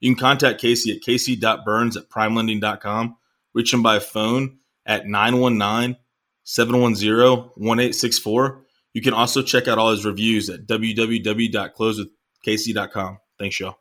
[0.00, 3.16] You can contact Casey at casey.burns at primelending.com.
[3.54, 5.96] Reach him by phone at 919
[6.44, 8.64] 710 1864.
[8.94, 13.18] You can also check out all his reviews at www.closewithcasey.com.
[13.38, 13.78] Thanks, y'all.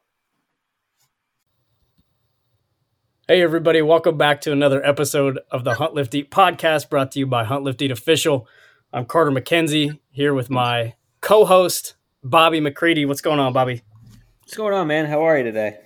[3.27, 7.20] Hey, everybody, welcome back to another episode of the Hunt Lift Eat podcast brought to
[7.20, 8.47] you by Hunt Lift Eat Official.
[8.94, 13.05] I'm Carter McKenzie here with my co host, Bobby McCready.
[13.05, 13.81] What's going on, Bobby?
[14.41, 15.08] What's going on, man?
[15.08, 15.77] How are you today?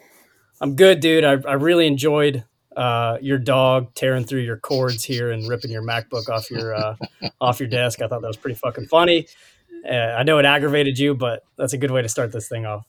[0.61, 1.23] I'm good, dude.
[1.23, 2.43] I, I really enjoyed
[2.77, 6.95] uh, your dog tearing through your cords here and ripping your MacBook off your uh,
[7.41, 8.01] off your desk.
[8.01, 9.27] I thought that was pretty fucking funny.
[9.89, 12.67] Uh, I know it aggravated you, but that's a good way to start this thing
[12.67, 12.85] off.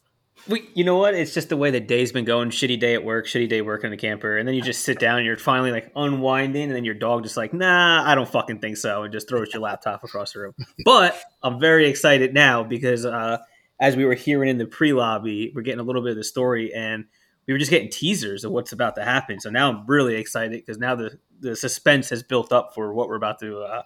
[0.48, 1.14] We, you know what?
[1.14, 2.50] It's just the way the day's been going.
[2.50, 4.98] Shitty day at work, shitty day working in a camper, and then you just sit
[4.98, 8.28] down and you're finally like unwinding, and then your dog just like, nah, I don't
[8.28, 10.54] fucking think so, and just throws your laptop across the room.
[10.84, 13.38] But I'm very excited now because uh,
[13.80, 16.24] as we were hearing in the pre lobby, we're getting a little bit of the
[16.24, 17.04] story, and
[17.52, 19.38] we were just getting teasers of what's about to happen.
[19.38, 23.08] So now I'm really excited because now the the suspense has built up for what
[23.08, 23.82] we're about to uh,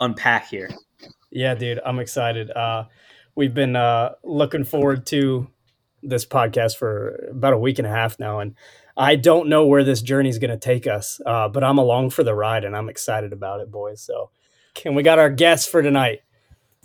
[0.00, 0.68] unpack here.
[1.30, 2.50] Yeah, dude, I'm excited.
[2.50, 2.84] Uh,
[3.34, 5.48] we've been uh, looking forward to
[6.02, 8.54] this podcast for about a week and a half now, and
[8.98, 12.10] I don't know where this journey is going to take us, uh, but I'm along
[12.10, 14.02] for the ride, and I'm excited about it, boys.
[14.02, 14.30] So,
[14.84, 16.18] and we got our guests for tonight.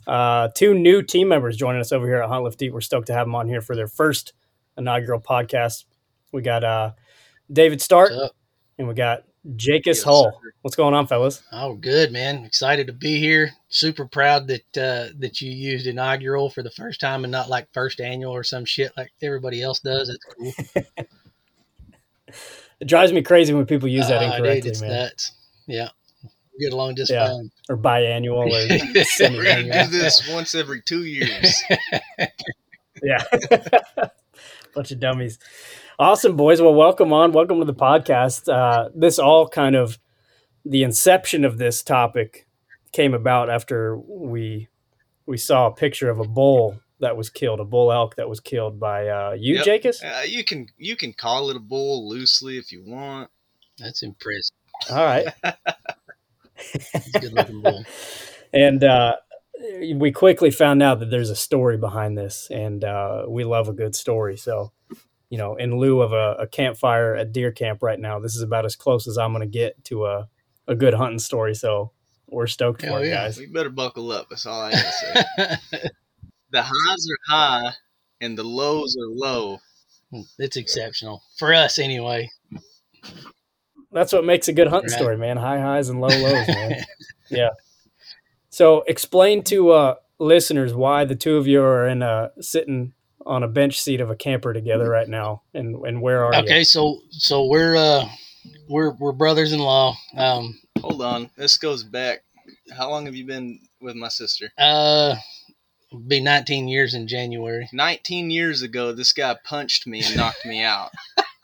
[0.07, 2.72] Uh, two new team members joining us over here at Hunt Lift Eat.
[2.72, 4.33] We're stoked to have them on here for their first
[4.77, 5.83] inaugural podcast.
[6.36, 6.91] We got uh,
[7.50, 8.11] David Stark,
[8.78, 10.25] and we got Jakus Yes, Hull.
[10.44, 10.52] sir.
[10.64, 11.41] What's going on, fellas?
[11.53, 12.44] Oh, good man!
[12.44, 13.52] Excited to be here.
[13.69, 17.69] Super proud that uh, that you used inaugural for the first time and not like
[17.74, 20.09] first annual or some shit like everybody else does.
[20.09, 21.06] That's cool.
[22.81, 24.90] It drives me crazy when people use that Uh, dude, it's man.
[24.91, 25.31] nuts.
[25.66, 25.88] Yeah,
[26.59, 27.28] get along just Yeah.
[27.28, 27.50] fine.
[27.69, 29.74] Or biannual or We're We're semi-annual.
[29.74, 31.63] gonna do this once every two years.
[33.03, 33.24] Yeah.
[34.74, 35.38] Bunch of dummies.
[35.97, 36.61] Awesome, boys.
[36.61, 37.31] Well, welcome on.
[37.31, 38.51] Welcome to the podcast.
[38.51, 39.97] Uh, this all kind of
[40.66, 42.47] the inception of this topic
[42.91, 44.67] came about after we
[45.25, 48.39] we saw a picture of a bull that was killed, a bull elk that was
[48.41, 49.66] killed by uh, you, Yep.
[49.66, 50.03] Jakus.
[50.03, 53.29] Uh, you can you can call it a bull loosely if you want.
[53.77, 54.56] That's impressive.
[54.89, 55.27] All right.
[56.73, 57.83] It's a good looking bull.
[58.53, 59.17] and uh,
[59.94, 63.73] we quickly found out that there's a story behind this, and uh, we love a
[63.73, 64.38] good story.
[64.38, 64.72] So,
[65.30, 68.41] you know, in lieu of a, a campfire at deer camp right now, this is
[68.41, 70.30] about as close as I'm going to get to a,
[70.68, 71.56] a good hunting story.
[71.56, 71.91] So,
[72.28, 73.25] we're stoked Hell for it, yeah.
[73.25, 73.38] guys.
[73.38, 74.28] We better buckle up.
[74.30, 75.25] That's all I gotta say.
[76.52, 77.74] the highs are high
[78.22, 79.59] and the lows are low.
[80.40, 82.30] it's exceptional for us anyway.
[83.92, 85.00] That's what makes a good hunting Right.
[85.00, 85.38] story, man.
[85.38, 86.84] High highs and low lows, man.
[87.30, 87.50] yeah.
[88.50, 92.94] So, explain to uh, listeners why the two of you are in a sitting
[93.25, 96.40] on a bench seat of a camper together right now, and and where are you?
[96.41, 98.08] Okay, so so we're uh
[98.68, 99.96] we're we're brothers-in-law.
[100.16, 101.30] Um, Hold on.
[101.38, 102.24] This goes back.
[102.75, 104.52] How long have you been with my sister?
[104.58, 105.16] uh,
[106.08, 107.69] be 19 years in January.
[107.72, 110.92] 19 years ago, this guy punched me and knocked me out.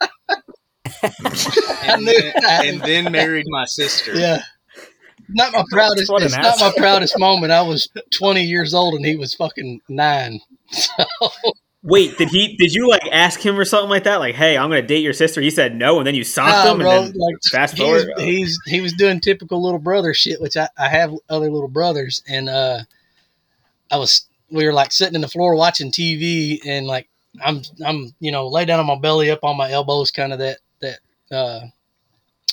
[1.82, 4.14] and, then, and then married my sister.
[4.14, 4.42] Yeah.
[5.28, 6.10] Not my proudest.
[6.10, 7.52] What It's not my proudest moment.
[7.52, 10.40] I was 20 years old and he was fucking nine.
[10.72, 11.04] So
[11.84, 12.56] Wait, did he?
[12.56, 14.16] Did you like ask him or something like that?
[14.20, 15.40] Like, hey, I'm gonna date your sister.
[15.40, 18.08] He said no, and then you socked Nah, him, bro, and then like, fast forward.
[18.18, 22.22] he's he was doing typical little brother shit, which I, I have other little brothers,
[22.28, 22.80] and uh,
[23.90, 27.08] I was we were like sitting in the floor watching TV, and like
[27.44, 30.38] I'm I'm you know lay down on my belly up on my elbows, kind of
[30.38, 30.98] that that
[31.32, 31.60] uh,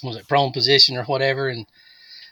[0.02, 1.68] what was it prone position or whatever, and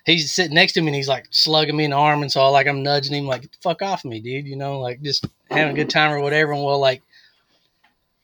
[0.07, 2.49] he's sitting next to me and he's like slugging me in the arm, and so
[2.51, 5.75] like I'm nudging him like fuck off me, dude, you know, like just having a
[5.75, 7.03] good time or whatever, and well like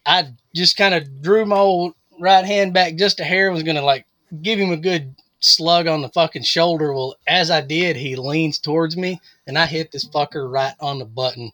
[0.06, 3.82] I just kind of drew my old right hand back just a hair, was gonna
[3.82, 4.06] like
[4.42, 6.94] give him a good slug on the fucking shoulder.
[6.94, 11.00] Well, as I did, he leans towards me and I hit this fucker right on
[11.00, 11.52] the button.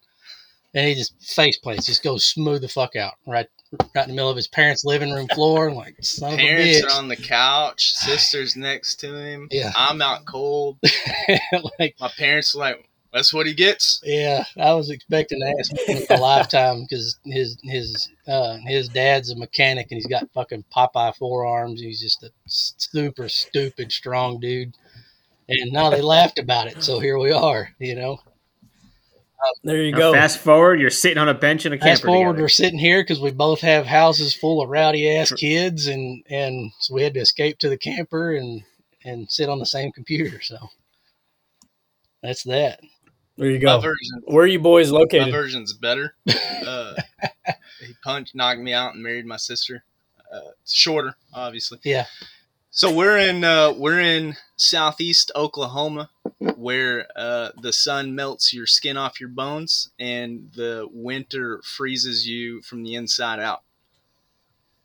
[0.72, 4.14] And he just face plants, just goes smooth the fuck out, right, right in the
[4.14, 5.68] middle of his parents' living room floor.
[5.68, 7.92] I'm like, son Parents are on the couch.
[7.94, 9.48] Sister's next to him.
[9.50, 9.72] Yeah.
[9.76, 10.78] I'm out cold.
[11.78, 14.00] like, My parents are like, That's what he gets.
[14.04, 19.30] Yeah, I was expecting to ask him a lifetime because his his uh, his dad's
[19.30, 21.80] a mechanic and he's got fucking Popeye forearms.
[21.80, 24.74] He's just a super stupid strong dude.
[25.48, 27.70] And now they laughed about it, so here we are.
[27.80, 28.20] You know,
[29.64, 30.12] There you Now, go.
[30.12, 32.42] Fast forward, you're sitting on a bench in a camper fast forward, together.
[32.44, 36.72] we're sitting here because we both have houses full of rowdy ass kids, and and
[36.80, 38.62] so we had to escape to the camper and
[39.04, 40.40] and sit on the same computer.
[40.42, 40.56] So
[42.22, 42.80] that's that.
[43.36, 43.80] There you go.
[43.80, 45.28] version, Where are you boys located?
[45.28, 46.14] my version's better.
[46.60, 46.94] Uh,
[47.80, 49.82] he punched, knocked me out, and married my sister.
[50.32, 51.78] Uh, it's shorter, obviously.
[51.82, 52.04] Yeah.
[52.70, 58.96] So we're in uh, we're in southeast Oklahoma, where uh, the sun melts your skin
[58.96, 63.62] off your bones, and the winter freezes you from the inside out.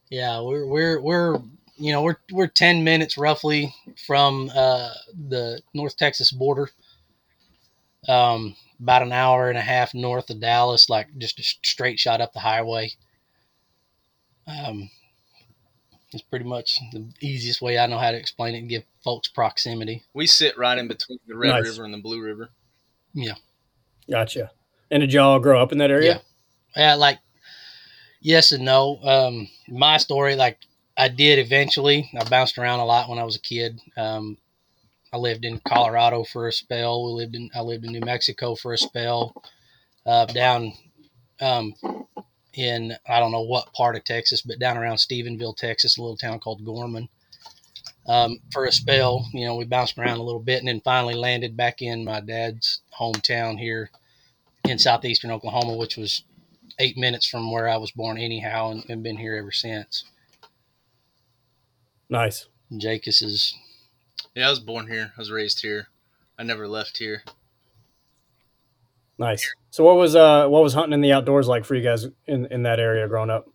[0.10, 1.38] Yeah, we're we're we're
[1.78, 3.74] you know we're we're ten minutes roughly
[4.06, 4.94] from uh,
[5.28, 6.70] the North Texas border.
[8.08, 12.22] Um, about an hour and a half north of Dallas, like just a straight shot
[12.22, 12.92] up the highway.
[14.48, 14.90] Um,
[16.16, 19.28] it's pretty much the easiest way I know how to explain it and give folks
[19.28, 20.04] proximity.
[20.14, 21.64] We sit right in between the Red Nice.
[21.66, 22.50] River and the Blue River.
[23.14, 23.36] Yeah.
[24.10, 24.52] Gotcha.
[24.90, 26.22] And did y'all grow up in that area?
[26.76, 27.20] Yeah, like
[28.22, 29.00] yes and no.
[29.04, 30.58] Um, my story, like
[30.98, 32.10] I did eventually.
[32.18, 33.80] I bounced around a lot when I was a kid.
[33.98, 34.38] Um,
[35.12, 37.06] I lived in Colorado for a spell.
[37.06, 39.42] We lived in I lived in New Mexico for a spell.
[40.06, 40.72] Uh, down
[41.42, 41.74] um,
[42.56, 46.18] in I don't know what part of Texas, but down around Stephenville, Texas, a little
[46.18, 47.10] town called Gorman.
[48.08, 51.16] Um, for a spell, you know, we bounced around a little bit, and then finally
[51.16, 53.90] landed back in my dad's hometown here
[54.70, 56.24] in southeastern Oklahoma, which was
[56.80, 60.04] eight minutes from where I was born, anyhow, and, and been here ever since.
[62.10, 62.48] Nice.
[62.72, 63.56] Jakus is
[64.36, 65.14] Yeah, I was born here.
[65.18, 65.88] I was raised here.
[66.38, 67.24] I never left here.
[69.18, 69.54] Nice.
[69.76, 72.46] So what was uh what was hunting in the outdoors like for you guys in
[72.46, 73.50] in that area growing up?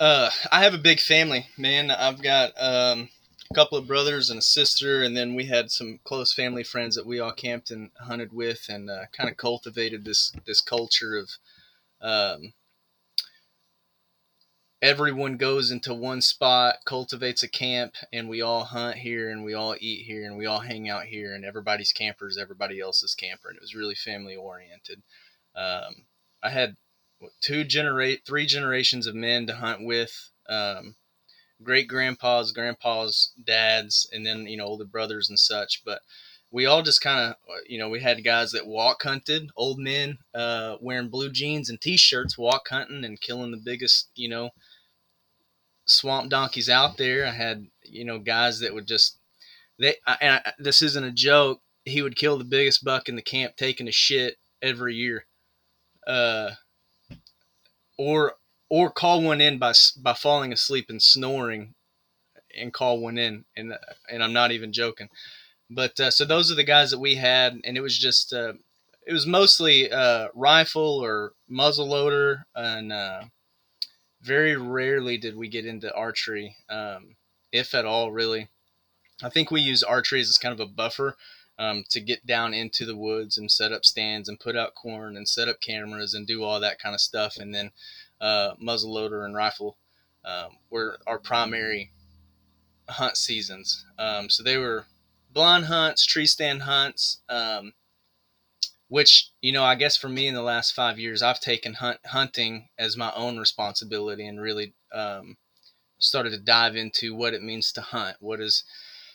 [0.00, 1.90] Uh, I have a big family, man.
[1.90, 3.10] I've got um,
[3.50, 6.96] a couple of brothers and a sister, and then we had some close family friends
[6.96, 11.16] that we all camped and hunted with, and uh, kind of cultivated this this culture
[11.16, 11.30] of
[12.00, 12.52] um,
[14.82, 19.54] everyone goes into one spot, cultivates a camp, and we all hunt here, and we
[19.54, 23.14] all eat here, and we all hang out here, and everybody's camper is everybody else's
[23.14, 25.02] camper, and it was really family oriented.
[25.54, 26.06] Um,
[26.42, 26.76] I had
[27.40, 30.96] two generate three generations of men to hunt with um,
[31.62, 36.02] great grandpas grandpas dads and then you know older brothers and such but
[36.52, 37.36] we all just kind of
[37.66, 41.80] you know we had guys that walk hunted old men uh, wearing blue jeans and
[41.80, 44.50] t-shirts walk hunting and killing the biggest you know
[45.86, 47.26] swamp donkeys out there.
[47.26, 49.18] I had you know guys that would just
[49.78, 51.60] they and I, this isn't a joke.
[51.84, 55.26] He would kill the biggest buck in the camp taking a shit every year.
[56.06, 56.50] Uh,
[57.98, 58.34] or
[58.68, 61.74] or call one in by by falling asleep and snoring,
[62.56, 63.78] and call one in, and uh,
[64.10, 65.08] and I'm not even joking.
[65.70, 68.54] But uh, so those are the guys that we had, and it was just uh,
[69.06, 73.22] it was mostly uh, rifle or muzzle loader, and uh,
[74.26, 77.16] very rarely did we get into archery, um,
[77.52, 78.48] if at all, really.
[79.22, 81.16] I think we use archery as kind of a buffer
[81.58, 85.16] um, to get down into the woods and set up stands and put out corn
[85.16, 87.36] and set up cameras and do all that kind of stuff.
[87.38, 87.70] And then
[88.20, 89.78] uh, muzzleloader and rifle
[90.24, 91.92] um, were our primary
[92.88, 93.86] hunt seasons.
[93.98, 94.86] Um, so they were
[95.32, 97.72] blind hunts, tree stand hunts, um,
[98.88, 101.98] which you know I guess for me in the last five years I've taken hunt
[102.06, 105.36] hunting as my own responsibility and really um,
[105.98, 108.16] started to dive into what it means to hunt.
[108.20, 108.64] What is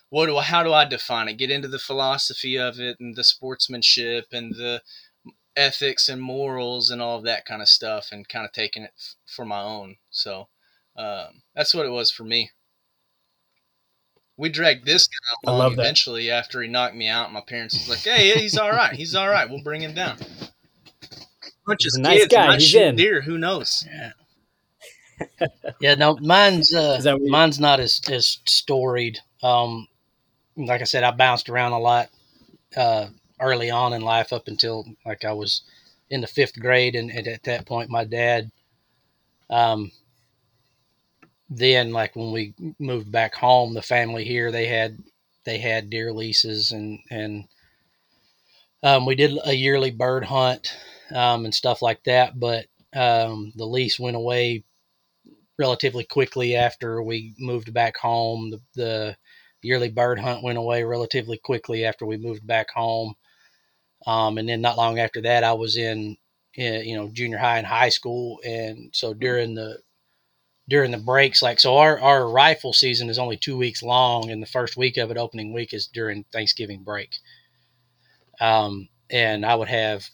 [0.10, 1.38] what do how do I define it?
[1.38, 4.82] Get into the philosophy of it and the sportsmanship and the
[5.56, 8.94] ethics and morals and all of that kind of stuff, and kind of taking it
[8.98, 9.98] f- for my own.
[10.10, 10.48] So
[10.98, 12.52] um, that's what it was for me.
[14.42, 15.14] We dragged this guy
[15.46, 15.82] I along love that.
[15.84, 17.32] eventually after he knocked me out.
[17.32, 18.92] My parents was like, "Hey, he's all right.
[18.94, 19.50] He's all right.
[19.50, 20.18] We'll bring him down."
[21.68, 22.56] Bunch He's of nice kids guy.
[22.58, 22.96] He's in.
[22.96, 23.22] deer.
[23.22, 23.88] Who knows?
[23.88, 24.12] Yeah.
[25.80, 29.20] yeah, no, mine's uh, Is that what you- mine's not as as storied.
[29.44, 29.88] Um,
[30.58, 32.10] like I said, I bounced around a lot
[32.76, 33.08] uh,
[33.40, 35.62] early on in life, up until like I was
[36.10, 38.52] in the fifth grade, and, and at that point, my dad.
[39.52, 39.92] Um,
[41.52, 44.98] then, like when we moved back home, the family here they had
[45.44, 47.44] they had deer leases, and and
[48.82, 50.74] um, we did a yearly bird hunt
[51.14, 52.40] um, and stuff like that.
[52.40, 54.64] But um, the lease went away
[55.60, 58.52] relatively quickly after we moved back home.
[58.52, 59.18] The, the
[59.62, 63.14] yearly bird hunt went away relatively quickly after we moved back home.
[64.08, 66.18] Um, and then not long after that, I was in,
[66.56, 68.40] in, you know, junior high and high school.
[68.44, 69.80] And so during the,
[70.72, 74.32] during the breaks, like, so our, our rifle season is only two weeks long.
[74.32, 77.10] And the first week of it, opening week is during Thanksgiving break.
[78.40, 80.08] Um, and I would have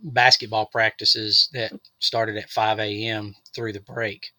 [0.00, 3.34] basketball practices that started at 5 a.m.
[3.52, 4.30] through the break.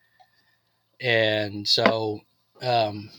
[1.02, 2.22] And so,
[2.62, 3.10] um,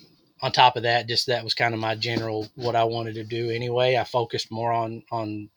[0.40, 3.24] on top of that, just that was kind of my general what I wanted to
[3.24, 3.96] do anyway.
[3.96, 5.50] I focused more on on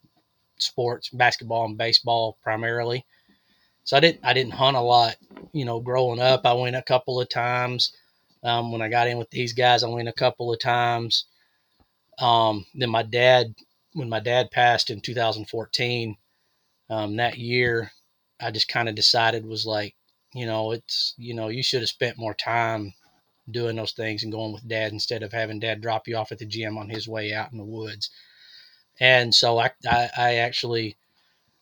[0.57, 3.05] sports, basketball and baseball primarily.
[3.89, 5.15] So I didn't I didn't hunt a lot,
[5.51, 6.45] you know, growing up.
[6.45, 7.91] I went a couple of times.
[8.43, 11.25] Um, when I got in with these guys, I went a couple of times.
[12.19, 13.55] Um, then my dad,
[13.93, 16.15] when my dad passed in 2014,
[16.91, 17.91] um, that year,
[18.39, 19.95] I just kind of decided was like,
[20.35, 22.93] you know, it's you know, you should have spent more time
[23.49, 26.37] doing those things and going with dad instead of having dad drop you off at
[26.37, 28.11] the gym on his way out in the woods.
[28.99, 30.95] And so I, I, I actually,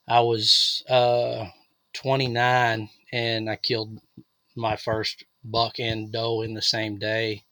[0.10, 1.46] I was uh,
[1.94, 4.00] 29 and I killed
[4.56, 7.44] my first buck and doe in the same day.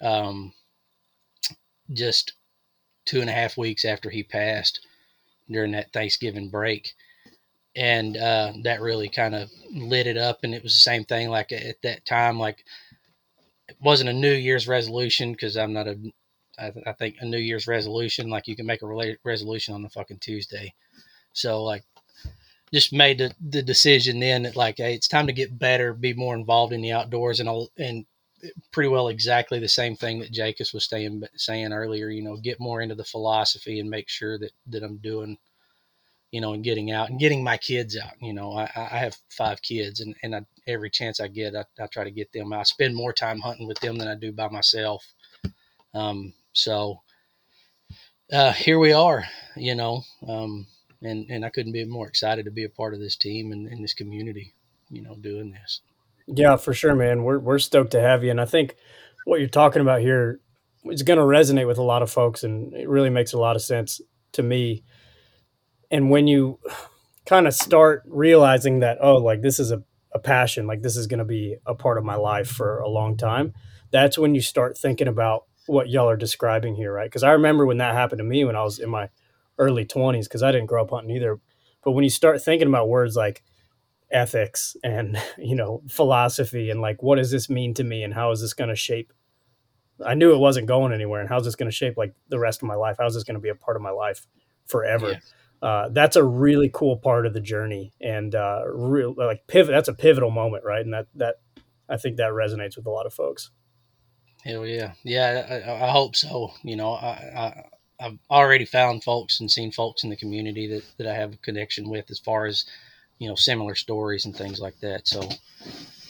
[0.00, 0.52] Um,
[1.92, 2.32] just
[3.04, 4.86] two and a half weeks after he passed
[5.50, 6.94] during that Thanksgiving break.
[7.76, 10.40] And uh, that really kind of lit it up.
[10.42, 11.28] And it was the same thing.
[11.28, 12.64] Like at that time, like
[13.68, 15.98] it wasn't a New Year's resolution because I'm not a.
[16.56, 19.74] I, th- I think a New Year's resolution like you can make a re- resolution
[19.74, 20.72] on the fucking Tuesday.
[21.32, 21.82] So like,
[22.74, 26.12] just made the, the decision then that like, hey, it's time to get better, be
[26.12, 28.04] more involved in the outdoors, and I'll, and
[28.72, 32.08] pretty well exactly the same thing that Jakus was saying saying earlier.
[32.08, 35.38] You know, get more into the philosophy and make sure that that I'm doing
[36.34, 38.14] you know, and getting out and getting my kids out.
[38.20, 41.64] You know, I, I have five kids, and, and I, every chance I get, I,
[41.80, 42.52] I, try to get them.
[42.52, 45.06] I spend more time hunting with them than I do by myself.
[45.94, 47.02] Um, so
[48.32, 50.66] uh, here we are, you know, um,
[51.04, 53.68] and and I couldn't be more excited to be a part of this team and,
[53.68, 54.54] and this community,
[54.90, 55.80] you know, doing this.
[56.26, 57.22] Yeah, for sure, man.
[57.22, 58.76] We're we're stoked to have you, and I think
[59.24, 60.40] what you're talking about here
[60.84, 63.56] is going to resonate with a lot of folks, and it really makes a lot
[63.56, 64.00] of sense
[64.32, 64.82] to me
[65.90, 66.58] and when you
[67.24, 69.82] kind of start realizing that oh like this is a,
[70.12, 72.88] a passion like this is going to be a part of my life for a
[72.88, 73.54] long time
[73.90, 77.64] that's when you start thinking about what y'all are describing here right because i remember
[77.64, 79.08] when that happened to me when i was in my
[79.58, 81.38] early 20s because i didn't grow up hunting either
[81.82, 83.42] but when you start thinking about words like
[84.10, 88.30] ethics and you know philosophy and like what does this mean to me and how
[88.30, 89.12] is this going to shape
[90.04, 92.62] i knew it wasn't going anywhere and how's this going to shape like the rest
[92.62, 94.26] of my life how's this going to be a part of my life
[94.66, 95.18] forever yeah
[95.64, 99.72] uh, that's a really cool part of the journey and uh, real like pivot.
[99.72, 100.84] That's a pivotal moment, right?
[100.84, 101.36] And that that
[101.88, 103.50] I think that resonates with a lot of folks.
[104.44, 105.62] Hell yeah, yeah.
[105.66, 106.52] I, I hope so.
[106.62, 107.64] You know, I,
[108.00, 111.34] I have already found folks and seen folks in the community that that I have
[111.34, 112.64] a connection with as far as
[113.18, 115.06] you know similar stories and things like that.
[115.06, 115.22] So,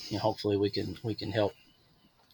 [0.09, 1.55] you know, hopefully we can we can help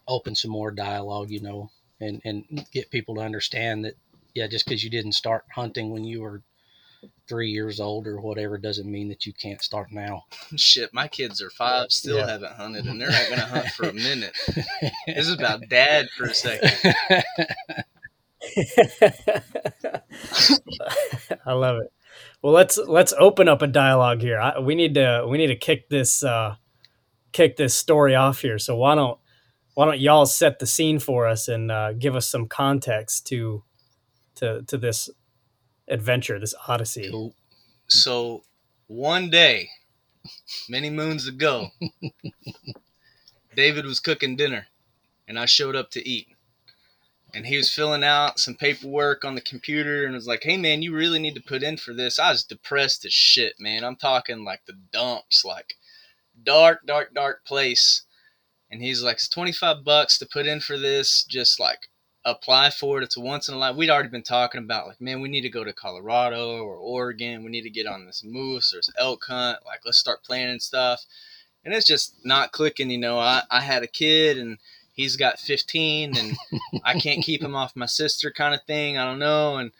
[0.06, 1.30] open some more dialogue.
[1.30, 3.94] You know, and and get people to understand that
[4.34, 6.42] yeah, just because you didn't start hunting when you were
[7.28, 10.24] three years old or whatever doesn't mean that you can't start now.
[10.56, 12.26] Shit, my kids are five, still yeah.
[12.26, 14.36] haven't hunted, and they're not going to hunt for a minute.
[15.06, 16.94] this is about dad for a second.
[21.46, 21.92] I love it.
[22.42, 24.38] Well, let's let's open up a dialogue here.
[24.38, 26.56] I, we need to we need to kick this uh,
[27.32, 28.58] kick this story off here.
[28.58, 29.18] So why don't
[29.74, 33.62] why don't y'all set the scene for us and uh, give us some context to
[34.36, 35.10] to to this
[35.88, 37.10] adventure, this odyssey.
[37.10, 37.34] Cool.
[37.88, 38.42] So
[38.86, 39.68] one day,
[40.68, 41.68] many moons ago,
[43.56, 44.66] David was cooking dinner
[45.28, 46.28] and I showed up to eat.
[47.32, 50.82] And he was filling out some paperwork on the computer and was like, hey man,
[50.82, 52.18] you really need to put in for this.
[52.18, 53.84] I was depressed as shit, man.
[53.84, 55.74] I'm talking like the dumps, like
[56.42, 58.02] dark, dark, dark place.
[58.70, 61.24] And he's like, it's 25 bucks to put in for this.
[61.24, 61.88] Just like
[62.24, 63.04] apply for it.
[63.04, 63.76] It's a once in a life.
[63.76, 67.44] We'd already been talking about like, man, we need to go to Colorado or Oregon.
[67.44, 69.58] We need to get on this moose or this elk hunt.
[69.64, 71.04] Like, let's start planning stuff.
[71.64, 72.90] And it's just not clicking.
[72.90, 74.58] You know, I, I had a kid and
[75.00, 76.36] he's got 15 and
[76.84, 78.98] I can't keep him off my sister kind of thing.
[78.98, 79.56] I don't know.
[79.56, 79.72] And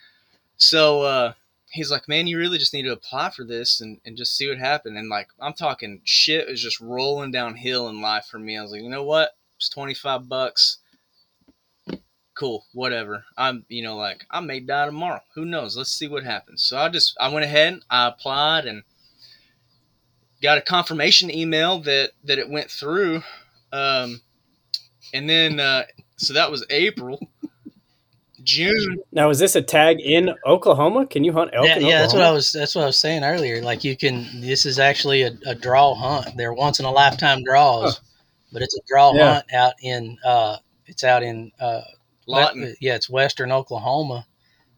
[0.56, 1.32] so, uh,
[1.70, 4.48] he's like, man, you really just need to apply for this and, and just see
[4.48, 4.96] what happens.
[4.96, 8.58] And like, I'm talking shit is just rolling downhill in life for me.
[8.58, 9.30] I was like, you know what?
[9.56, 10.78] It's 25 bucks
[12.40, 13.24] cool, whatever.
[13.36, 15.20] I'm, you know, like I may die tomorrow.
[15.34, 15.76] Who knows?
[15.76, 16.64] Let's see what happens.
[16.64, 18.82] So I just, I went ahead, I applied, and
[20.42, 23.22] got a confirmation email that that it went through.
[23.72, 24.22] Um,
[25.14, 25.84] and then, uh,
[26.16, 27.18] so that was April.
[28.42, 28.98] June.
[29.12, 31.06] Now, is this a tag in Oklahoma?
[31.06, 32.52] Can you hunt elk Yeah, in yeah, that's what I was.
[32.52, 33.60] That's what I was saying earlier.
[33.62, 34.26] Like you can.
[34.40, 36.36] This is actually a, a draw hunt.
[36.38, 38.00] They're once in a lifetime draws,
[38.50, 39.34] but it's a draw Yeah.
[39.34, 40.16] hunt out in.
[40.24, 41.52] uh It's out in.
[41.60, 41.82] uh
[42.26, 42.74] Lawton.
[42.80, 44.24] Yeah, it's western Oklahoma,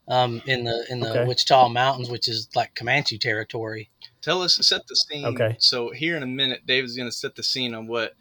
[0.08, 1.24] um, in the in the Okay.
[1.26, 3.90] Wichita Mountains, which is like Comanche territory.
[4.22, 5.26] Tell us, set the scene.
[5.26, 5.54] Okay.
[5.58, 8.14] So here in a minute, David's going to set the scene on what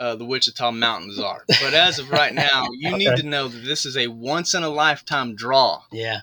[0.00, 1.44] uh, the Wichita Mountains are.
[1.60, 4.62] But as of right now, you need to know that this is a once in
[4.62, 5.82] a lifetime draw.
[5.92, 6.20] Yeah,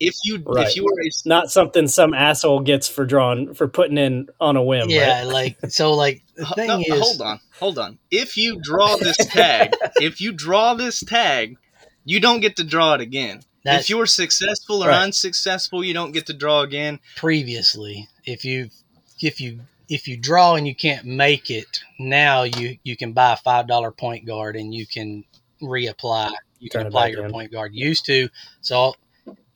[0.00, 0.66] If you Right.
[0.66, 4.56] if you are a Not something some asshole gets for drawing for putting in on
[4.56, 4.88] a whim.
[4.90, 5.20] yeah.
[5.20, 5.24] right?
[5.26, 7.98] Like so, like the thing no, is, hold on, hold on.
[8.10, 11.56] If you draw this tag, if you draw this tag,
[12.04, 13.40] you don't get to draw it again.
[13.64, 15.04] That's if you're successful or Right.
[15.04, 17.00] unsuccessful, you don't get to draw again.
[17.16, 18.08] previously.
[18.26, 18.68] If you
[19.22, 23.32] if you if you draw and you can't make it, now you you can buy
[23.32, 25.24] a five dollar point guard and you can
[25.62, 26.32] reapply.
[26.58, 27.30] You can Turn it apply your in.
[27.32, 27.74] point guard.
[27.74, 28.28] Used to,
[28.62, 28.94] so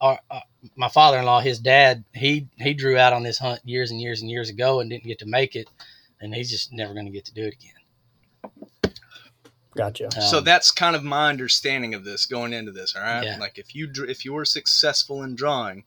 [0.00, 0.40] our, uh,
[0.76, 4.00] my father in law, his dad, he he drew out on this hunt years and
[4.00, 5.68] years and years ago and didn't get to make it,
[6.20, 8.92] and he's just never going to get to do it again.
[9.76, 10.10] Gotcha.
[10.28, 12.96] so Um, that's kind of my understanding of this going into this.
[12.96, 13.36] All right, Yeah.
[13.38, 15.84] like if you if you were successful in drawing,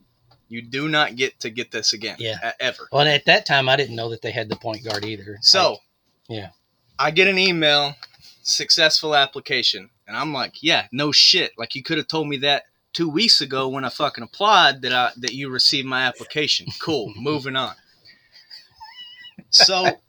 [0.51, 2.17] you do not get to get this again.
[2.19, 2.51] Yeah.
[2.59, 2.89] ever.
[2.91, 5.37] Well, at that time, I didn't know that they had the point guard either.
[5.41, 5.79] So, Like,
[6.27, 6.49] yeah.
[6.99, 7.95] I get an email,
[8.43, 11.53] successful application, and I'm like, yeah, no shit.
[11.57, 14.91] Like you could have told me that two weeks ago when I fucking applied that
[14.91, 16.67] I that you received my application.
[16.81, 17.75] Cool, moving on.
[19.51, 19.99] So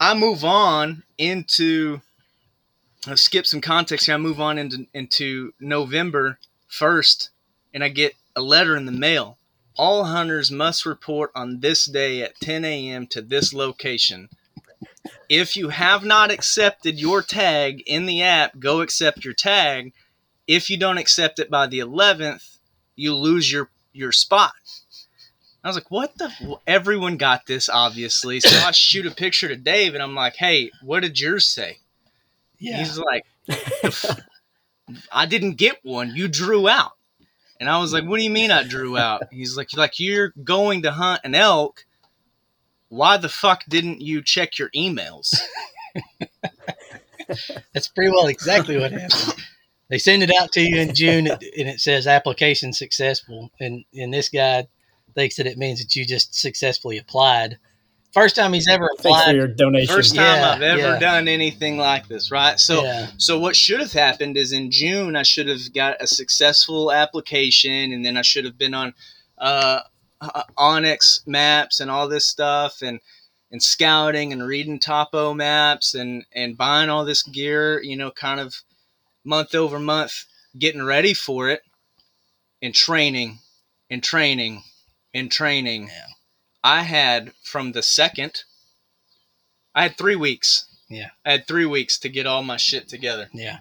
[0.00, 2.00] I move on into
[3.06, 4.16] I skip some context here.
[4.16, 7.30] I move on into into November first,
[7.72, 9.38] and I get a letter in the mail.
[9.76, 13.06] All hunters must report on this day at 10 a.m.
[13.08, 14.28] to this location.
[15.28, 19.92] If you have not accepted your tag in the app, go accept your tag.
[20.46, 22.58] If you don't accept it by the 11th,
[22.96, 24.52] you lose your your spot.
[25.64, 28.40] I was like, "What the?" Well, everyone got this, obviously.
[28.40, 31.78] So I shoot a picture to Dave, and I'm like, "Hey, what did yours say?"
[32.62, 32.78] yeah.
[32.78, 33.24] He's like,
[35.12, 36.14] I didn't get one.
[36.14, 36.92] You drew out.
[37.62, 39.28] And I was like, What do you mean I drew out?
[39.30, 41.86] He's like, like you're going to hunt an elk.
[42.88, 45.32] Why the fuck didn't you check your emails?
[47.72, 49.34] That's pretty well exactly what happened.
[49.88, 54.12] They send it out to you in June, and it says application successful, and and
[54.12, 54.66] this guy
[55.14, 57.58] thinks that it means that you just successfully applied.
[58.12, 59.94] First time he's ever Thanks for your donation.
[59.94, 60.98] First time Yeah, I've ever yeah.
[60.98, 62.60] done anything like this, right?
[62.60, 66.06] So yeah, So what should have happened is in June I should have got a
[66.06, 68.92] successful application, and then I should have been on
[69.38, 69.80] uh,
[70.20, 73.00] uh, onX maps and all this stuff, and
[73.50, 78.40] and scouting and reading topo maps and and buying all this gear, you know, kind
[78.40, 78.54] of
[79.24, 80.26] month over month,
[80.58, 81.62] getting ready for it,
[82.60, 83.38] and training,
[83.88, 84.62] and training,
[85.14, 85.88] and training.
[85.88, 86.11] Yeah.
[86.64, 88.44] I had from the second,
[89.74, 90.66] I had three weeks.
[90.88, 91.10] Yeah.
[91.24, 93.28] I had three weeks to get all my shit together.
[93.32, 93.58] yeah.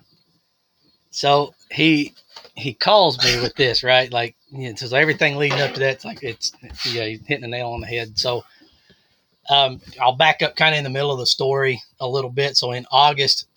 [1.11, 2.13] So he
[2.55, 5.95] he calls me with this right, like you know, so everything leading up to that,
[5.95, 6.51] it's like it's
[6.85, 8.17] yeah, he's hitting the nail on the head.
[8.17, 8.43] So
[9.49, 12.55] um, I'll back up kind of in the middle of the story a little bit.
[12.55, 13.47] So in August,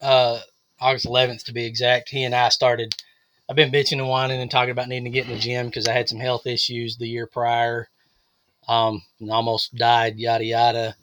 [0.00, 0.40] uh,
[0.80, 2.94] August 11th to be exact, he and I started.
[3.48, 5.86] I've been bitching and whining and talking about needing to get in the gym because
[5.86, 7.88] I had some health issues the year prior,
[8.68, 10.16] um, and almost died.
[10.16, 10.96] Yada yada.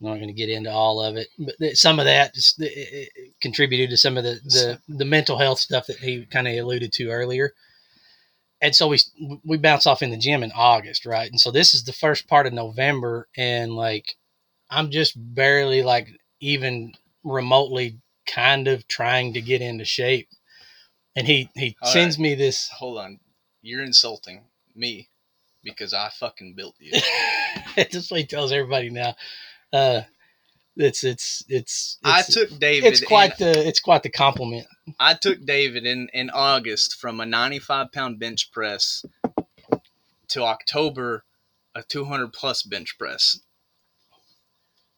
[0.00, 2.60] I'm not going to get into all of it, but th- some of that just,
[2.60, 6.24] it, it it contributed to some of the, the the mental health stuff that he
[6.26, 7.52] kind of alluded to earlier.
[8.60, 8.98] And so we
[9.44, 11.30] we bounce off in the gym in August, right?
[11.30, 14.16] And so this is the first part of November, and like
[14.70, 16.08] I'm just barely like
[16.40, 16.92] even
[17.24, 20.28] remotely kind of trying to get into shape.
[21.16, 22.68] And he he All sends me this.
[22.68, 23.18] Hold on.
[23.62, 24.44] You're insulting
[24.76, 25.08] me
[25.70, 26.92] because I fucking built you.
[27.76, 29.14] That's what he tells everybody now.
[29.72, 30.02] Uh,
[30.76, 32.92] it's it's it's, I took David.
[32.92, 34.66] it's quite in, the it's quite the compliment.
[35.00, 39.04] I took David in in August from a 95 pound bench press
[40.28, 41.24] to October
[41.74, 43.40] a 200 plus bench press.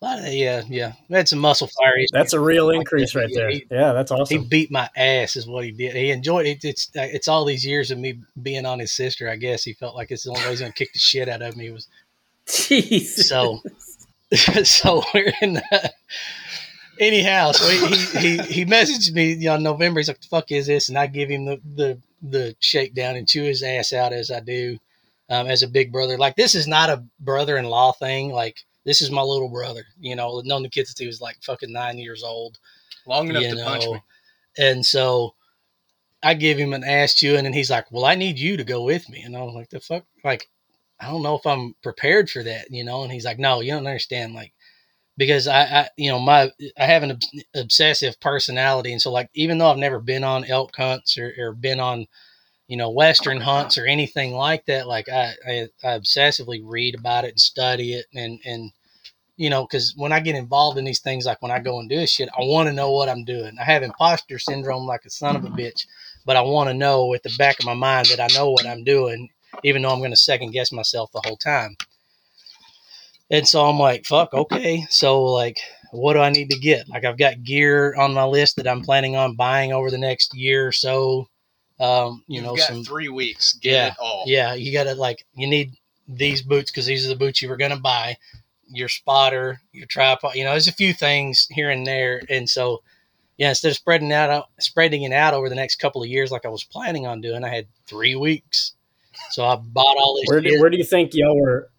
[0.02, 0.92] A yeah, yeah.
[1.10, 1.92] We had some muscle fire.
[2.12, 3.50] That's a real increase right there.
[3.50, 4.38] he- Yeah, that's awesome.
[4.42, 5.94] He beat my ass, is what he did.
[5.94, 6.64] He enjoyed it.
[6.64, 9.28] It's it's all these years of me being on his sister.
[9.28, 11.42] I guess he felt like it's the only way he's gonna kick the shit out
[11.42, 11.86] of me was
[12.46, 13.02] Jeez.
[13.08, 13.60] so.
[14.64, 15.92] so we're in the.
[16.98, 20.00] Anyhow, so he, he he messaged me you know, in November.
[20.00, 23.26] He's like, "The fuck is this?" And I give him the the the shakedown and
[23.28, 24.78] chew his ass out as I do,
[25.30, 26.16] um, as a big brother.
[26.18, 28.30] Like this is not a brother-in-law thing.
[28.32, 29.84] Like this is my little brother.
[29.98, 32.58] You know, I've known the kid since he was like fucking nine years old
[33.06, 33.94] Long enough to punch know.
[33.94, 34.02] me.
[34.58, 35.34] And so
[36.22, 38.64] I give him an ass chewing, and then he's like, "Well, I need you to
[38.64, 40.48] go with me," and I was like, "The fuck, like."
[41.00, 43.02] I don't know if I'm prepared for that, you know.
[43.02, 44.34] And he's like, no, you don't understand.
[44.34, 44.52] Like,
[45.16, 47.18] because I, I, you know, my I have an
[47.54, 51.52] obsessive personality, and so like even though I've never been on elk hunts or, or
[51.52, 52.06] been on,
[52.70, 57.24] you know, western hunts or anything like that, like I, I, I obsessively read about
[57.24, 58.70] it and study it, and and
[59.36, 61.88] you know, because when I get involved in these things, like when I go and
[61.88, 63.56] do this shit, I want to know what I'm doing.
[63.60, 65.86] I have imposter syndrome like a son of a bitch,
[66.24, 68.66] but I want to know at the back of my mind that I know what
[68.66, 69.30] I'm doing,
[69.64, 71.76] even though I'm going to second guess myself the whole time.
[73.32, 74.86] And so I'm like, fuck, okay.
[74.90, 75.58] So like,
[75.90, 76.88] what do I need to get?
[76.88, 80.36] Like I've got gear on my list that I'm planning on buying over the next
[80.36, 81.26] year or so.
[81.80, 83.54] Um, you You've know, got some three weeks.
[83.54, 84.24] Get Yeah, it all.
[84.26, 85.72] yeah, you got to like you need
[86.06, 88.16] these boots because these are the boots you were going to buy.
[88.72, 92.82] Your spotter, your tripod, you know, there's a few things here and there, and so
[93.36, 96.44] yeah, instead of spreading out spreading it out over the next couple of years like
[96.44, 98.74] I was planning on doing, I had three weeks.
[99.30, 100.28] So I bought all this.
[100.28, 100.60] Where do, gear.
[100.60, 101.70] where do you think y'all were?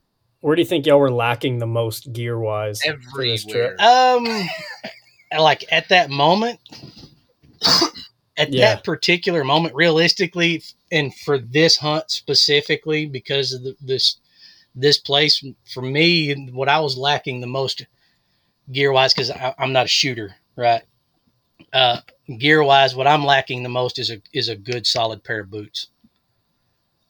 [0.42, 2.82] Where do you think y'all were lacking the most gear wise?
[2.82, 3.76] for this Everywhere.
[3.78, 3.82] trip?
[3.82, 4.28] Um,
[5.38, 6.60] like at that moment,
[8.42, 8.76] at Yeah.
[8.76, 14.18] that particular moment, realistically, and for this hunt specifically, because of the, this
[14.74, 17.86] this place for me, what I was lacking the most
[18.72, 20.84] gear wise, because I'm not a shooter, right?
[21.74, 22.00] Uh,
[22.40, 25.52] gear wise, what I'm lacking the most is a is a good solid pair of
[25.52, 25.88] boots.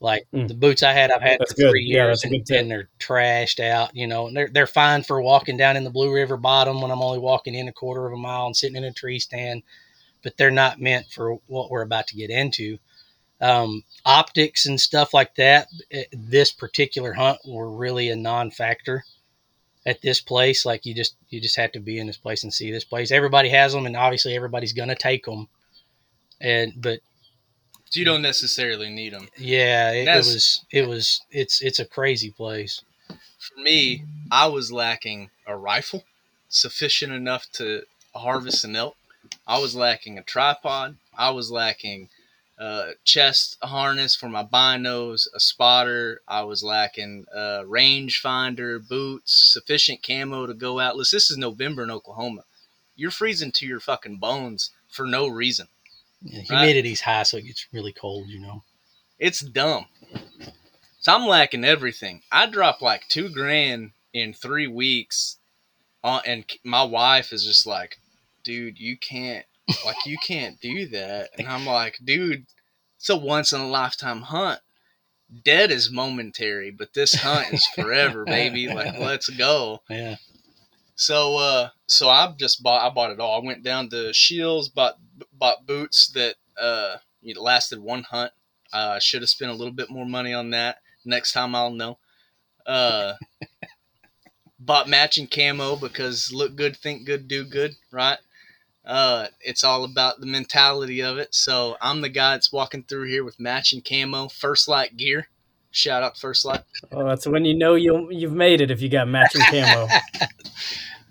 [0.00, 0.48] Like Mm.
[0.48, 2.88] the boots I had, I've had That's for three Yeah, years, good and, and they're
[2.98, 3.94] trashed out.
[3.94, 6.90] You know, and they're they're fine for walking down in the Blue River bottom when
[6.90, 9.62] I'm only walking in a quarter of a mile and sitting in a tree stand,
[10.22, 12.78] but they're not meant for what we're about to get into.
[13.40, 15.68] Um, optics and stuff like that.
[15.90, 19.04] eh, This particular hunt were really a non-factor
[19.84, 20.64] at this place.
[20.64, 23.10] Like you just you just have to be in this place and see this place.
[23.10, 25.48] Everybody has them, and obviously everybody's gonna take them.
[26.40, 27.00] And but
[27.92, 29.28] you don't necessarily need them.
[29.36, 32.82] yeah, it, it was it was it's it's a crazy place.
[33.08, 36.04] For me, I was lacking a rifle
[36.48, 37.82] sufficient enough to
[38.14, 38.96] harvest an elk.
[39.46, 40.96] I was lacking a tripod.
[41.16, 42.08] I was lacking
[42.58, 46.20] a chest harness for my binos, a spotter.
[46.28, 50.96] I was lacking a range finder, boots, sufficient camo to go out.
[50.96, 52.44] Listen, this is November in Oklahoma.
[52.94, 55.68] You're freezing to your fucking bones for no reason.
[56.22, 58.28] Yeah, humidity's high, so it gets really cold.
[58.28, 58.62] You know.
[59.18, 59.86] It's dumb.
[61.00, 62.22] So I'm lacking everything.
[62.30, 65.38] I dropped like two grand in three weeks,
[66.04, 67.98] on, and my wife is just like,
[68.44, 69.44] "Dude, you can't,
[69.84, 72.46] like, you can't do that." And I'm like, "Dude,
[72.96, 74.60] it's a once in a lifetime hunt.
[75.44, 78.68] Dead is momentary, but this hunt is forever, baby.
[78.68, 80.16] Like, let's go." Yeah.
[80.94, 83.40] So uh so I just bought I bought it all.
[83.40, 84.98] I went down to Shields, bought
[85.32, 88.32] bought boots that uh you know, lasted one hunt.
[88.72, 90.78] Uh, I should have spent a little bit more money on that.
[91.04, 91.98] Next time I'll know.
[92.66, 93.14] Uh
[94.60, 98.18] bought matching camo because look good, think good, do good, right?
[98.84, 101.34] Uh it's all about the mentality of it.
[101.34, 105.28] So I'm the guy that's walking through here with matching camo, First Lite gear.
[105.70, 106.64] Shout out First Lite.
[106.90, 109.88] Oh, that's when you know you you've made it if you got matching camo.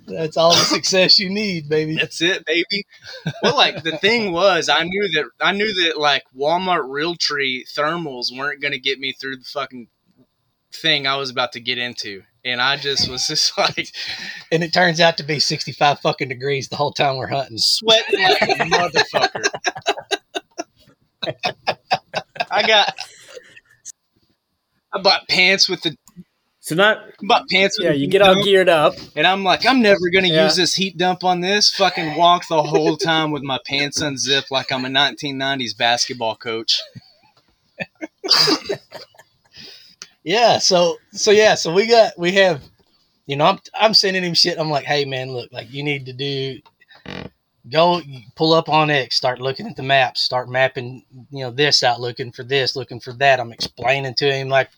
[0.08, 1.96] That's all the success you need, baby.
[1.96, 2.86] That's it, baby.
[3.42, 8.36] Well, like the thing was, I knew that I knew that like Walmart Realtree thermals
[8.36, 9.88] weren't gonna get me through the fucking
[10.74, 13.90] thing I was about to get into, and I just was just like
[14.52, 17.58] And it turns out to be 65 fucking degrees the whole time we're hunting.
[17.58, 19.44] sweating like a motherfucker.
[22.50, 22.94] I got.
[24.94, 25.96] I bought pants with the
[26.60, 28.94] So not I bought pants Yeah, you get all dump, geared up.
[29.16, 30.44] and I'm like, I'm never gonna Yeah.
[30.46, 31.72] use this heat dump on this.
[31.76, 36.82] Fucking walk the whole time with my pants unzipped like I'm a 1990s basketball coach.
[40.24, 42.62] Yeah, so so yeah, so we got we have
[43.26, 44.60] you know, I'm I'm sending him shit.
[44.60, 46.60] I'm like, hey man, look, like you need to do
[47.70, 48.02] go
[48.36, 52.02] pull up on X, start looking at the maps, start mapping, you know, this out,
[52.02, 53.40] looking for this, looking for that.
[53.40, 54.70] I'm explaining to him like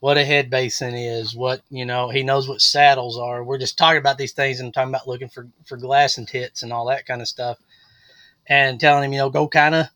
[0.00, 3.44] what a head basin is, what you know, he knows what saddles are.
[3.44, 6.62] We're just talking about these things and talking about looking for for glass and tits
[6.62, 7.58] and all that kind of stuff.
[8.46, 9.86] And telling him, you know, go kind of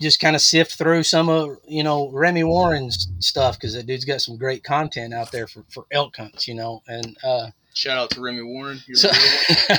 [0.00, 4.04] just kind of sift through some of you know Remy Warren's stuff because that dude's
[4.04, 7.98] got some great content out there for, for elk hunts, you know, and uh, Shout
[7.98, 8.78] out to Remy Warren.
[8.86, 9.78] You're so a real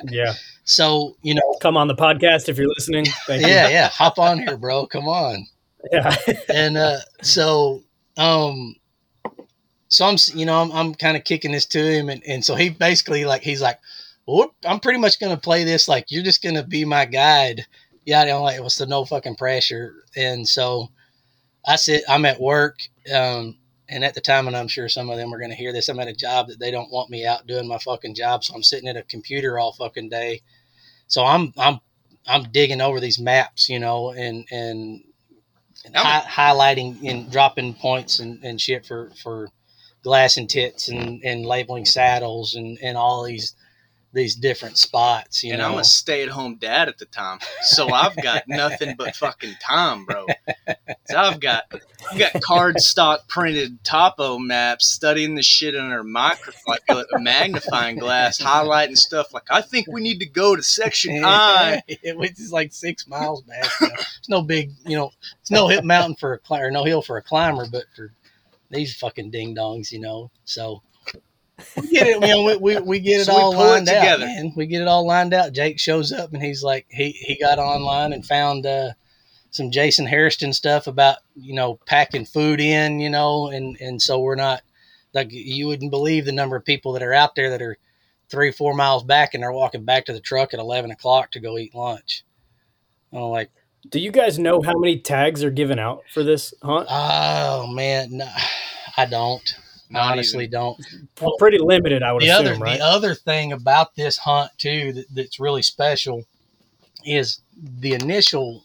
[0.00, 0.08] one.
[0.12, 0.34] Yeah.
[0.64, 3.06] so you know, Come on the podcast if you're listening.
[3.26, 3.48] Thank you.
[3.48, 5.46] yeah, yeah, hop on here, bro, come on,
[5.92, 6.14] Yeah.
[6.48, 7.82] and uh, so
[8.16, 8.74] um,
[9.88, 12.54] so I'm you know I'm, I'm kind of kicking this to him, and, and so
[12.54, 13.78] he basically like he's like,
[14.26, 17.64] well, I'm pretty much gonna play this like you're just gonna be my guide
[18.06, 20.04] Yeah, I don't like it was the no fucking pressure.
[20.16, 20.88] And so
[21.66, 22.80] I sit I'm at work,
[23.14, 25.88] um, and at the time, and I'm sure some of them are gonna hear this,
[25.90, 28.44] I'm at a job that they don't want me out doing my fucking job.
[28.44, 30.42] So I'm sitting at a computer all fucking day.
[31.08, 31.80] So I'm I'm
[32.26, 35.02] I'm digging over these maps, you know, and and,
[35.84, 39.48] and hi- highlighting and dropping points and, and shit for for
[40.02, 43.54] glass and tits and, and labeling saddles and, and all these
[44.16, 45.54] these different spots, you know.
[45.54, 45.72] and know.
[45.74, 47.38] I'm a stay at home dad at the time.
[47.62, 50.26] So I've got nothing but fucking time, bro.
[51.04, 51.64] So I've got
[52.10, 57.98] I've got cardstock printed topo maps, studying the shit under a microscope, like a magnifying
[57.98, 59.32] glass, highlighting stuff.
[59.34, 61.82] Like I think we need to go to section I.
[62.14, 63.68] which is like six miles back.
[63.80, 63.94] You know.
[64.18, 67.18] It's no big, you know, it's no hip mountain for a climber, no hill for
[67.18, 68.12] a climber, but for
[68.70, 70.30] these fucking ding dongs, you know.
[70.44, 70.82] So
[71.76, 73.70] we get it, you know, we, we, we get it So we all pull it
[73.70, 74.52] lined out, man.
[74.56, 75.52] We get it all lined out.
[75.52, 78.92] Jake shows up and he's like, he he got online and found uh,
[79.50, 84.20] some Jason Harrison stuff about you know packing food in, you know, and and so
[84.20, 84.62] we're not
[85.16, 87.78] like you wouldn't believe the number of people that are out there that are
[88.28, 91.40] three four miles back and they're walking back to the truck at 11 o'clock to
[91.40, 92.24] go eat lunch
[93.12, 93.50] i'm like
[93.88, 96.86] Do you guys know how many tags are given out for this hunt?
[96.90, 98.28] oh man no,
[98.96, 99.56] i don't
[99.90, 100.52] Not honestly even.
[100.52, 100.86] don't
[101.20, 102.78] Well, Pretty limited, I would the assume, other right?
[102.78, 106.24] the other thing about this hunt too that, that's really special
[107.04, 107.40] is
[107.80, 108.64] the initial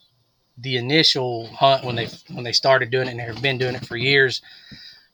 [0.58, 3.86] the initial hunt when they when they started doing it and they've been doing it
[3.86, 4.42] for years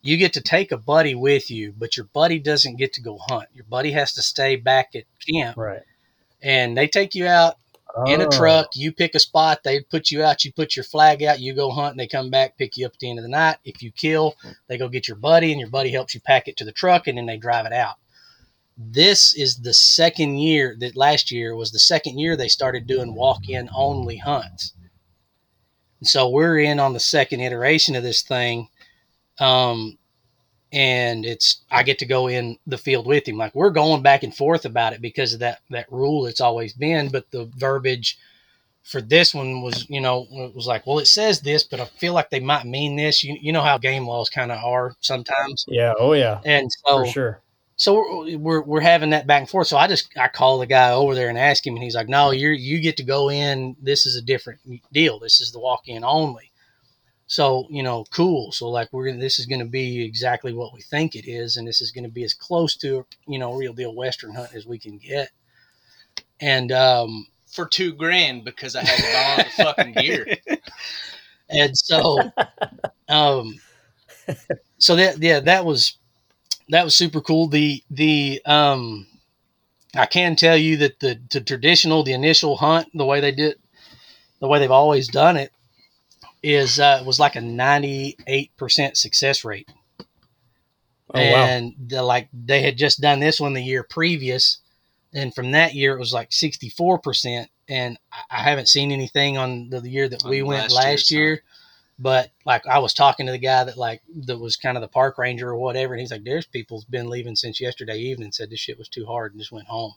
[0.01, 3.17] you get to take a buddy with you but your buddy doesn't get to go
[3.27, 5.81] hunt your buddy has to stay back at camp right.
[6.41, 7.55] and they take you out
[8.05, 8.29] in a Oh.
[8.29, 8.67] truck.
[8.75, 9.63] You pick a spot.
[9.63, 10.45] They put you out.
[10.45, 11.39] You put your flag out.
[11.39, 11.91] You go hunt.
[11.91, 13.57] And they come back, pick you up at the end of the night.
[13.63, 14.35] If you kill,
[14.67, 17.07] they go get your buddy, and your buddy helps you pack it to the truck,
[17.07, 17.95] and then they drive it out.
[18.77, 23.15] This is the second year that last year was the second year they started doing
[23.15, 24.73] walk-in only hunts.
[25.99, 28.69] And so we're in on the second iteration of this thing.
[29.39, 29.97] Um,
[30.71, 33.37] and it's I get to go in the field with him.
[33.37, 36.73] Like we're going back and forth about it because of that that rule it's always
[36.73, 37.09] been.
[37.09, 38.17] But the verbiage
[38.83, 41.85] for this one was, you know, it was like, well, it says this, but I
[41.85, 43.23] feel like they might mean this.
[43.23, 45.93] You you know how game laws kind of are sometimes, Yeah.
[45.99, 46.39] Oh, yeah.
[46.45, 47.41] and so For sure.
[47.75, 49.67] so we're, we're we're having that back and forth.
[49.67, 52.09] So I just I call the guy over there and ask him, and he's like,
[52.09, 53.75] "No, you you get to go in.
[53.81, 54.61] This is a different
[54.93, 55.19] deal.
[55.19, 56.46] This is the walk in only."
[57.27, 58.51] So you know, cool.
[58.51, 61.57] So like we're gonna this is going to be exactly what we think it is,
[61.57, 64.53] and this is going to be as close to you know real deal western hunt
[64.55, 65.29] as we can get.
[66.39, 70.27] And um for two grand because I had to buy all the fucking gear.
[71.49, 72.19] and so
[73.09, 73.59] um
[74.77, 75.97] so that yeah that was
[76.69, 79.07] that was super cool the the um
[79.95, 83.57] i can tell you that the, the traditional the initial hunt the way they did
[84.41, 85.51] the way they've always done it
[86.47, 89.69] is uh was like a 98% success rate.
[91.13, 91.45] Oh, wow.
[91.45, 94.59] and the, like they had just done this one the year previous
[95.13, 99.69] and from that year it was like 64% and i I haven't seen anything on
[99.69, 101.43] the, the year that we On went last last year's, year.
[101.97, 104.87] But like i was talking to the guy that like that was kind of the
[104.87, 108.49] park ranger or whatever and he's like there's people's been leaving since yesterday evening said
[108.49, 109.93] this shit was too hard and just went home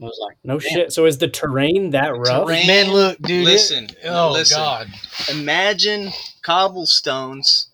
[0.00, 0.92] i was like No shit.
[0.92, 2.46] So is the terrain that rough?
[2.46, 4.56] terrain- man look dude it- Listen, oh listen.
[4.58, 4.88] god
[5.30, 6.10] Imagine
[6.42, 7.68] cobblestones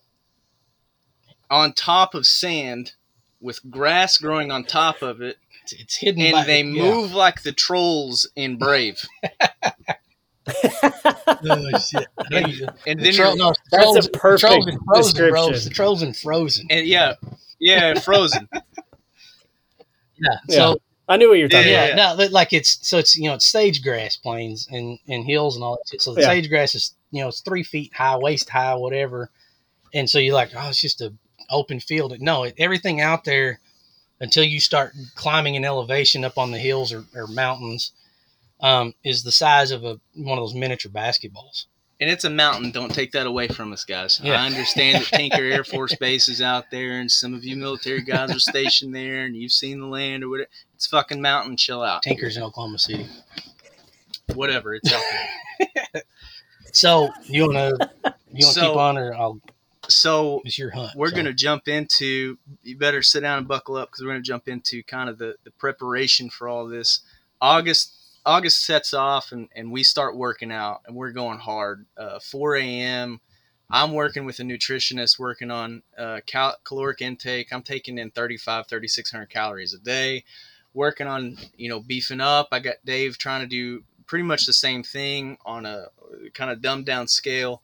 [1.49, 2.93] on top of sand
[3.39, 6.81] with grass growing on top of it, it's, it's hidden and by, they yeah.
[6.83, 9.05] move like the trolls in Brave.
[10.47, 12.07] oh, shit.
[12.31, 12.45] And,
[12.85, 15.31] and The then troll- you're, no, the That's a perfect trolls and frozen, bro.
[15.49, 15.69] description.
[15.69, 16.67] The trolls and frozen.
[16.69, 17.13] and yeah,
[17.59, 18.47] yeah, frozen.
[18.51, 18.59] Yeah.
[20.19, 20.35] Yeah.
[20.57, 22.17] So I knew what you were talking Yeah, yeah, about.
[22.19, 25.63] no, like it's so it's you know it's sage grass plains and and hills and
[25.63, 26.01] all that shit.
[26.01, 26.27] So the Yeah.
[26.27, 29.29] sage grass is you know it's three feet high, waist high, whatever.
[29.93, 31.13] And so you're like, oh, it's just a
[31.49, 32.19] open field.
[32.19, 33.59] No, it, everything out there
[34.19, 37.93] until you start climbing an elevation up on the hills or, or mountains
[38.59, 41.65] um, is the size of a one of those miniature basketballs.
[41.99, 42.69] And it's a mountain.
[42.71, 44.19] Don't take that away from us, guys.
[44.23, 44.39] Yeah.
[44.41, 48.03] I understand that Tinker Air Force Base is out there, and some of you military
[48.03, 50.49] guys are stationed there, and you've seen the land or whatever.
[50.77, 51.57] It's fucking mountain.
[51.57, 52.03] Chill out.
[52.03, 53.07] Tinkers in Oklahoma City.
[54.35, 54.75] Whatever.
[54.75, 55.01] It's out
[55.93, 56.03] there.
[56.71, 57.71] So you wanna
[58.31, 59.41] you wanna So- keep on or I'll
[59.89, 60.91] So it's your hunt.
[60.95, 61.15] we're so.
[61.25, 64.83] to jump into you better sit down and buckle up because we're to jump into
[64.83, 66.99] kind of the, the preparation for all this
[67.41, 72.19] august august sets off and, and we start working out and we're going hard uh,
[72.19, 73.21] 4 a.m
[73.71, 78.67] i'm working with a nutritionist working on uh, cal- caloric intake i'm taking in 35
[78.67, 80.23] 3600 calories a day
[80.73, 84.53] working on you know beefing up i got dave trying to do pretty much the
[84.53, 85.87] same thing on a
[86.33, 87.61] kind of dumbed down scale.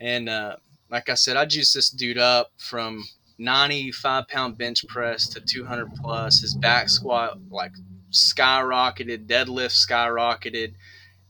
[0.00, 0.56] And uh,
[0.90, 3.04] like I said, I juiced this dude up from
[3.38, 6.40] 95 pound bench press to 200 plus.
[6.40, 7.72] His back squat like
[8.10, 10.74] skyrocketed, deadlift skyrocketed.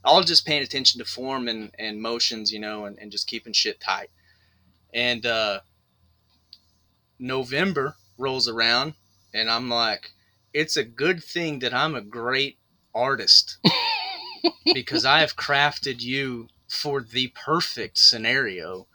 [0.05, 3.53] All just paying attention to form and, and motions, you know, and, and just keeping
[3.53, 4.09] shit tight.
[4.93, 5.61] And uh,
[7.17, 8.93] November rolls around,
[9.33, 10.11] and I'm like,
[10.53, 12.57] it's a good thing that I'm a great
[12.93, 13.57] artist
[14.73, 18.87] because I have crafted you for the perfect scenario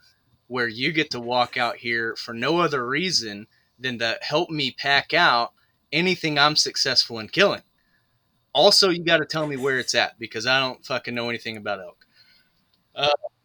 [0.47, 3.47] where you get to walk out here for no other reason
[3.79, 5.53] than to help me pack out
[5.93, 7.63] anything I'm successful in killing.
[8.53, 11.57] Also, you got to tell me where it's at because I don't fucking know anything
[11.57, 12.07] about elk.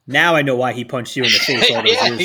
[0.07, 2.21] Now I know why he punched you in the face all those years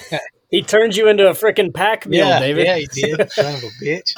[0.00, 0.18] ago.
[0.50, 2.66] He turned you into a freaking pack mule, yeah, David.
[2.66, 3.30] yeah, he did.
[3.32, 4.12] Son of a bitch.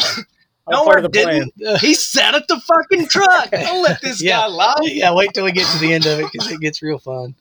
[0.71, 1.51] No, I of the plan.
[1.57, 1.81] didn't.
[1.81, 3.51] He sat at the fucking truck.
[3.51, 4.41] Don't let this Yeah.
[4.41, 4.75] guy lie.
[4.83, 7.35] yeah, wait till we get to the end of it because it gets real fun.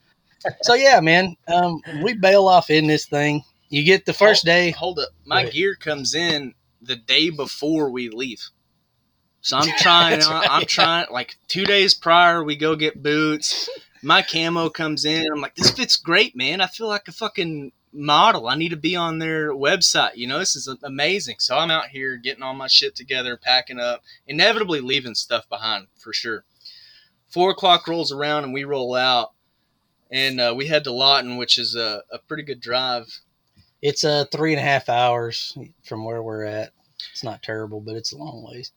[0.62, 3.43] So yeah, man, um, we bail off in this thing.
[3.69, 4.71] You get the first day.
[4.71, 5.10] Hold up.
[5.26, 5.52] My Right.
[5.52, 8.41] gear comes in the day before we leave.
[9.41, 10.65] So I'm trying, That's right, I'm yeah.
[10.67, 13.67] trying, like two days prior, we go get boots.
[14.04, 15.26] My camo comes in.
[15.34, 16.62] I'm like, this fits great, man.
[16.62, 18.47] I feel like a fucking model.
[18.47, 20.15] I need to be on their website.
[20.15, 21.38] You know, this is amazing.
[21.39, 25.88] So I'm out here getting all my shit together, packing up, inevitably leaving stuff behind
[25.97, 26.43] for sure.
[27.30, 29.34] Four o'clock rolls around and we roll out.
[30.12, 33.21] And uh, we head to Lawton, which is a, a pretty good drive.
[33.82, 36.71] It's uh three and a half hours from where we're at.
[37.12, 38.71] It's not terrible, but it's a long ways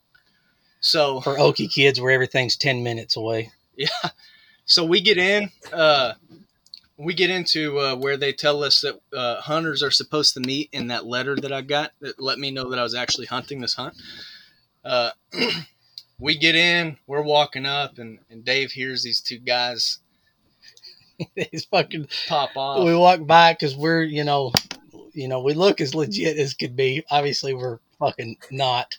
[0.80, 3.50] So for Okie kids, where everything's ten minutes away.
[3.76, 4.10] Yeah.
[4.66, 6.12] So we get in, uh,
[7.00, 10.68] we get into uh, where they tell us that uh, hunters are supposed to meet
[10.72, 13.60] in that letter that I got that let me know that I was actually hunting
[13.60, 13.94] this hunt.
[14.84, 15.10] Uh,
[16.18, 19.98] we get in, we're walking up, and, and Dave hears these two guys
[21.36, 22.08] it's fucking.
[22.28, 22.84] pop off.
[22.84, 24.52] We walk by because we're you know,
[25.12, 27.04] you know, we look as legit as could be.
[27.10, 28.96] Obviously, we're fucking not.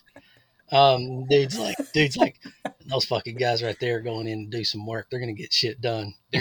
[0.70, 2.40] Um, dude's like, dude's like,
[2.86, 5.08] those fucking guys right there are going in to do some work.
[5.10, 6.14] They're gonna get shit done.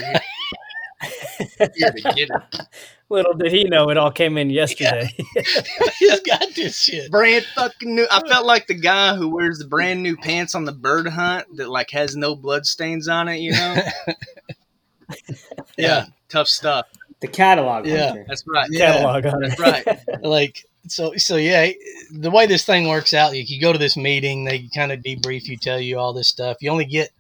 [1.58, 2.62] They're here to get it.
[3.10, 5.10] Little did he know it all came in yesterday.
[6.00, 7.12] He's got this shit.
[7.12, 8.08] Brand fucking new.
[8.10, 11.58] I felt like the guy who wears the brand new pants on the bird hunt
[11.58, 13.38] that like has no blood stains on it.
[13.40, 13.76] You know?
[15.78, 16.86] Yeah, Tough stuff.
[17.20, 17.86] The catalog.
[17.86, 18.08] Yeah.
[18.08, 18.26] hunter.
[18.28, 18.68] That's right.
[18.72, 18.94] Yeah.
[18.94, 19.58] Catalog on it.
[19.58, 20.24] That's right.
[20.24, 21.70] like so so yeah
[22.12, 25.00] the way this thing works out like you go to this meeting they kind of
[25.02, 27.12] debrief you tell you all this stuff you only get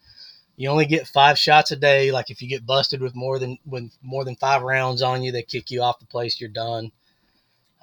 [0.57, 3.57] you only get five shots a day like if you get busted with more than
[3.65, 6.91] with more than five rounds on you they kick you off the place you're done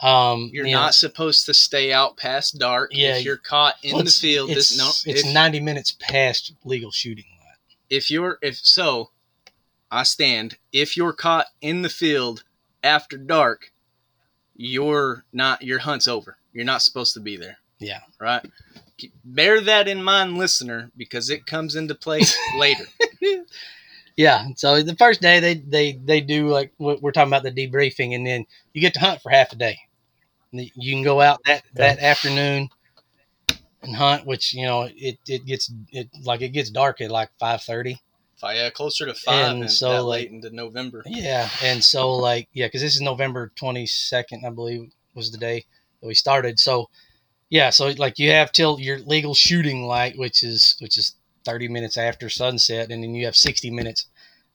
[0.00, 2.92] um You're you know, not supposed to stay out past dark.
[2.94, 5.10] Yeah, if you're caught in well, the field, it's, this no.
[5.10, 7.24] it's if, 90 minutes past legal shooting
[7.90, 9.10] if you're if so,
[9.90, 10.58] I stand.
[10.72, 12.44] If you're caught in the field
[12.82, 13.72] after dark,
[14.54, 15.62] you're not.
[15.62, 16.36] Your hunt's over.
[16.52, 17.58] You're not supposed to be there.
[17.78, 18.00] Yeah.
[18.20, 18.44] Right.
[18.98, 22.20] Keep- Bear that in mind, listener, because it comes into play
[22.58, 22.84] later.
[24.16, 27.50] yeah so the first day they they they do like what we're talking about the
[27.52, 29.78] debriefing and then you get to hunt for half a day
[30.50, 32.68] you can go out that that afternoon
[33.82, 37.28] and hunt which you know it it gets it like it gets dark at like
[37.40, 37.98] 5:30
[38.40, 41.02] Fi- yeah, closer to five, And and so, like- late into November.
[41.06, 45.64] yeah and so like yeah because this is November 22nd I believe was the day
[46.00, 46.88] that we started so
[47.50, 51.68] yeah so like you have till your legal shooting light which is which is 30
[51.68, 54.06] minutes after sunset and then you have 60 minutes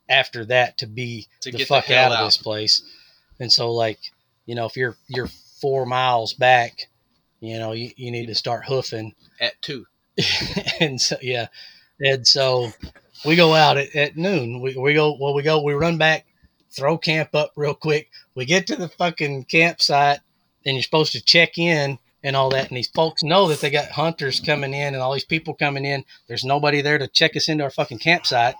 [0.08, 2.24] after that to be To the get the fuck hell out of out.
[2.26, 2.82] this place.
[3.40, 3.98] And so like
[4.46, 5.28] you know if you're you're
[5.60, 6.88] four miles back
[7.40, 9.14] you know you, you need to start hoofing.
[9.40, 9.86] At two.
[10.80, 11.48] and so yeah.
[12.00, 12.70] And so
[13.24, 14.60] we go out at, at noon.
[14.60, 16.26] We, we go well we go we run back
[16.70, 18.10] throw camp up real quick.
[18.34, 20.20] We get to the fucking campsite
[20.66, 23.70] and you're supposed to check in and all that and these folks know that they
[23.70, 27.36] got hunters coming in and all these people coming in there's nobody there to check
[27.36, 28.56] us into our fucking campsite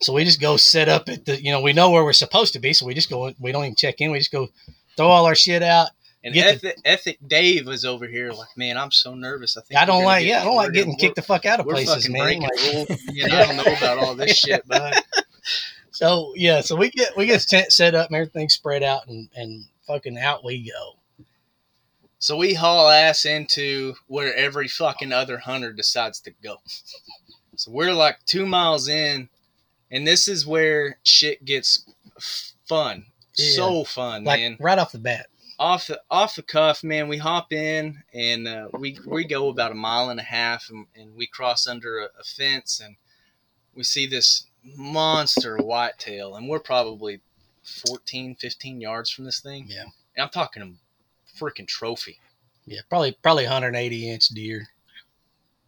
[0.00, 2.52] so we just go set up at the you know we know where we're supposed
[2.52, 4.48] to be so we just go we don't even check in we just go
[4.96, 5.88] throw all our shit out
[6.22, 9.56] And ethic, ethic Dave was over here like, man, I'm so nervous.
[9.56, 11.66] I think i don't like yeah i don't like getting kicked the fuck out of
[11.66, 12.50] We're places man Like-.
[13.12, 15.04] You know, I don't know about all this shit, but.
[15.90, 19.28] So yeah, so we get we get tent set up and everything's spread out and
[19.34, 20.97] and fucking out we go.
[22.18, 26.56] So we haul ass into where every fucking other hunter decides to go.
[27.56, 29.28] So we're like two miles in,
[29.90, 31.84] and this is where shit gets
[32.68, 33.06] fun.
[33.36, 33.50] Yeah.
[33.54, 34.56] So fun, Like man.
[34.58, 35.26] right off the bat.
[35.60, 39.70] off the off the cuff, man, we hop in and uh, we we go about
[39.72, 42.96] a mile and a half, and, and we cross under a, a fence, and
[43.74, 44.46] we see this
[44.76, 47.20] monster whitetail, and we're probably
[47.62, 49.66] 14, 15 yards from this thing.
[49.68, 49.82] Yeah.
[50.16, 50.78] and I'm talking
[51.38, 52.18] freaking trophy.
[52.66, 54.68] Yeah, probably probably 180 inch deer.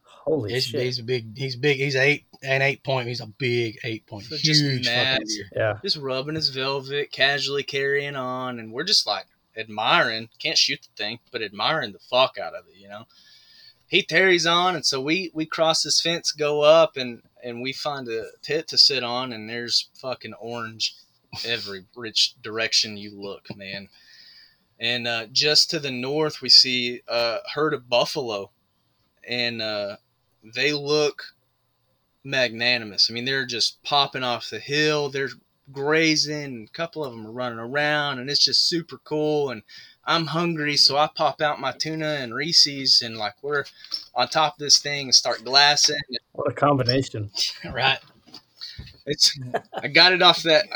[0.05, 0.83] Holy He's, shit!
[0.83, 1.37] he's a big.
[1.37, 1.79] He's big.
[1.79, 3.09] He's eight an eight point.
[3.09, 4.25] He's a big eight point.
[4.27, 5.15] So just Huge mad.
[5.15, 5.49] fucking deer.
[5.57, 5.79] Yeah.
[5.83, 10.29] just rubbing his velvet, casually carrying on, and we're just like admiring.
[10.39, 13.07] Can't shoot the thing, but admiring the fuck out of it, you know.
[13.89, 17.73] He tarries on, and so we we cross this fence, go up, and and we
[17.73, 20.95] find a pit to sit on, and there's fucking orange
[21.47, 23.89] every which direction you look, man.
[24.81, 28.51] And uh, just to the north, we see a herd of buffalo,
[29.29, 29.97] and uh,
[30.43, 31.23] they look
[32.25, 33.09] magnanimous.
[33.11, 35.11] I mean, they're just popping off the hill.
[35.11, 35.29] They're
[35.71, 36.67] grazing.
[36.69, 39.51] A couple of them are running around, and it's just super cool.
[39.51, 39.63] And
[40.07, 43.65] I'm hungry, so I pop out my tuna and Reese's, and like we're
[44.15, 46.01] on top of this thing and start glassing.
[46.33, 47.31] What a combination.
[47.71, 47.99] Right.
[49.07, 49.39] It's
[49.75, 50.67] I got it off that.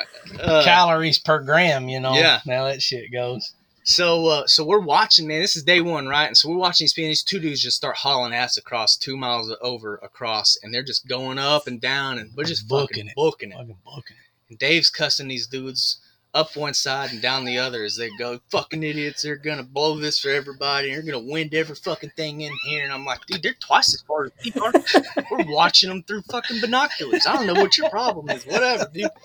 [0.41, 1.89] Uh, Calories per gram.
[1.89, 2.15] You know.
[2.15, 2.41] Yeah.
[2.47, 3.55] Now that shit goes.
[3.85, 5.41] So uh, so we're watching, man.
[5.43, 6.27] This is day one, right?
[6.27, 9.55] And so we're watching these these two dudes just start hauling ass across two miles
[9.61, 13.15] over across, and they're just going up and down, and we're just Booking fucking it.
[13.15, 13.57] booking it.
[13.59, 14.17] Fucking booking.
[14.17, 14.51] it.
[14.51, 16.01] And Dave's cussing these dudes
[16.33, 19.97] up one side and down the other as they go, fucking idiots, they're gonna blow
[19.99, 22.85] this for everybody, they're gonna wind every fucking thing in here.
[22.85, 24.73] And I'm like, dude, they're twice as far as we are.
[25.31, 27.27] We're watching them through fucking binoculars.
[27.27, 28.45] I don't know what your problem is.
[28.45, 29.11] Whatever, dude.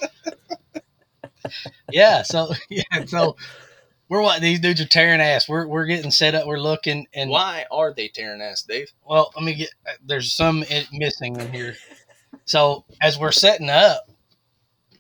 [1.92, 2.22] Yeah.
[2.22, 2.84] So yeah.
[3.08, 3.36] So
[4.10, 5.48] we're what these dudes are tearing ass.
[5.48, 6.48] We're we're getting set up.
[6.48, 8.92] We're looking and Why are they tearing ass, Dave?
[9.06, 9.70] Well, let me get.
[10.04, 11.76] There's some missing in here.
[12.46, 14.10] So as we're setting up,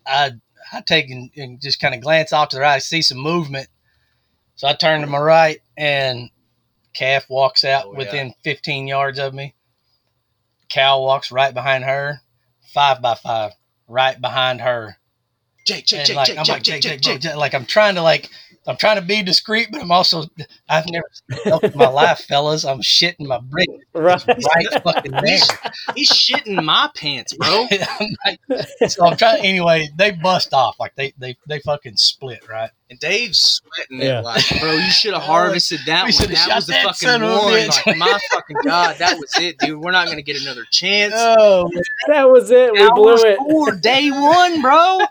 [0.06, 0.34] I
[0.72, 2.76] I take and, and just kind of glance off to the right.
[2.76, 3.68] I see some movement,
[4.56, 6.30] so I turn to my right, and
[6.94, 7.98] calf walks out Oh, yeah.
[7.98, 9.56] within 15 yards of me.
[10.70, 12.22] Cow walks right behind her,
[12.74, 13.54] five by five,
[13.88, 14.98] right behind her.
[15.66, 17.22] Jake, Jake, Jake, like Jake, I'm Jake, like Jake, Jake, Jake, Jake, Jake.
[17.32, 17.36] Jake.
[17.36, 18.30] like I'm trying to like
[18.70, 20.26] I'm trying to be discreet, but I'm also
[20.70, 22.64] I've never seen in my life, fellas.
[22.66, 24.24] I'm shitting my brick Right.
[24.28, 25.22] right fucking there.
[25.26, 25.50] He's,
[25.96, 27.68] he's shitting my pants, bro.
[28.00, 29.44] I'm like- so I'm trying.
[29.44, 32.70] Anyway, they bust off like they they they fucking split right.
[32.92, 34.20] And Dave's sweating Yeah.
[34.20, 36.32] it like, bro, you should have harvested that We one.
[36.34, 37.68] That was the that fucking son one.
[37.68, 39.80] Like, my fucking god, that was it, dude.
[39.80, 41.14] We're not gonna get another chance.
[41.16, 41.70] Oh,
[42.08, 42.72] That was it.
[42.74, 43.38] We blew Hours it.
[43.38, 45.00] four, day one, bro.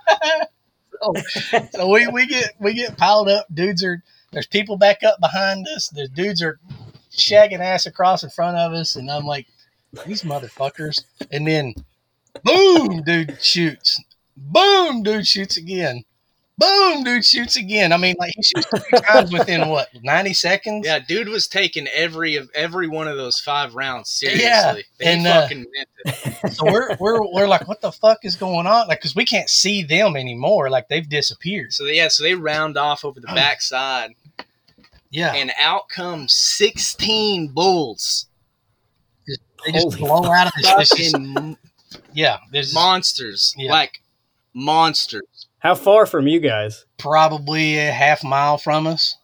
[1.73, 3.47] so we we get we get piled up.
[3.53, 5.89] Dudes are there's people back up behind us.
[5.89, 6.59] The dudes are
[7.13, 9.47] shagging ass across in front of us, and I'm like,
[10.07, 11.03] these motherfuckers.
[11.31, 11.75] And then,
[12.45, 14.03] boom, dude shoots.
[14.37, 16.05] Boom, dude shoots again.
[16.59, 17.93] Boom, dude shoots again.
[17.93, 20.87] I mean, like he shoots three times within what, 90 seconds?
[20.87, 24.43] Yeah, dude was taking every of every one of those five rounds seriously.
[24.45, 25.67] Yeah, They and, uh, meant
[26.05, 26.53] it.
[26.55, 28.89] So we're we're we're like, what the fuck is going on?
[28.89, 30.69] Like, cause we can't see them anymore.
[30.69, 31.73] Like they've disappeared.
[31.73, 34.15] So they, yeah, so they round off over the backside,
[35.11, 38.27] Yeah, and out come sixteen bulls.
[39.65, 43.71] they just Holy blow out of the this Yeah, there's monsters, Yeah.
[43.71, 44.01] like
[44.55, 45.38] monsters.
[45.69, 46.87] How far from you guys?
[46.97, 49.19] probably a half mile from us.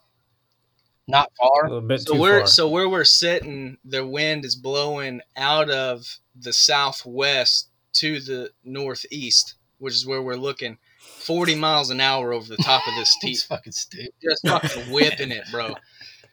[1.09, 1.49] Not far.
[1.49, 1.69] A far.
[1.71, 2.47] little bit So too we're far.
[2.47, 9.55] so where we're sitting, the wind is blowing out of the southwest to the northeast,
[9.79, 10.77] which is where we're looking.
[10.99, 14.11] Forty miles an hour over the top of this It's teeth, fucking stupid.
[14.23, 15.75] just fucking whipping it, bro.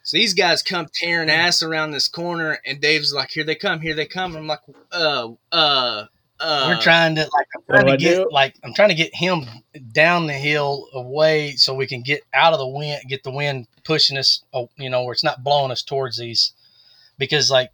[0.03, 3.79] So these guys come tearing ass around this corner, and Dave's like, "Here they come!
[3.79, 4.59] Here they come!" I'm like,
[4.91, 6.07] "Uh, uh,
[6.41, 8.29] uh." We're trying to like I'm trying to get do?
[8.31, 9.45] like I'm trying to get him
[9.91, 13.67] down the hill away so we can get out of the wind, get the wind
[13.83, 16.53] pushing us, oh, you know, where it's not blowing us towards these,
[17.17, 17.71] because like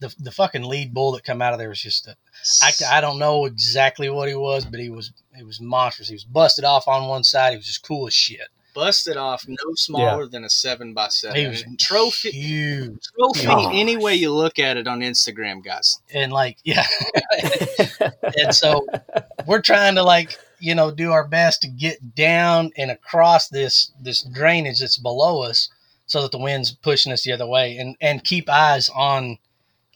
[0.00, 2.16] the the fucking lead bull that come out of there was just a,
[2.62, 6.08] I, I don't know exactly what he was, but he was he was monstrous.
[6.08, 7.50] He was busted off on one side.
[7.50, 8.48] He was just cool as shit.
[8.78, 11.36] Busted off, no smaller than a seven by seven.
[11.36, 13.00] He was trophy, huge.
[13.18, 13.46] trophy.
[13.48, 13.70] Oh.
[13.72, 16.00] Any way you look at it on Instagram, guys.
[16.14, 16.86] and like yeah
[18.38, 18.86] and so
[19.46, 23.90] we're trying to like you know do our best to get down and across this
[24.00, 25.68] this drainage that's below us
[26.06, 29.38] so that the wind's pushing us the other way and and keep eyes on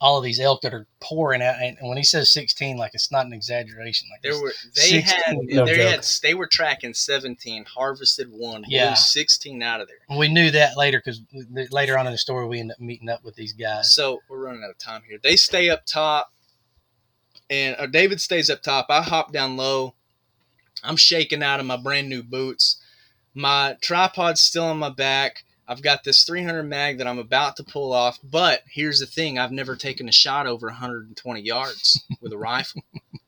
[0.05, 3.13] all of these elk that are pouring out and when he says 16 like it's
[3.13, 6.93] not an exaggeration like There were they 16, had no they had they were tracking
[6.93, 8.95] seventeen, harvested one, Yeah.
[8.95, 10.19] sixteen out of there.
[10.19, 11.23] we knew that later because
[11.71, 14.45] later on in the story we end up meeting up with these guys So we're
[14.45, 15.19] running out of time here.
[15.23, 16.33] They stay up top,
[17.49, 18.87] and or David stays up top.
[18.91, 19.95] I hop down low.
[20.83, 22.79] I'm shaking out of my brand new boots.
[23.35, 25.45] My tripod's still on my back.
[25.69, 29.39] I've got this 300 mag that I'm about to pull off, but here's the thing:
[29.39, 32.83] I've never taken a shot over 120 yards with a rifle.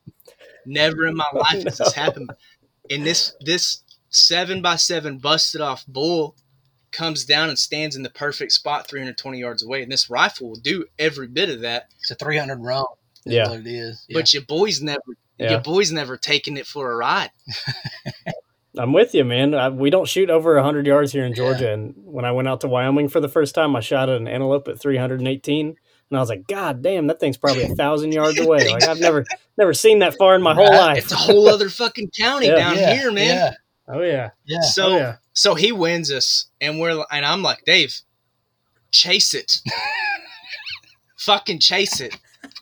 [0.67, 2.31] never in my life has this happened.
[2.91, 6.37] And this this seven by seven busted off bull
[6.93, 10.57] comes down and stands in the perfect spot 320 yards away, and this rifle will
[10.61, 11.89] do every bit of that.
[12.01, 12.87] It's a 300 round.
[13.25, 13.49] Yeah.
[13.49, 14.05] what it is.
[14.09, 14.19] Yeah.
[14.19, 15.01] But your boy's never
[15.39, 15.53] Yeah.
[15.53, 17.31] your boy's never taken it for a ride.
[18.77, 19.55] I'm with you, man.
[19.55, 21.37] I, we don't shoot over 100 yards here in Yeah.
[21.37, 21.73] Georgia.
[21.73, 24.27] And when I went out to Wyoming for the first time, I shot at an
[24.29, 25.67] antelope at 318.
[25.69, 25.77] And
[26.19, 28.69] I was like, God damn, that thing's probably a thousand yards away.
[28.69, 29.25] Like I've never,
[29.57, 30.77] never seen that far in my whole Right.
[30.79, 30.99] life.
[30.99, 32.55] It's a whole other fucking county Yeah.
[32.57, 33.27] down yeah, here, man.
[33.37, 33.55] Yeah,
[33.87, 34.31] Oh yeah.
[34.45, 34.61] yeah.
[34.61, 35.17] So oh yeah.
[35.35, 37.95] so he wins us, and we're and I'm like, Dave,
[38.91, 39.61] chase it,
[41.19, 42.17] fucking chase it.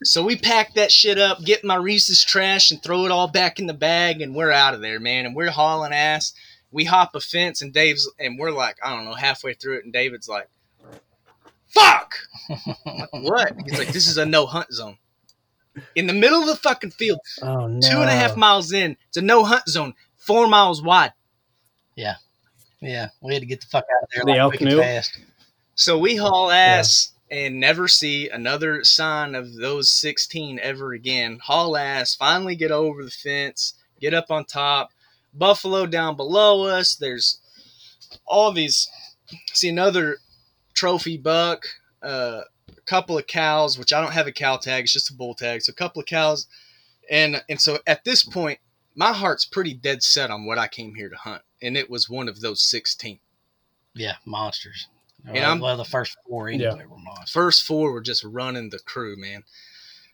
[0.05, 3.59] So we pack that shit up, get my Reese's trash, and throw it all back
[3.59, 5.27] in the bag, and we're out of there, man.
[5.27, 6.33] And we're hauling ass.
[6.71, 9.85] We hop a fence, and Dave's and we're like, I don't know, halfway through it,
[9.85, 10.49] and David's like,
[11.69, 12.15] "Fuck!"
[12.49, 13.53] Like, what?
[13.65, 14.97] He's like, "This is a no hunt zone."
[15.95, 17.81] In the middle of the fucking field, Oh no.
[17.81, 21.13] two and a half miles in, it's a no hunt zone, four miles wide.
[21.97, 22.17] Yeah,
[22.81, 24.81] yeah, we had to get the fuck out of there The like elk knew?
[24.81, 25.19] fast.
[25.75, 31.39] So we haul ass and never see another sign of those 16 ever again.
[31.43, 34.91] Haul ass, finally get over the fence, get up on top.
[35.33, 36.95] Buffalo down below us.
[36.95, 37.41] There's
[38.27, 38.87] all these.
[39.55, 40.19] See another
[40.75, 41.65] trophy buck,
[42.03, 45.15] uh, a couple of cows, which I don't have a cow tag, it's just a
[45.15, 45.63] bull tag.
[45.63, 46.47] So a couple of cows.
[47.11, 48.59] And and so at this point,
[48.95, 51.41] my heart's pretty dead set on what I came here to hunt.
[51.63, 53.21] And it was one of those 16.
[53.95, 54.89] Yeah, monsters.
[55.25, 56.85] And well, I'm- well, the first four anyway Yeah.
[56.87, 57.31] were monsters.
[57.31, 59.45] First four were just running the crew, man.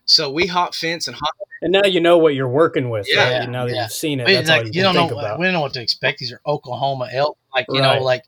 [0.05, 1.35] So we hop fence and hop.
[1.61, 3.07] And now you know what you're working with.
[3.09, 3.39] Yeah.
[3.39, 3.49] right?
[3.49, 3.83] Now that Yeah.
[3.83, 5.19] you've seen it, But that's like, all you, you don't think know.
[5.19, 5.39] about.
[5.39, 6.19] We don't know what to expect.
[6.19, 7.37] These are Oklahoma elk.
[7.53, 7.97] Like you Right.
[7.99, 8.23] know, like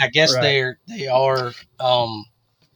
[0.00, 0.42] I guess Right.
[0.42, 1.52] they're they are.
[1.80, 2.24] Um,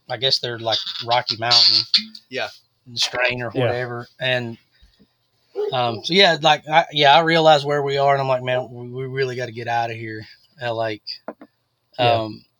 [0.08, 1.82] I guess they're like Rocky Mountain.
[2.28, 2.48] Yeah.
[2.94, 3.60] Strain or Yeah.
[3.62, 4.56] whatever, and
[5.72, 8.70] um, so yeah, like I, yeah, I realize where we are, and I'm like, man,
[8.70, 10.24] we, we really got to get out of here.
[10.62, 11.02] Uh, like,
[11.98, 12.55] um, so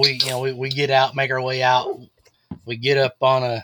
[0.00, 1.98] we you know we, we get out, make our way out.
[2.66, 3.62] We get up on a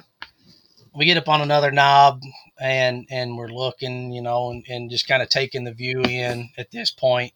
[0.95, 2.23] we get up on another knob
[2.61, 6.49] and and we're looking, you know, and, and just kind of taking the view in
[6.57, 7.33] at this point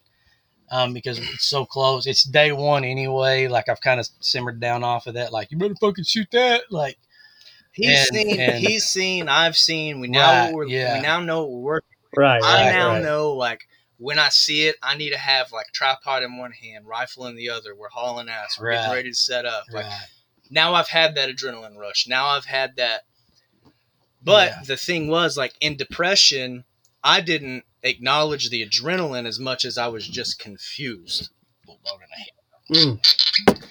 [0.70, 2.06] um, because it's so close.
[2.06, 3.46] It's day one anyway.
[3.48, 5.32] Like I've kind of simmered down off of that.
[5.32, 6.62] Like you better fucking shoot that.
[6.70, 6.96] Like
[7.72, 8.40] He's And- seen.
[8.40, 9.28] and- he's seen.
[9.28, 10.00] I've seen.
[10.00, 10.96] We now Right, we're, yeah.
[10.96, 11.88] we now know what we're working.
[12.16, 12.42] right.
[12.42, 13.02] I right, now right.
[13.02, 13.60] know like
[14.00, 17.36] when I see it, I need to have like tripod in one hand, rifle in
[17.36, 17.74] the other.
[17.74, 18.58] We're hauling ass.
[18.58, 19.64] We're getting ready to set up.
[19.70, 20.06] Like right,
[20.50, 22.06] now, I've had that adrenaline rush.
[22.08, 23.02] Now I've had that.
[24.22, 24.62] But Yeah.
[24.66, 26.64] the thing was, like in depression,
[27.04, 31.28] I didn't acknowledge the adrenaline as much as I was just confused.
[31.66, 33.00] Bulldog in the head.
[33.00, 33.66] Mm.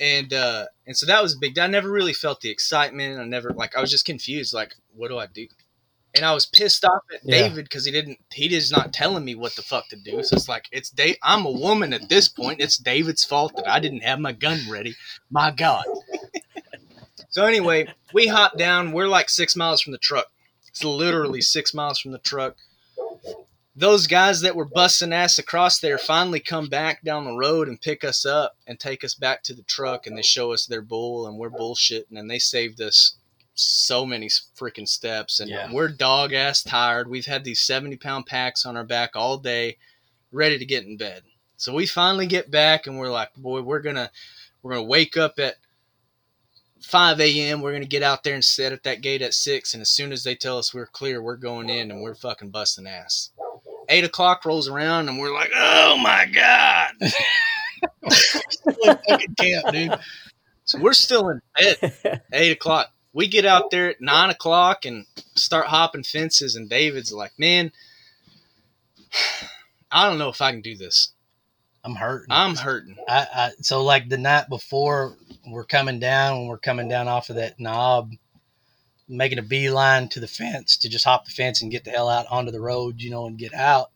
[0.00, 3.50] and uh and so that was big i never really felt the excitement i never
[3.50, 5.46] like i was just confused like what do i do
[6.14, 7.48] and i was pissed off at Yeah.
[7.48, 10.22] david because he didn't he is not telling me what the fuck to do.
[10.22, 12.60] So it's like it's dave i'm a woman at this point.
[12.60, 14.94] It's david's fault that i didn't have my gun ready.
[15.30, 15.84] My god.
[17.32, 18.90] So anyway we hop down.
[18.92, 20.26] We're like six miles from the truck.
[20.66, 22.56] It's literally six miles from the truck.
[23.76, 27.80] Those guys that were busting ass across there finally come back down the road and
[27.80, 30.82] pick us up and take us back to the truck and they show us their
[30.82, 33.16] bull and we're bullshitting and they saved us
[33.60, 35.70] so many freaking steps and Yeah.
[35.72, 37.08] we're dog ass tired.
[37.08, 39.78] We've had these 70 pound packs on our back all day,
[40.32, 41.22] ready to get in bed.
[41.56, 44.10] So we finally get back and we're like, boy, we're gonna
[44.62, 45.56] we're gonna wake up at
[46.82, 47.60] 5 a.m.
[47.60, 50.12] We're gonna get out there and sit at that gate at six, and as soon
[50.12, 53.30] as they tell us we're clear, we're going in and we're fucking busting ass.
[53.90, 56.92] Eight o'clock rolls around and we're like, oh my god,
[58.10, 59.98] Still in fucking camp, dude.
[60.64, 62.22] so we're still in bed.
[62.32, 62.92] Eight o'clock.
[63.12, 65.04] We get out there at nine o'clock and
[65.34, 67.72] start hopping fences, and David's like, man,
[69.90, 71.12] I don't know if I can do this.
[71.82, 72.28] I'm hurting.
[72.30, 72.96] I'm hurting.
[73.08, 77.30] I, I so like the night before we're coming down when we're coming down off
[77.30, 78.12] of that knob,
[79.08, 82.08] making a beeline to the fence to just hop the fence and get the hell
[82.08, 83.90] out onto the road, you know, and get out.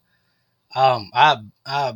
[0.74, 1.36] Um, I
[1.66, 1.94] I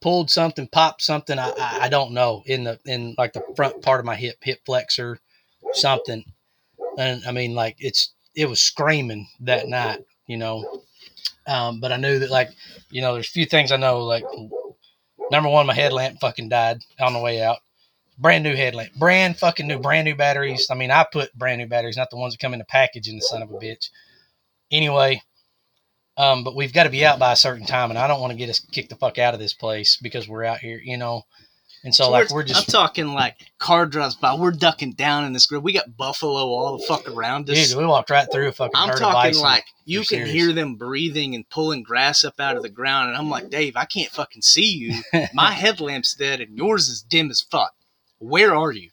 [0.00, 1.38] pulled something, popped something.
[1.38, 4.36] I, I I don't know in the in like the front part of my hip,
[4.42, 5.20] hip flexor,
[5.72, 6.24] something.
[6.98, 10.82] And I mean, like it's it was screaming that night, you know.
[11.46, 12.50] Um, but I knew that like
[12.90, 14.24] you know, there's a few things I know like
[15.30, 17.58] Number one, my headlamp fucking died on the way out.
[18.18, 20.68] Brand new headlamp, brand fucking new, brand new batteries.
[20.70, 23.08] I mean, I put brand new batteries, not the ones that come in the package
[23.08, 23.90] in the son of a bitch.
[24.70, 25.20] Anyway,
[26.16, 28.30] um, but we've got to be out by a certain time, and I don't want
[28.30, 30.96] to get us kicked the fuck out of this place because we're out here, you
[30.96, 31.22] know.
[31.84, 34.34] And so like George, we're just I'm talking like car drives by.
[34.34, 35.62] We're ducking down in this group.
[35.62, 37.68] We got buffalo all the fuck around us.
[37.68, 40.32] dude, we walked right through a fucking I'm herd of talking like you can serious.
[40.32, 43.76] hear them breathing and pulling grass up out of the ground, and I'm like, Dave,
[43.76, 45.02] I can't fucking see you.
[45.34, 47.74] My headlamp's dead, and yours is dim as fuck.
[48.18, 48.88] Where are you?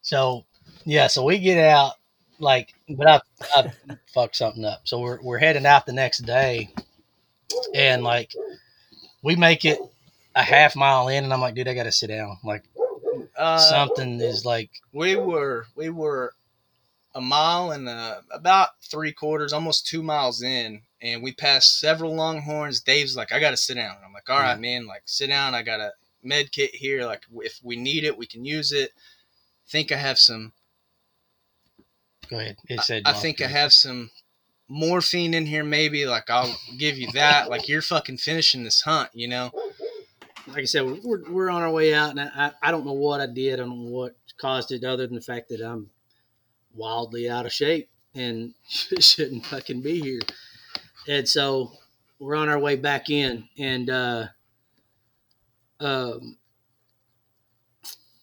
[0.00, 0.46] So
[0.86, 1.94] yeah, so we get out
[2.38, 3.20] like, but I,
[3.54, 3.72] I
[4.14, 4.80] fucked something up.
[4.84, 6.70] So we're we're heading out the next day,
[7.74, 8.32] and like
[9.22, 9.78] we make it
[10.36, 12.38] a half mile in, and I'm like, dude, I gotta sit down.
[12.44, 12.62] Like
[13.36, 16.32] Uh, something is like, we were we were
[17.14, 22.14] a mile and uh, about three quarters, almost two miles in, and we passed several
[22.14, 22.80] longhorns.
[22.80, 23.96] Dave's like, I gotta sit down.
[24.04, 25.54] I'm like, all right, man, like sit down.
[25.54, 27.04] I got a med kit here.
[27.06, 28.92] Like if we need it, we can use it.
[29.68, 30.52] think I have some.
[32.28, 32.56] go ahead.
[32.68, 33.22] It said, I John.
[33.22, 34.10] think I have some
[34.68, 35.64] morphine in here.
[35.64, 37.48] Maybe like I'll give you that.
[37.48, 39.50] Like you're fucking finishing this hunt, you know.
[40.48, 43.20] Like I said, we're, we're on our way out, and I, I don't know what
[43.20, 43.54] I did.
[43.54, 45.90] I don't know what caused it, other than the fact that I'm
[46.74, 50.20] wildly out of shape and shouldn't fucking be here.
[51.08, 51.72] And so
[52.18, 54.26] we're on our way back in, and uh,
[55.80, 56.38] um,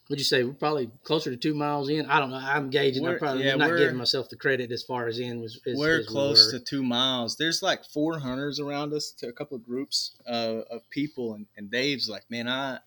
[0.08, 0.44] what'd you say?
[0.44, 2.06] We're probably closer to two miles in.
[2.08, 2.38] I don't know.
[2.38, 3.06] I'm gauging.
[3.08, 5.60] I'm probably yeah, not giving myself the credit as far as in was.
[5.66, 6.60] As, we're as we close were.
[6.60, 7.38] to two miles.
[7.38, 11.46] There's like four hunters around us to a couple of groups uh, of people, and,
[11.58, 12.80] and Dave's like, man, I,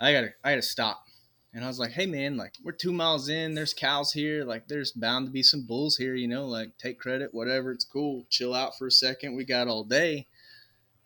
[0.00, 1.04] I gotta, I gotta stop.
[1.54, 3.54] And I was like, hey man, like we're two miles in.
[3.54, 4.44] There's cows here.
[4.44, 6.14] Like there's bound to be some bulls here.
[6.14, 7.72] You know, like take credit, whatever.
[7.72, 8.26] It's cool.
[8.28, 9.34] Chill out for a second.
[9.34, 10.26] We got all day.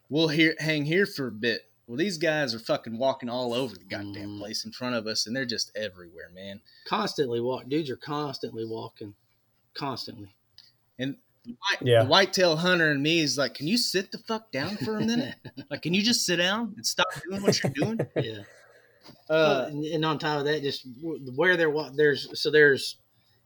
[0.08, 1.62] We'll here hang here for a bit.
[1.92, 4.38] Well, these guys are fucking walking all over the goddamn Mhm.
[4.38, 6.62] place in front of us, and they're just everywhere, man.
[6.86, 7.68] constantly walk.
[7.68, 9.14] Dudes are constantly walking,
[9.74, 10.34] constantly.
[10.98, 12.02] And the white, Yeah.
[12.04, 15.04] the whitetail hunter and me is like, can you sit the fuck down for a
[15.04, 15.34] minute?
[15.70, 17.98] like, can you just sit down and stop doing what you're doing?
[18.16, 18.44] Yeah.
[19.28, 22.96] Uh, and, and on top of that, just where there wa- there's so there's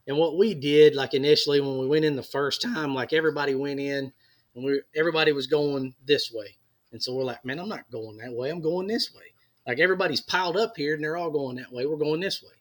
[0.07, 3.55] and what we did like initially when we went in the first time, like everybody
[3.55, 4.13] went in
[4.55, 6.55] and we everybody was going this way,
[6.91, 8.49] and so we're like, man, I'm not going that way.
[8.49, 9.23] I'm going this way.
[9.67, 11.85] Like everybody's piled up here and they're all going that way.
[11.85, 12.51] We're going this way.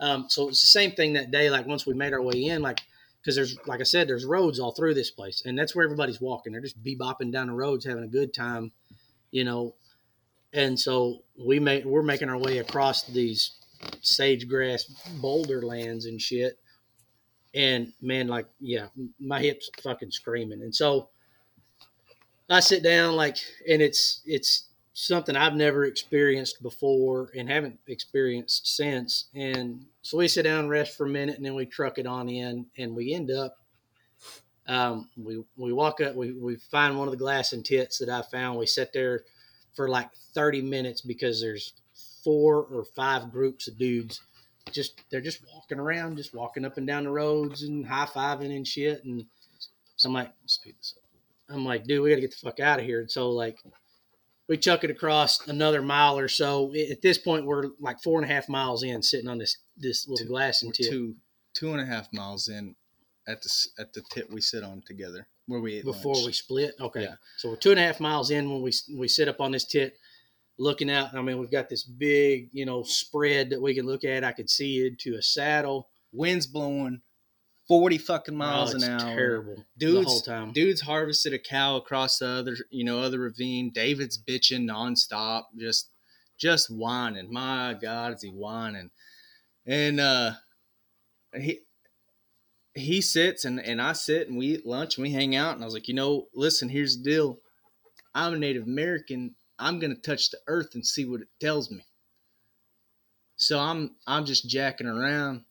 [0.00, 1.50] Um, so it's the same thing that day.
[1.50, 2.80] Like once we made our way in, like
[3.20, 6.20] because there's like I said, there's roads all through this place, and that's where everybody's
[6.20, 6.52] walking.
[6.52, 8.72] They're just bebopping down the roads, having a good time,
[9.30, 9.74] you know.
[10.52, 13.52] And so we make we're making our way across these
[14.00, 14.84] sage grass
[15.20, 16.58] boulder lands and shit.
[17.54, 18.86] And man, like yeah,
[19.20, 20.62] my hips fucking screaming.
[20.62, 21.10] And so
[22.50, 23.36] I sit down like,
[23.68, 29.26] and it's it's something I've never experienced before and haven't experienced since.
[29.34, 32.28] And so we sit down, rest for a minute, and then we truck it on
[32.28, 33.56] in, and we end up.
[34.66, 38.08] Um, we we walk up, we we find one of the glass and tits that
[38.08, 38.58] I found.
[38.58, 39.22] We sit there
[39.74, 41.72] for like thirty minutes because there's
[42.24, 44.20] four or five groups of dudes.
[44.72, 48.54] Just they're just walking around, just walking up and down the roads and high fiving
[48.54, 49.04] and shit.
[49.04, 49.24] And
[49.96, 51.09] so I'm like, speed this up.
[51.52, 53.00] I'm like, dude, we got to get the fuck out of here.
[53.00, 53.58] And so, like,
[54.48, 56.72] we chuck it across another mile or so.
[56.90, 60.06] At this point, we're like four and a half miles in, sitting on this this
[60.08, 61.14] little glassing tip two,
[61.54, 62.74] two and a half miles in
[63.28, 66.26] at the at the tip we sit on together where we before lunch.
[66.26, 66.74] we split.
[66.80, 67.14] Okay, Yeah.
[67.38, 69.64] so we're two and a half miles in when we we sit up on this
[69.64, 69.96] tip,
[70.58, 71.14] looking out.
[71.14, 74.24] I mean, we've got this big, you know, spread that we can look at.
[74.24, 75.88] I could see it to a saddle.
[76.12, 77.02] Wind's blowing,
[77.70, 79.14] forty fucking miles Oh, an hour.
[79.14, 79.56] terrible.
[79.56, 80.52] the Dudes, whole time.
[80.52, 83.70] dudes harvested a cow across the other, you know, other ravine.
[83.72, 85.88] David's bitching nonstop, just,
[86.38, 87.32] just whining.
[87.32, 88.90] My God, is he whining?
[89.66, 90.32] And uh,
[91.38, 91.60] he
[92.74, 95.54] he sits and and I sit and we eat lunch and we hang out.
[95.54, 97.38] And I was like, you know, listen, here's the deal.
[98.14, 99.36] I'm a Native American.
[99.60, 101.84] I'm gonna touch the earth and see what it tells me.
[103.36, 105.44] So I'm I'm just jacking around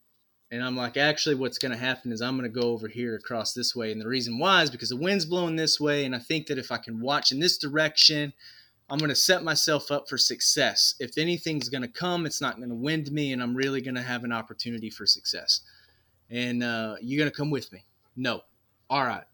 [0.51, 3.15] and I'm like, actually, what's going to happen is I'm going to go over here
[3.15, 3.91] across this way.
[3.91, 6.05] And the reason why is because the wind's blowing this way.
[6.05, 8.33] And I think that if I can watch in this direction,
[8.89, 10.95] I'm going to set myself up for success.
[10.99, 13.31] If anything's going to come, it's not going to wind me.
[13.31, 15.61] And I'm really going to have an opportunity for success.
[16.31, 17.83] And uh, you're going to come with me.
[18.15, 18.41] No.
[18.89, 19.25] All right.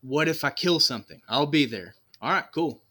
[0.00, 1.20] What if I kill something?
[1.28, 1.94] I'll be there.
[2.22, 2.83] All right, cool.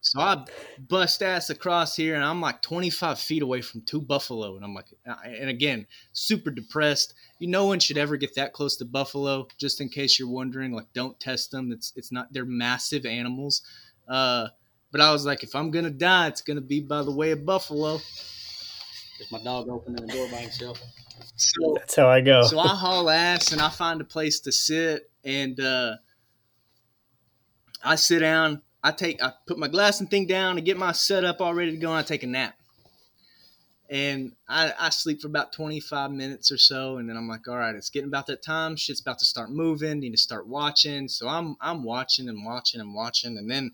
[0.00, 0.44] So I
[0.78, 4.72] bust ass across here, and I'm like 25 feet away from two buffalo, and I'm
[4.72, 7.14] like, uh, and again, super depressed.
[7.40, 9.48] You no one should ever get that close to buffalo.
[9.58, 11.72] Just in case you're wondering, like, don't test them.
[11.72, 13.62] It's it's not they're massive animals.
[14.06, 14.48] Uh,
[14.92, 17.44] but I was like, if I'm gonna die, it's gonna be by the way of
[17.44, 17.98] buffalo.
[19.18, 20.80] There's my dog opening the door by himself.
[21.34, 22.44] So That's how I go.
[22.44, 25.96] so I haul ass and I find a place to sit and uh,
[27.82, 30.92] I sit down I take I put my glass and thing down and get my
[30.92, 32.54] setup all ready to go and I take a nap.
[33.90, 37.56] And I, I sleep for about 25 minutes or so, and then I'm like, all
[37.56, 38.76] right, it's getting about that time.
[38.76, 40.00] Shit's about to start moving.
[40.00, 41.08] Need to start watching.
[41.08, 43.72] So I'm I'm watching and watching and watching, and then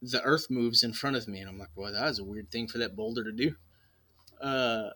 [0.00, 2.50] the earth moves in front of me, and I'm like, well, that was a weird
[2.50, 3.56] thing for that boulder to do.
[4.40, 4.90] Uh,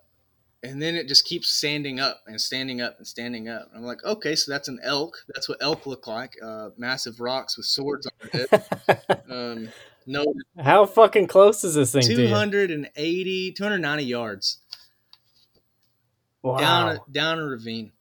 [0.62, 3.70] and then it just keeps standing up and standing up and standing up.
[3.74, 5.16] I'm like, okay, so that's an elk.
[5.34, 6.34] That's what elk look like.
[6.42, 8.46] Uh, massive rocks with swords on their
[8.98, 9.22] head.
[9.30, 9.68] um,
[10.06, 10.24] no,
[10.58, 14.58] How fucking close is this thing to 280, 290 yards
[16.42, 16.56] Wow.
[16.56, 17.92] down a, down a ravine.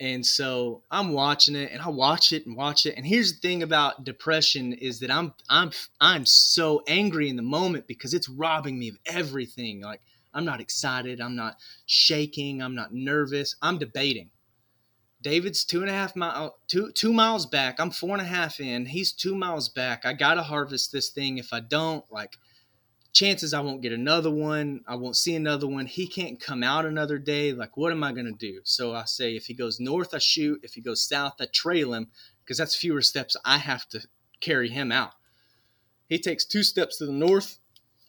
[0.00, 2.94] And so I'm watching it and I watch it and watch it.
[2.96, 7.42] And here's the thing about depression is that I'm I'm I'm so angry in the
[7.42, 9.80] moment because it's robbing me of everything.
[9.80, 10.00] Like
[10.34, 11.56] I'm not excited, I'm not
[11.86, 14.30] shaking, I'm not nervous, I'm debating.
[15.22, 17.80] David's two and a half mile two two miles back.
[17.80, 18.84] I'm four and a half in.
[18.84, 20.04] He's two miles back.
[20.04, 21.38] I gotta harvest this thing.
[21.38, 22.36] If I don't, like
[23.14, 24.82] chances I won't get another one.
[24.86, 25.86] I won't see another one.
[25.86, 27.52] He can't come out another day.
[27.52, 28.60] Like, what am I to do?
[28.64, 30.60] So I say, if he goes north, I shoot.
[30.62, 32.08] If he goes south, I trail him
[32.44, 34.00] because that's fewer steps I have to
[34.40, 35.12] carry him out.
[36.08, 37.58] He takes two steps to the north.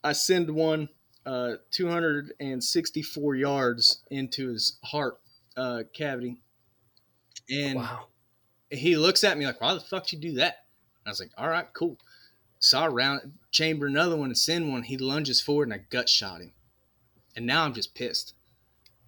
[0.03, 0.89] I send one
[1.25, 5.19] uh, 264 yards into his heart
[5.57, 6.37] uh, cavity.
[7.49, 8.07] And Wow.
[8.69, 10.65] he looks at me like, why the fuck you do that?
[11.05, 11.97] I was like, all right, cool.
[12.59, 14.83] So I round chamber another one and send one.
[14.83, 16.53] He lunges forward and I gut shot him.
[17.35, 18.33] And now I'm just pissed.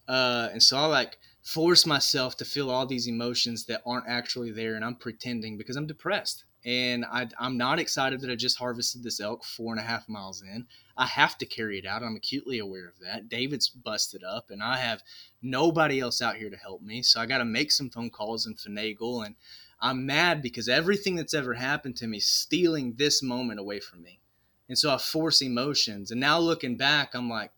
[0.07, 4.51] Uh, and so I like force myself to feel all these emotions that aren't actually
[4.51, 6.43] there and I'm pretending because I'm depressed.
[6.68, 10.09] And I, I'm not excited that I just harvested this elk four and a half
[10.09, 10.68] miles in.
[10.97, 12.03] I have to carry it out.
[12.03, 13.30] I'm acutely aware of that.
[13.30, 15.01] David's busted up, and I have
[15.41, 17.03] nobody else out here to help me.
[17.03, 19.26] So I got to make some phone calls and finagle.
[19.26, 19.36] And
[19.80, 24.03] I'm mad because everything that's ever happened to me is stealing this moment away from
[24.03, 24.20] me.
[24.68, 26.11] And so I force emotions.
[26.11, 27.51] And now looking back, I'm like,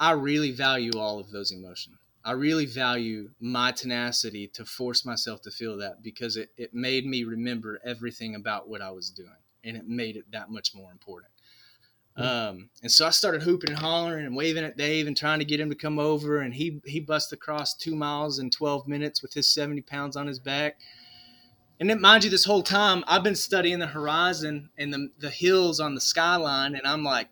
[0.00, 1.98] I really value all of those emotions.
[2.28, 7.06] I really value my tenacity to force myself to feel that because it, it made
[7.06, 9.30] me remember everything about what I was doing
[9.64, 11.32] and it made it that much more important.
[12.18, 15.46] Um, and so I started hooping and hollering and waving at Dave and trying to
[15.46, 16.40] get him to come over.
[16.40, 20.26] And he, he busted across two miles in 12 minutes with his 70 pounds on
[20.26, 20.76] his back.
[21.80, 25.30] And then, mind you, this whole time I've been studying the horizon and the, the
[25.30, 27.28] hills on the skyline, and I'm like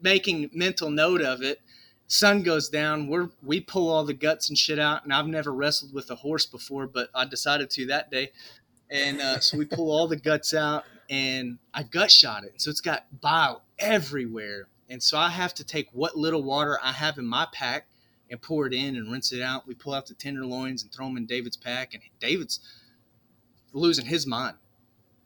[0.00, 1.60] making mental note of it.
[2.10, 3.06] Sun goes down.
[3.06, 6.16] We're we pull all the guts and shit out, and I've never wrestled with a
[6.16, 8.32] horse before, but I decided to that day.
[8.90, 12.60] And uh, so we pull all the guts out, and I gut shot it.
[12.60, 16.90] So it's got bile everywhere, and so I have to take what little water I
[16.90, 17.86] have in my pack
[18.28, 19.68] and pour it in and rinse it out.
[19.68, 22.58] We pull out the tenderloins and throw them in David's pack, and David's
[23.72, 24.56] losing his mind.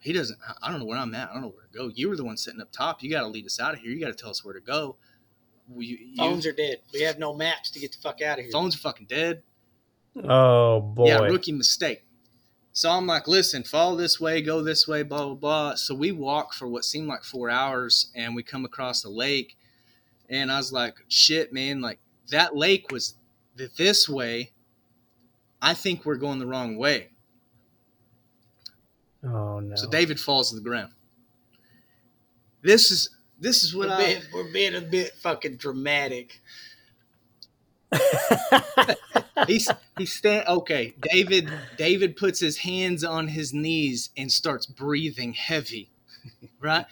[0.01, 0.39] He doesn't.
[0.63, 1.31] I don't know where I'm at.
[1.31, 1.91] I don't know where to go.
[1.95, 3.03] You were the one sitting up top.
[3.03, 3.91] You got to lead us out of here.
[3.91, 4.97] You got to tell us where to go.
[5.73, 6.79] You, you, Phones are dead.
[6.93, 8.53] We have no maps to get the fuck out of here.
[8.53, 9.43] phones are fucking dead.
[10.23, 11.07] Oh boy.
[11.09, 12.05] Yeah, rookie mistake.
[12.73, 15.75] So I'm like, listen, follow this way, go this way, blah blah blah.
[15.77, 19.57] So we walk for what seemed like four hours, and we come across a lake,
[20.29, 21.99] and I was like, shit, man, like
[22.31, 23.15] that lake was
[23.57, 24.53] th- this way.
[25.63, 27.09] I think we're going the wrong way.
[29.25, 29.77] oh no.
[29.77, 30.93] So David falls to the ground.
[32.63, 33.11] This is
[33.45, 36.41] this is what we're, I being, we're being a bit fucking dramatic.
[39.47, 40.95] he's he's stand okay.
[41.13, 45.91] David David puts his hands on his knees and starts breathing heavy.
[46.59, 46.87] Right?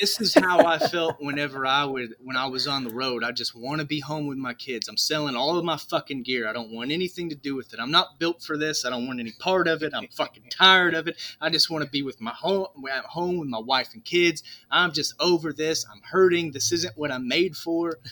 [0.00, 3.22] This is how I felt whenever I would when I was on the road.
[3.22, 4.88] I just want to be home with my kids.
[4.88, 6.48] I'm selling all of my fucking gear.
[6.48, 7.80] I don't want anything to do with it.
[7.80, 8.86] I'm not built for this.
[8.86, 9.92] I don't want any part of it.
[9.94, 11.16] I'm fucking tired of it.
[11.40, 14.42] I just want to be with my home at home with my wife and kids.
[14.70, 15.84] I'm just over this.
[15.92, 16.52] I'm hurting.
[16.52, 17.98] This isn't what I'm made for.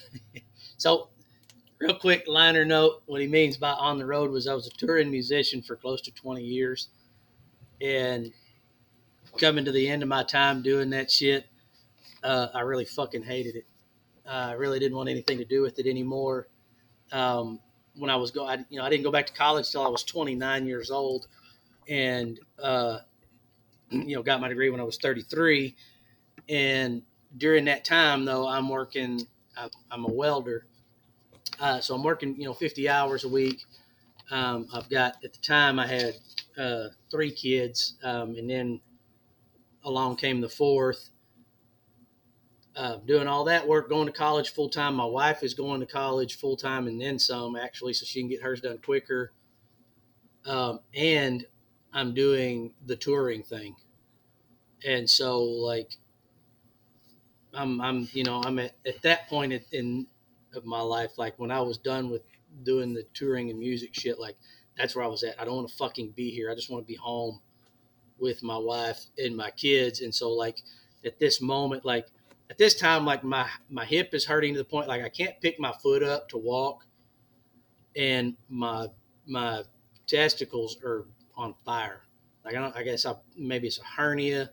[0.81, 1.09] So,
[1.81, 4.71] real quick liner note: what he means by on the road was I was a
[4.71, 6.89] touring musician for close to 20 years,
[7.81, 8.33] and
[9.39, 11.47] coming to the end of my time doing that shit,
[12.23, 13.67] uh, I really fucking hated it.
[14.27, 16.49] Uh, I really didn't want anything to do with it anymore.
[17.13, 17.61] Um,
[17.97, 19.89] when I was go, I, you know, I didn't go back to college till I
[19.89, 21.27] was 29 years old,
[21.89, 22.99] and uh,
[23.91, 25.75] you know, got my degree when I was 33.
[26.49, 27.03] And
[27.37, 29.27] during that time, though, I'm working.
[29.57, 30.67] I, I'm a welder,
[31.59, 33.65] uh, so I'm working, you know, 50 hours a week.
[34.31, 36.15] Um, I've got at the time I had
[36.57, 38.81] uh, three kids, um, and then
[39.85, 41.11] along came the fourth.
[42.77, 44.95] Uh, doing all that work, going to college full time.
[44.95, 48.29] My wife is going to college full time and then some, actually, so she can
[48.29, 49.33] get hers done quicker.
[50.47, 51.47] Um, and
[51.93, 53.77] I'm doing the touring thing.
[54.85, 55.91] and so like
[57.55, 60.07] I'm I'm you know I'm at, at that point in, in
[60.55, 62.23] of my life like when I was done with
[62.65, 64.37] doing the touring and music shit like
[64.77, 65.41] that's where I was at.
[65.41, 66.51] I don't want to fucking be here.
[66.51, 67.41] I just want to be home
[68.21, 70.01] with my wife and my kids.
[70.01, 70.63] And so like
[71.05, 72.07] at this moment like
[72.51, 75.41] at this time like my my hip is hurting to the point like I can't
[75.41, 76.85] pick my foot up to walk
[77.97, 78.89] and my
[79.27, 79.63] my
[80.07, 81.07] testicles are
[81.37, 82.03] on fire.
[82.45, 84.51] Like I don't I guess I maybe it's a hernia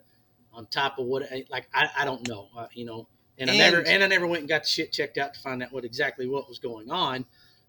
[0.53, 3.07] on top of what like I, I don't know uh, you know
[3.37, 5.39] and, I never And- and I never went and got the shit checked out to
[5.41, 7.25] find out what exactly what was going on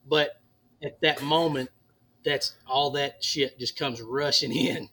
[0.08, 0.40] but
[0.82, 1.70] at that moment
[2.24, 4.88] that's all that shit just comes rushing in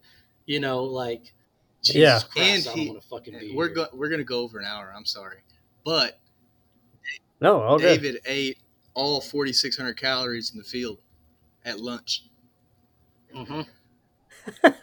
[0.45, 1.33] you know like
[1.81, 2.19] Jesus Yeah.
[2.19, 3.75] Christ, And I don't he- want to fucking be we're here.
[3.75, 4.93] go- we're gonna go over an hour.
[4.95, 5.37] I'm sorry,
[5.83, 6.19] but
[7.41, 8.01] No, all good.
[8.01, 8.57] David ate
[8.93, 10.99] all 4,600 calories in the field
[11.65, 12.23] at lunch.
[13.35, 13.65] Mhm.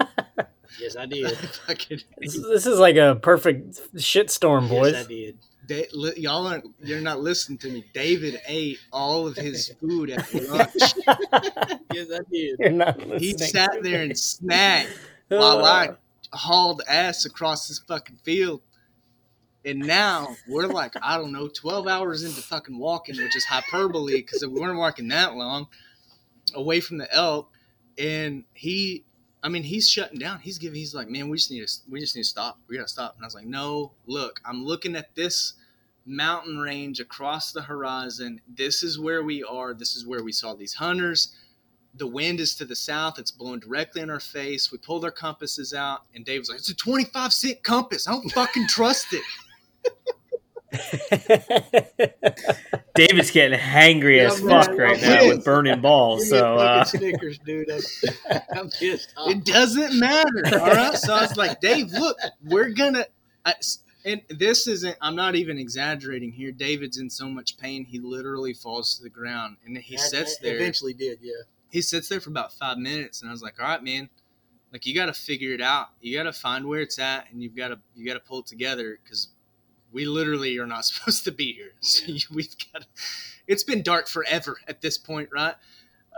[0.81, 1.31] yes I did
[1.67, 4.93] Fucking- This, this is like a perfect shitstorm, boys.
[4.95, 5.39] yes I did
[5.69, 7.85] Da- li- y'all aren't you're not listening to me.
[7.95, 10.73] David ate all of his food at lunch.
[11.93, 13.19] yes I did You're not listening.
[13.21, 14.89] he sat there and snacked
[15.39, 15.95] while I uh,
[16.37, 18.63] hauled ass across this fucking field.
[19.65, 24.17] And now we're like, I don't know, 12 hours into fucking walking, which is hyperbole
[24.17, 25.69] because we weren't walking that long
[26.55, 27.51] away from the elk.
[27.99, 29.05] And he,
[29.43, 30.41] I mean, he's shutting down.
[30.41, 32.59] He's giving, he's like, man, we just need to, we just need to stop.
[32.69, 33.17] We got to stop.
[33.17, 35.55] And I was like, no, look, I'm looking at this
[36.07, 38.41] mountain range across the horizon.
[38.49, 39.75] This is where we are.
[39.75, 41.37] This is where we saw these hunters
[41.95, 43.19] the wind is to the south.
[43.19, 44.73] It's blowing directly in our face.
[44.73, 48.09] We pulled our compasses out, and Dave was like, "It's a twenty-five cent compass.
[48.09, 49.23] I don't fucking trust it."
[52.95, 55.29] David's getting hangry Yeah, as man, fuck right I'm now pissed.
[55.37, 56.25] with burning balls.
[56.25, 57.71] Give me a So uh, Snickers, dude.
[57.71, 59.31] I'm, I'm pissed off.
[59.31, 60.43] It doesn't matter.
[60.61, 60.97] All right.
[60.97, 63.07] So I was like, Dave, look, we're gonna.
[63.45, 63.55] I,
[64.05, 64.97] and this isn't.
[65.01, 66.53] I'm not even exaggerating here.
[66.53, 70.39] David's in so much pain, he literally falls to the ground, and he I- sits
[70.41, 70.57] I there.
[70.57, 71.33] Eventually, did yeah.
[71.71, 74.09] He sits there for about five minutes, and I was like, "All right, man,
[74.73, 75.89] like you got to figure it out.
[76.01, 78.41] You got to find where it's at, and you've got to you got to pull
[78.41, 79.29] it together because
[79.93, 81.73] we literally are not supposed to be here.
[81.81, 82.87] So you, we've got.
[83.47, 85.57] It's been dark forever at this point, right?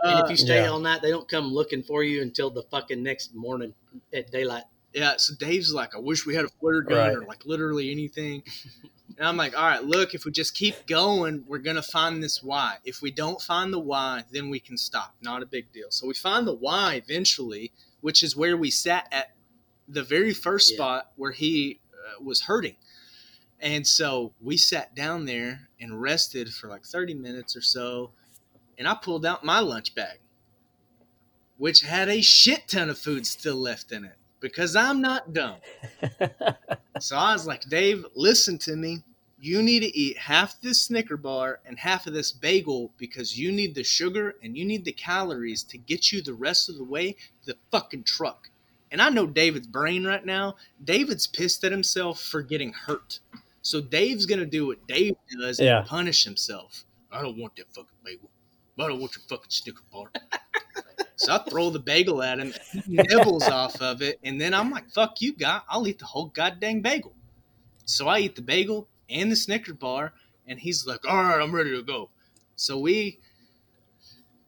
[0.03, 0.67] And Uh, if you stay yeah.
[0.67, 3.73] all night, they don't come looking for you until the fucking next morning
[4.13, 4.65] at daylight.
[4.93, 5.15] Yeah.
[5.17, 7.15] So Dave's like, "I wish we had a flare gun Right.
[7.17, 8.43] or like literally anything."
[9.15, 12.23] And I'm like, all right, look, if we just keep going, we're going to find
[12.23, 12.77] this why.
[12.83, 15.13] If we don't find the why, then we can stop.
[15.21, 15.91] Not a big deal.
[15.91, 17.71] So we find the why eventually,
[18.01, 19.35] which is where we sat at
[19.87, 20.77] the very first Yeah.
[20.77, 22.75] spot where he uh, was hurting.
[23.59, 28.13] And so we sat down there and rested for like 30 minutes or so.
[28.79, 30.21] And I pulled out my lunch bag,
[31.57, 35.55] which had a shit ton of food still left in it because I'm not dumb.
[36.99, 38.99] So I was like, Dave, listen to me.
[39.39, 43.51] You need to eat half this Snicker bar and half of this bagel because you
[43.51, 46.83] need the sugar and you need the calories to get you the rest of the
[46.83, 48.49] way to the fucking truck.
[48.91, 50.55] And I know David's brain right now.
[50.83, 53.19] David's pissed at himself for getting hurt.
[53.63, 55.79] So Dave's gonna do what Dave does Yeah.
[55.79, 56.83] and punish himself.
[57.11, 58.29] I don't want that fucking bagel.
[58.79, 60.11] I don't want your fucking Snicker bar.
[61.15, 62.53] so I throw the bagel at him,
[62.87, 65.61] nibbles off of it, and then I'm like, "Fuck you, guy!
[65.69, 67.13] I'll eat the whole goddamn bagel."
[67.85, 70.13] So I eat the bagel and the Snicker bar,
[70.47, 72.09] and he's like, "All right, I'm ready to go."
[72.55, 73.19] So we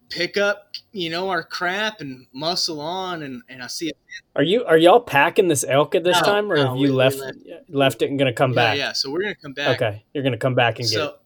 [0.09, 3.97] pick up, you know, our crap and muscle on, and and I see it.
[4.35, 6.87] Are you are y'all packing this elk at this No, time, or no, have you
[6.87, 7.37] we left left
[7.69, 8.77] left it and gonna come Yeah, back?
[8.77, 8.93] yeah.
[8.93, 9.81] So we're gonna come back.
[9.81, 11.17] Okay, you're gonna come back and get so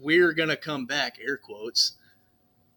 [0.00, 1.92] we're gonna come back air quotes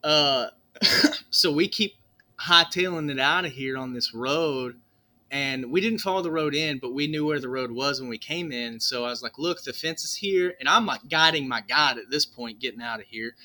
[0.04, 0.48] uh
[1.30, 1.96] so we keep
[2.40, 4.80] hightailing it out of here on this road
[5.32, 8.10] and we didn't follow the road in but we knew where the road was when
[8.10, 8.80] we came in.
[8.80, 11.98] So i was like look the fence is here and i'm like guiding my guide
[11.98, 13.36] at this point getting out of here.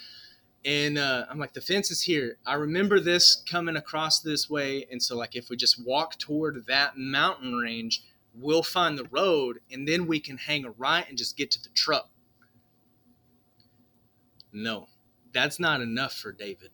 [0.65, 2.39] And uh, i'm like the fence is here.
[2.47, 6.67] I remember this coming across this way and so like if we just walk toward
[6.67, 8.03] that mountain range
[8.35, 11.63] we'll find the road and then we can hang a right and just get to
[11.63, 12.09] the truck.
[14.53, 14.89] No,
[15.33, 16.71] that's not enough for David.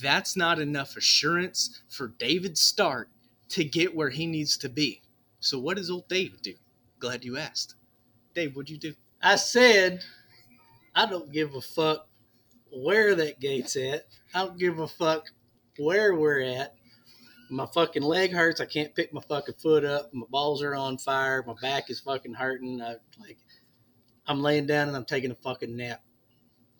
[0.00, 3.08] That's not enough assurance for David Stark
[3.50, 5.02] to get where he needs to be.
[5.40, 6.54] So what does old Dave do?
[6.98, 7.74] Glad you asked.
[8.34, 8.94] Dave, what'd you do?
[9.22, 10.04] I said,
[10.94, 12.06] I don't give a fuck
[12.72, 14.06] where that gate's at.
[14.34, 15.26] I don't give a fuck
[15.78, 16.74] where we're at.
[17.50, 18.60] My fucking leg hurts.
[18.60, 20.12] I can't pick my fucking foot up.
[20.14, 21.42] My balls are on fire.
[21.46, 22.80] My back is fucking hurting.
[22.80, 23.38] I like,
[24.26, 26.00] I'm laying down and I'm taking a fucking nap.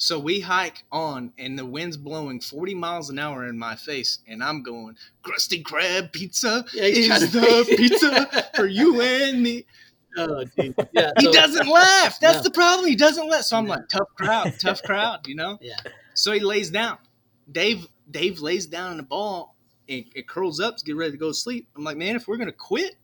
[0.02, 4.20] So we hike on, and the wind's blowing 40 miles an hour in my face,
[4.26, 9.66] and I'm going, Krusty Krab pizza Yeah, is the pizza for you and me.
[10.16, 10.42] Oh.
[10.56, 11.10] Yeah.
[11.18, 12.18] He so- doesn't laugh.
[12.18, 12.42] That's No.
[12.44, 12.88] the problem.
[12.88, 13.42] He doesn't laugh.
[13.42, 13.72] So I'm No.
[13.74, 15.58] like, tough crowd, tough crowd, you know?
[15.60, 15.76] Yeah.
[16.14, 16.96] So he lays down.
[17.52, 19.54] Dave Dave lays down in the ball
[19.88, 21.68] and it curls up to get ready to go to sleep.
[21.76, 22.96] I'm like, man, if we're gonna quit,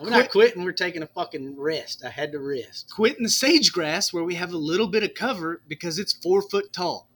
[0.00, 0.64] We're not quitting.
[0.64, 2.04] We're taking a fucking rest.
[2.04, 2.90] I had to rest.
[2.94, 6.12] quit in the sage grass where we have a little bit of cover because it's
[6.12, 7.08] four foot tall.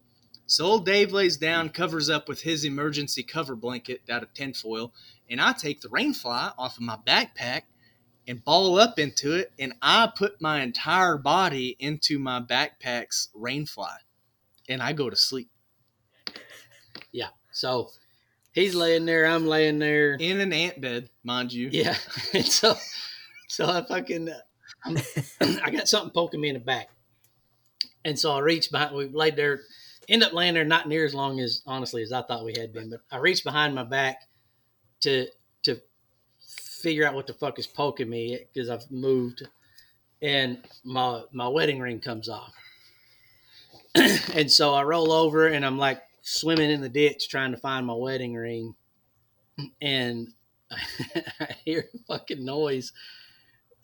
[0.47, 4.93] So old Dave lays down, covers up with his emergency cover blanket out of tinfoil,
[5.30, 7.62] and I take the rainfly off of my backpack
[8.28, 13.97] and ball up into it, and I put my entire body into my backpack's rainfly,
[14.68, 15.49] and I go to sleep
[17.12, 17.28] Yeah.
[17.53, 17.91] So
[18.55, 19.26] he's laying there.
[19.26, 20.14] I'm laying there.
[20.14, 21.68] in an ant bed, mind you.
[21.70, 21.96] Yeah.
[22.32, 22.74] And so,
[23.48, 25.00] so I fucking, uh,
[25.62, 26.88] I got something poking me in the back.
[28.05, 29.61] And so I reached behind, we laid there,
[30.09, 32.72] end up laying there not near as long as, honestly, as I thought we had
[32.72, 34.22] been, but I reached behind my back
[35.00, 35.26] to,
[35.64, 35.80] to
[36.40, 39.46] figure out what the fuck is poking me because I've moved
[40.22, 42.52] and my, my wedding ring comes off.
[44.34, 47.87] and so I roll over and I'm like swimming in the ditch trying to find
[47.87, 48.75] my wedding ring.
[49.81, 50.29] And
[51.41, 52.93] I hear a fucking noise,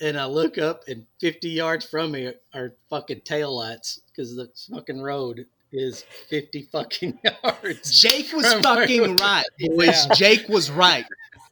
[0.00, 5.00] and I look up, and 50 yards from me are fucking taillights because the fucking
[5.00, 8.00] road is 50 fucking yards.
[8.00, 10.06] Jake was fucking where- right, boys.
[10.08, 10.14] Yeah.
[10.14, 11.04] Jake was right.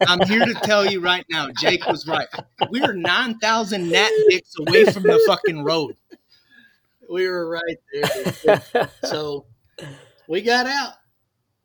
[0.07, 2.29] I'm here to tell you right now, Jake was right.
[2.71, 5.97] We are 9,000 gnat dicks away from the fucking road.
[7.11, 8.91] We were right there.
[9.05, 9.47] so
[10.29, 10.95] we got out.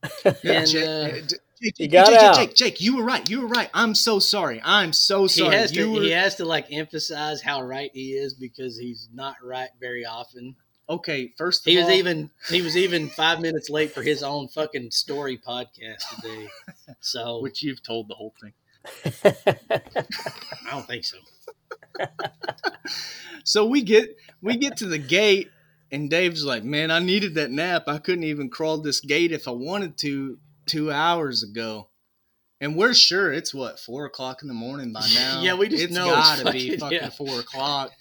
[0.44, 2.36] And, Jake, uh, Jake, Jake, You got Jake, out.
[2.36, 3.28] Jake, Jake, you were right.
[3.30, 3.70] You were right.
[3.74, 4.62] I'm so sorry.
[4.64, 5.56] I'm so He sorry.
[5.56, 5.94] has to.
[5.94, 10.06] were He has to like emphasize how right he is because he's not right very
[10.06, 10.56] often.
[10.90, 11.34] okay.
[11.38, 14.92] First, of He was even he was even five minutes late for his own fucking
[14.92, 16.50] story podcast today.
[17.00, 18.54] So which you've told the whole thing.
[20.66, 21.18] I don't think so.
[23.44, 25.50] So we get we get to the gate,
[25.94, 27.84] and Dave's like, "Man, I needed that nap.
[27.88, 31.90] I couldn't even crawl this gate if I wanted to two hours ago."
[32.60, 35.42] And we're sure it's what four o'clock in the morning by now.
[35.42, 37.10] Yeah, we just it's know it's gotta be fucking- fucking yeah.
[37.10, 37.92] four o'clock.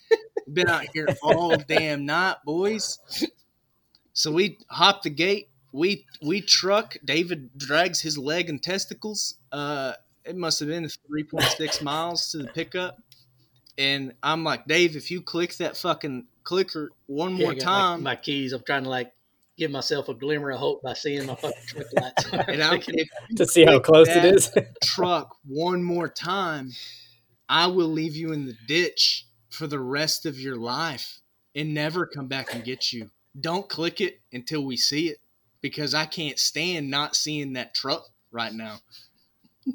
[0.52, 2.98] Been out here all damn night, boys.
[4.12, 5.50] So we hop the gate.
[5.72, 6.96] We we truck.
[7.04, 9.36] David drags his leg and testicles.
[9.50, 9.92] Uh,
[10.24, 12.98] it must have been three point six miles to the pickup.
[13.78, 18.10] And I'm like, Dave, if you click that fucking clicker one Yeah, more time, my,
[18.10, 18.52] my keys.
[18.52, 19.12] I'm trying to like
[19.56, 22.24] give myself a glimmer of hope by seeing my fucking truck lights.
[22.48, 24.50] and I'm, if to see how close that it is.
[24.82, 26.70] truck one more time,
[27.48, 31.20] I will leave you in the ditch for the rest of your life
[31.54, 33.10] and never come back and get you.
[33.38, 35.18] Don't click it until we see it
[35.60, 38.78] because I can't stand not seeing that truck right now.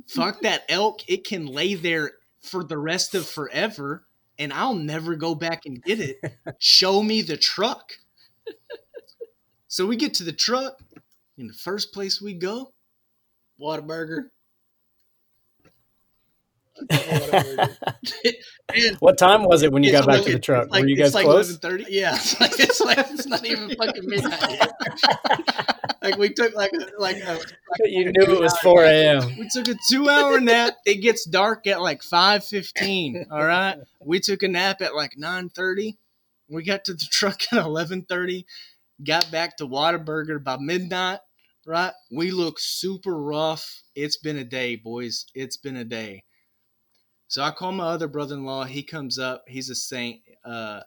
[0.07, 1.01] Fuck that elk.
[1.07, 4.07] It can lay there for the rest of forever
[4.39, 6.19] and I'll never go back and get it.
[6.59, 7.93] Show me the truck.
[9.67, 10.81] So we get to the truck.
[11.38, 12.73] In the first place we go,
[13.61, 14.29] Whataburger.
[18.99, 20.69] What time was it when you got back like- to the truck?
[20.69, 21.57] like- Were you guys like close?
[21.57, 21.86] 11:30.
[21.89, 24.67] Yeah, it's like it's like it's not even fucking midnight
[26.01, 27.39] like we took like a like a
[27.86, 29.38] You knew it was 4 a.m.
[29.38, 30.75] We took a two hour nap.
[30.86, 33.25] It gets dark at like five fifteen.
[33.32, 33.78] All right.
[34.03, 35.97] We took a nap at like nine thirty.
[36.49, 38.45] We got to the truck at eleven thirty.
[39.05, 41.19] Got back to Whataburger by midnight.
[41.65, 41.93] Right.
[42.11, 43.84] We look super rough.
[43.95, 45.25] It's been a day, boys.
[45.36, 46.23] It's been a day.
[47.28, 48.63] So I call my other brother in law.
[48.63, 49.43] He comes up.
[49.47, 50.21] He's a saint.
[50.45, 50.82] Uh,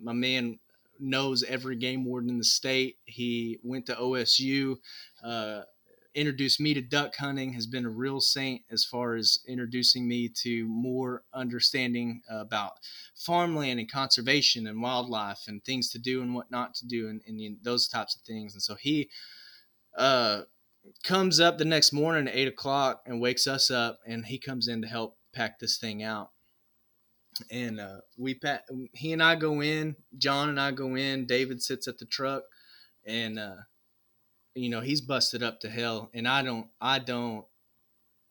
[0.00, 0.58] my man
[1.00, 2.96] knows every game warden in the state.
[3.04, 4.76] He went to OSU.
[5.22, 5.62] Uh,
[6.14, 10.28] introduced me to duck hunting has been a real saint as far as introducing me
[10.28, 12.72] to more understanding about
[13.14, 17.20] farmland and conservation and wildlife and things to do and what not to do and,
[17.26, 19.08] and those types of things and so he
[19.96, 20.42] uh,
[21.04, 24.66] comes up the next morning at eight o'clock and wakes us up and he comes
[24.66, 26.30] in to help pack this thing out.
[27.52, 28.64] And uh, we pack
[28.94, 32.42] he and i go in john and i go in david sits at the truck
[33.06, 33.54] and uh,
[34.56, 37.44] you know he's busted up to hell and i don't i don't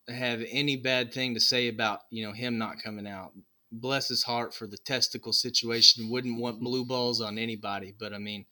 [0.10, 3.32] have any bad thing to say about you know him not coming out.
[3.72, 6.10] Bless his heart for the testicle situation.
[6.10, 8.46] Wouldn't want blue balls on anybody but i mean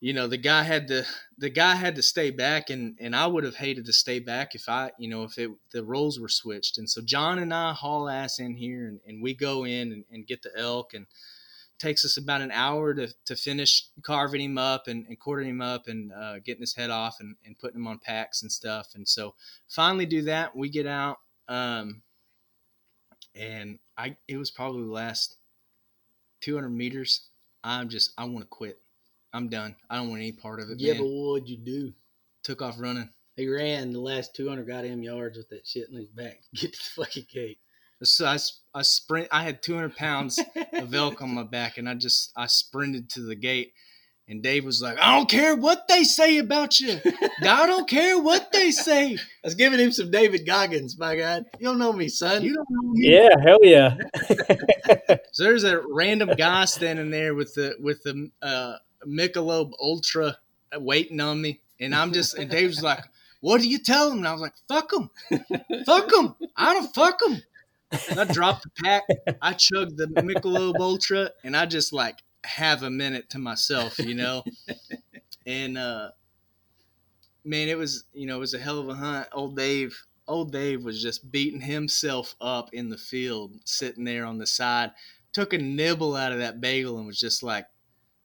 [0.00, 1.04] you know the guy had to
[1.38, 4.54] the guy had to stay back and and i would have hated to stay back
[4.54, 7.72] if i you know if it, the roles were switched and so john and i
[7.72, 11.06] haul ass in here and, and we go in and, and get the elk and
[11.78, 15.60] takes us about an hour to, to finish carving him up and, and quartering him
[15.60, 18.88] up and uh, getting his head off and, and putting him on packs and stuff.
[18.94, 19.34] And so
[19.68, 20.56] finally do that.
[20.56, 21.18] We get out.
[21.48, 22.02] Um,
[23.34, 25.36] and I, it was probably the last
[26.40, 27.28] 200 meters.
[27.62, 28.80] I'm just, I want to quit.
[29.32, 29.76] I'm done.
[29.90, 30.80] I don't want any part of it.
[30.80, 31.02] Yeah, man.
[31.02, 31.92] but what'd you do?
[32.42, 33.10] Took off running.
[33.36, 36.72] He ran the last 200 goddamn yards with that shit in his back to get
[36.72, 37.58] to the fucking gate.
[38.02, 38.38] So I,
[38.74, 39.28] I sprint.
[39.30, 40.40] I had 200 pounds
[40.72, 43.72] of elk on my back, and I just I sprinted to the gate.
[44.28, 47.00] And Dave was like, "I don't care what they say about you.
[47.42, 49.14] I don't care what they say.
[49.14, 51.46] I was giving him some David Goggins, my God.
[51.58, 52.42] You don't know me, son.
[52.42, 53.96] You don't know me." Yeah, hell yeah.
[55.32, 58.74] So there's a random guy standing there with the with the uh,
[59.06, 60.38] Michelob Ultra
[60.76, 63.04] waiting on me, and I'm just and Dave's like,
[63.40, 65.10] "What do you tell him?" And I was like, "Fuck him,
[65.86, 66.34] fuck him.
[66.56, 67.42] I don't fuck him."
[68.10, 69.04] And I dropped the pack.
[69.40, 74.14] I chugged the Michelob Ultra, and I just like have a minute to myself, you
[74.14, 74.44] know.
[75.46, 76.10] And uh,
[77.44, 79.28] man, it was you know it was a hell of a hunt.
[79.32, 79.96] Old Dave,
[80.26, 84.90] old Dave was just beating himself up in the field, sitting there on the side.
[85.32, 87.66] Took a nibble out of that bagel and was just like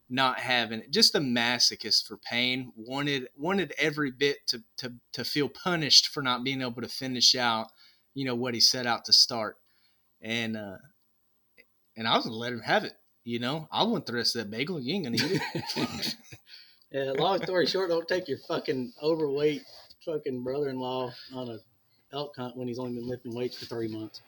[0.09, 0.91] not having it.
[0.91, 2.71] Just a masochist for pain.
[2.75, 7.35] Wanted wanted every bit to to to feel punished for not being able to finish
[7.35, 7.67] out,
[8.13, 9.57] you know, what he set out to start.
[10.21, 10.77] And uh
[11.95, 12.93] and I was gonna let him have it.
[13.23, 14.79] You know, I want the rest of that bagel.
[14.79, 16.15] You ain't gonna eat it.
[16.93, 19.63] Yeah, long story short, don't take your fucking overweight
[20.05, 21.57] fucking brother-in-law on a
[22.15, 24.21] elk hunt when he's only been lifting weights for three months.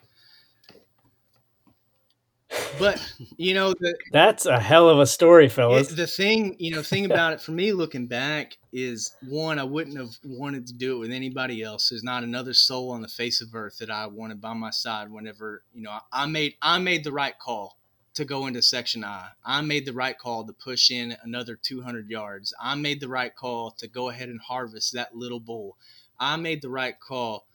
[2.80, 3.02] But
[3.38, 5.88] you know, the That's a hell of a story, It, fellas.
[5.90, 9.98] the thing, you know, thing about it for me looking back is one, I wouldn't
[9.98, 11.90] have wanted to do it with anybody else.
[11.90, 15.12] There's not another soul on the face of earth that I wanted by my side
[15.12, 17.78] whenever, you know, I made I made the right call
[18.16, 19.30] to go into section I.
[19.46, 22.54] I made the right call to push in another 200 yards.
[22.60, 25.78] I made the right call to go ahead and harvest that little bull.
[26.18, 27.46] I made the right call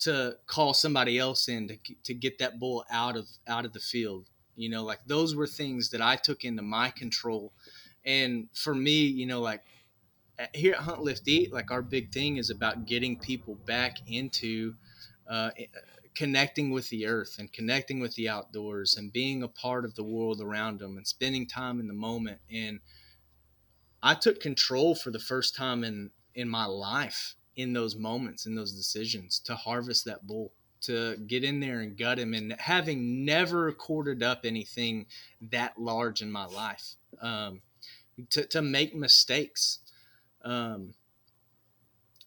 [0.00, 3.80] to call somebody else in to, to get that bull out of out of the
[3.80, 4.26] field.
[4.56, 7.52] You know, like those were things that I took into my control.
[8.04, 9.62] And for me, you know, like
[10.52, 14.74] here at Hunt Lift Eat, like our big thing is about getting people back into
[15.28, 15.50] uh,
[16.14, 20.04] connecting with the earth and connecting with the outdoors and being a part of the
[20.04, 22.38] world around them and spending time in the moment.
[22.50, 22.80] And
[24.02, 28.54] I took control for the first time in in my life in those moments, in
[28.54, 30.52] those decisions to harvest that bull,
[30.86, 32.34] to get in there and gut him.
[32.34, 35.06] And having never corded up anything
[35.50, 37.60] that large in my life, um,
[38.30, 39.78] to, to make mistakes.
[40.44, 40.94] Um,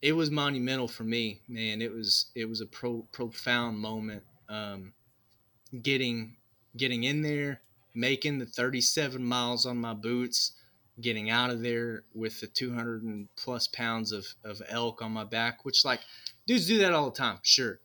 [0.01, 1.81] it was monumental for me, man.
[1.81, 4.23] It was it was a pro, profound moment.
[4.49, 4.93] Um,
[5.81, 6.37] getting
[6.77, 7.61] getting in there,
[7.93, 10.53] making the 37 miles on my boots,
[11.01, 15.23] getting out of there with the 200 and plus pounds of, of elk on my
[15.23, 16.01] back, which like
[16.45, 17.79] dudes do that all the time, sure.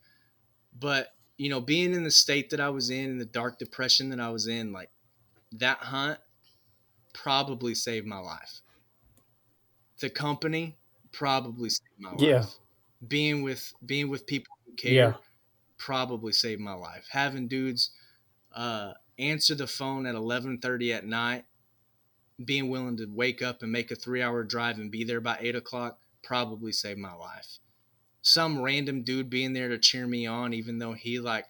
[0.73, 4.11] But, you know, being in the state that I was in, in the dark depression
[4.11, 4.91] that I was in, like
[5.53, 6.21] that hunt
[7.15, 8.63] probably saved my life.
[10.01, 10.79] The company
[11.13, 12.21] probably saved my life.
[12.21, 12.47] Yeah.
[13.07, 15.17] Being with being with people who care Yeah.
[15.79, 17.09] probably saved my life.
[17.11, 17.93] Having dudes
[18.53, 21.47] uh, answer the phone at 11:30 at night,
[22.45, 25.57] being willing to wake up and make a three-hour drive and be there by eight
[25.57, 27.59] o'clock probably saved my life.
[28.23, 31.47] Some random dude being there to cheer me on, even though he like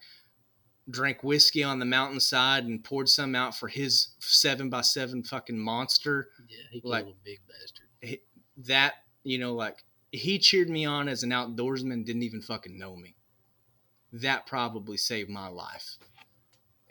[0.90, 5.58] drank whiskey on the mountainside and poured some out for his seven by seven fucking
[5.58, 6.28] monster.
[6.48, 8.20] Yeah, he Like- a big bastard.
[8.56, 8.94] that
[9.24, 13.14] you know like he cheered me on as an outdoorsman didn't even fucking know me.
[14.12, 15.96] That probably saved my life.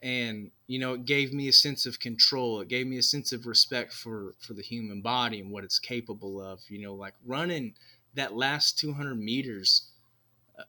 [0.01, 2.61] And you know it gave me a sense of control.
[2.61, 5.77] It gave me a sense of respect for for the human body and what it's
[5.79, 7.75] capable of you know like running
[8.15, 9.89] that last 200 meters
[10.57, 10.63] uh,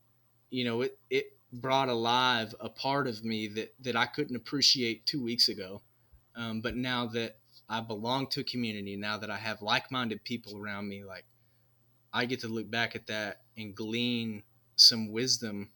[0.51, 5.05] you know it it brought alive a part of me that that I couldn't appreciate
[5.07, 5.83] 2 weeks ago.
[6.35, 7.37] Um, but now that
[7.69, 11.25] I belong to a community now that I have like-minded people around me like
[12.13, 14.43] I get to look back at that and glean
[14.77, 15.71] some wisdom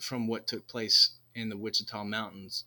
[0.00, 2.64] from what took place in the Wichita Mountains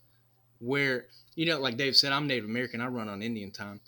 [0.59, 2.81] where you know like Dave said I'm Native American.
[2.81, 3.81] I run on Indian time.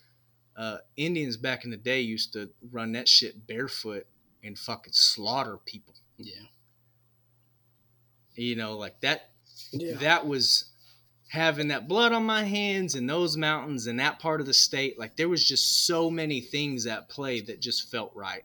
[0.56, 4.08] Uh, Indians back in the day used to run that shit barefoot
[4.48, 6.46] and fucking slaughter people Yeah.
[8.36, 9.32] you know like that
[9.72, 9.96] Yeah.
[9.98, 10.66] that was
[11.30, 14.98] having that blood on my hands in those mountains and that part of the state
[14.98, 18.44] like there was just so many things at play that just felt right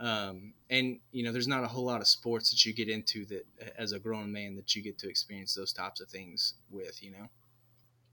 [0.00, 3.24] um, and you know there's not a whole lot of sports that you get into
[3.26, 3.46] that
[3.78, 7.10] as a grown man that you get to experience those types of things with you
[7.12, 7.28] know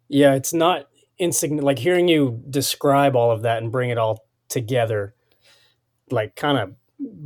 [0.09, 0.87] Yeah, it's not
[1.17, 1.65] insignificant.
[1.65, 5.15] Like hearing you describe all of that and bring it all together,
[6.11, 6.75] like kind of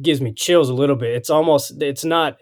[0.01, 1.15] gives me chills a little bit.
[1.15, 2.37] It's almost it's not.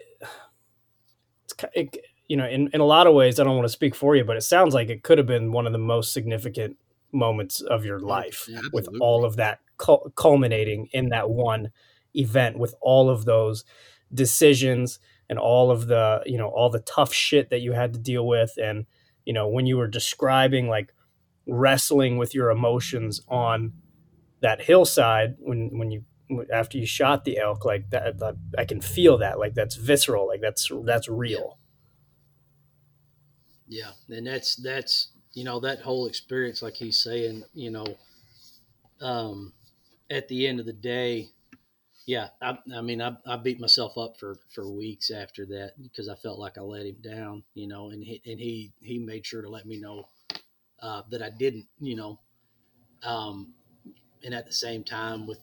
[1.44, 1.96] It's it,
[2.28, 3.40] you know in in a lot of ways.
[3.40, 5.52] I don't want to speak for you, but it sounds like it could have been
[5.52, 6.76] one of the most significant
[7.12, 11.70] moments of your life Yeah, with all of that cul- culminating in that one
[12.14, 13.64] event with all of those
[14.12, 14.98] decisions
[15.28, 18.26] and all of the you know all the tough shit that you had to deal
[18.26, 18.86] with and
[19.24, 20.92] you know when you were describing like
[21.46, 23.72] wrestling with your emotions on
[24.40, 26.04] that hillside when when you
[26.52, 30.26] after you shot the elk like that, that I can feel that like that's visceral
[30.26, 31.58] like that's that's real.
[33.66, 37.86] Yeah, and that's that's you know that whole experience, like he's saying, you know,
[39.00, 39.52] um,
[40.10, 41.30] at the end of the day,
[42.06, 46.08] yeah, I, I mean, I, I beat myself up for for weeks after that because
[46.08, 49.26] I felt like I let him down, you know, and he and he he made
[49.26, 50.08] sure to let me know
[50.82, 52.20] uh, that I didn't, you know,
[53.02, 53.54] um,
[54.24, 55.40] and at the same time with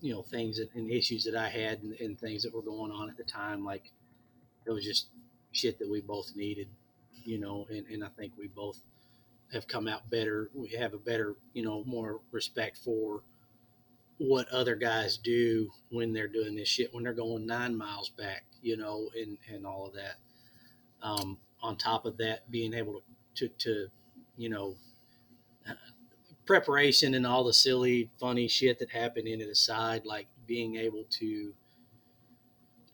[0.00, 2.92] you know things that, and issues that I had and, and things that were going
[2.92, 3.90] on at the time, like
[4.66, 5.08] it was just
[5.52, 6.68] shit that we both needed
[7.26, 8.78] you know, and, and I think we both
[9.52, 10.48] have come out better.
[10.54, 13.22] We have a better, you know, more respect for
[14.18, 18.44] what other guys do when they're doing this shit, when they're going nine miles back,
[18.62, 20.16] you know, and, and all of that.
[21.02, 23.02] Um, on top of that, being able
[23.34, 23.86] to, to, to
[24.36, 24.76] you know,
[26.46, 31.04] preparation and all the silly, funny shit that happened in it aside, like being able
[31.10, 31.52] to,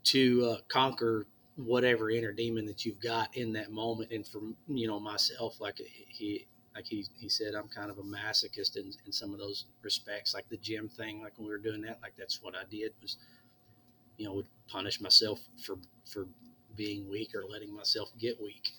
[0.05, 1.27] to uh, conquer
[1.57, 4.11] whatever inner demon that you've got in that moment.
[4.11, 8.03] And for you know myself, like he like he he said, I'm kind of a
[8.03, 11.23] masochist in, in some of those respects, like the gym thing.
[11.23, 13.17] Like when we were doing that, like that's what I did was,
[14.17, 15.77] you know, would punish myself for
[16.11, 16.27] for
[16.77, 18.71] being weak or letting myself get weak,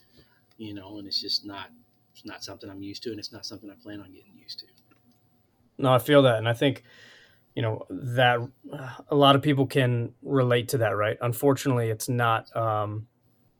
[0.58, 0.98] you know.
[0.98, 1.70] And it's just not
[2.14, 4.60] it's not something I'm used to, and it's not something I plan on getting used
[4.60, 4.66] to.
[5.78, 6.84] No, I feel that, and I think
[7.56, 8.40] you know that
[9.10, 11.18] a lot of people can relate to that, right?
[11.22, 13.08] Unfortunately, it's not um,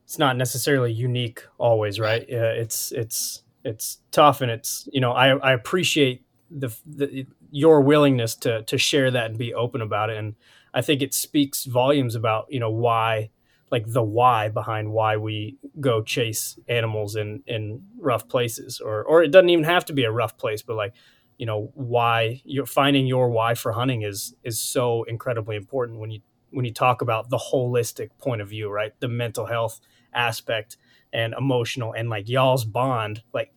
[0.04, 2.24] it's not necessarily unique always, right?
[2.28, 8.36] It's it's it's tough, and it's you know I I appreciate the, the your willingness
[8.36, 10.36] to to share that and be open about it, and
[10.74, 13.32] I think it speaks volumes about you know why
[13.74, 19.24] like the why behind why we go chase animals in in rough places or or
[19.24, 20.94] it doesn't even have to be a rough place but like
[21.40, 26.12] you know why you're finding your why for hunting is is so incredibly important when
[26.12, 26.22] you
[26.52, 28.94] when you talk about the holistic point of view right?
[29.00, 29.80] The mental health
[30.14, 30.78] aspect
[31.12, 33.52] and emotional and like y'all's bond like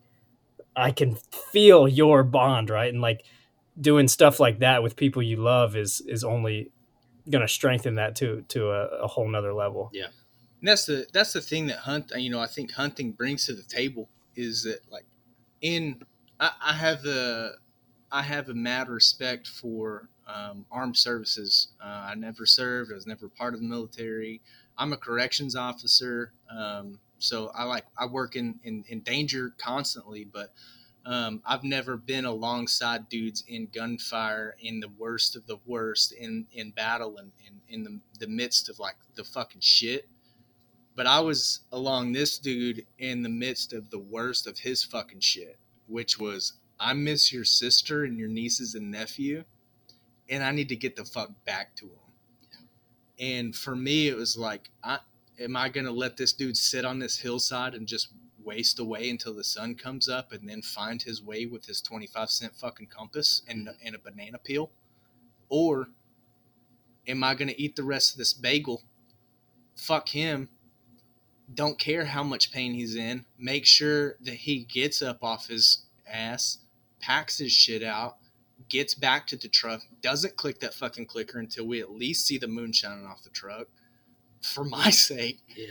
[0.74, 1.16] i can
[1.52, 2.92] feel your bond right?
[2.92, 3.22] And like
[3.78, 6.70] doing stuff like that with people you love is is only
[7.30, 10.06] going to strengthen that to to a, a whole nother level Yeah,
[10.60, 13.54] And that's the that's the thing that hunt you know I think hunting brings to
[13.54, 15.04] the table is that like
[15.60, 16.02] in
[16.38, 17.56] I, I have the
[18.12, 21.68] I have a mad respect for um, armed services.
[21.82, 22.90] Uh, I never served.
[22.90, 24.40] I was never part of the military.
[24.78, 30.24] I'm a corrections officer, um, so I like I work in, in, in danger constantly.
[30.24, 30.52] But
[31.06, 36.46] um, I've never been alongside dudes in gunfire in the worst of the worst in,
[36.52, 37.30] in battle and
[37.68, 40.08] in, the, the midst of like the fucking shit.
[40.96, 45.20] But I was along this dude in the midst of the worst of his fucking
[45.20, 49.44] shit, which was I miss your sister and your nieces and nephew,
[50.28, 51.96] and I need to get the fuck back to them.
[53.18, 54.98] And for me, it was like, I
[55.38, 58.08] am I gonna let this dude sit on this hillside and just
[58.46, 62.06] waste away until the sun comes up, and then find his way with his twenty
[62.06, 63.86] five cent fucking compass and mm-hmm.
[63.86, 64.70] and a banana peel,
[65.50, 65.88] or
[67.06, 68.82] am I gonna eat the rest of this bagel?
[69.74, 70.48] Fuck him
[71.52, 73.24] don't care how much pain he's in.
[73.38, 76.58] Make sure that he gets up off his ass,
[77.00, 78.16] packs his shit out,
[78.68, 82.38] gets back to the truck, doesn't click that fucking clicker until we at least see
[82.38, 83.68] the moon shining off the truck,
[84.42, 85.66] for my sake, Yeah.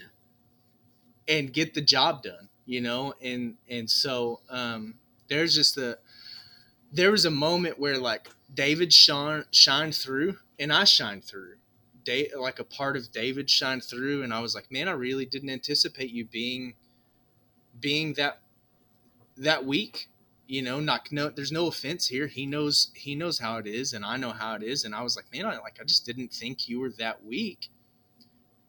[1.28, 2.50] and get the job done.
[2.66, 4.96] You know, and and so um,
[5.30, 5.98] there's just a
[6.92, 11.56] there was a moment where like David shone shined through, and I shined through
[12.04, 15.26] Day, like a part of David shined through, and I was like, man, I really
[15.26, 16.76] didn't anticipate you being
[17.80, 18.40] being that
[19.38, 20.10] that weak.
[20.48, 21.30] You know, not no.
[21.30, 22.28] There's no offense here.
[22.28, 24.86] He knows he knows how it is, and I know how it is.
[24.86, 27.70] And I was like, man, I like I just didn't think you were that weak,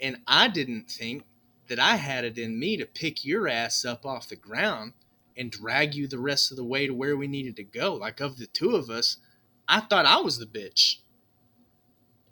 [0.01, 1.25] and I didn't think
[1.69, 4.93] that I had it in me to pick your ass up off the ground
[5.37, 7.95] and drag you the rest of the way to where we needed to go.
[7.95, 9.19] Like of the two of us,
[9.69, 10.97] I thought I was the bitch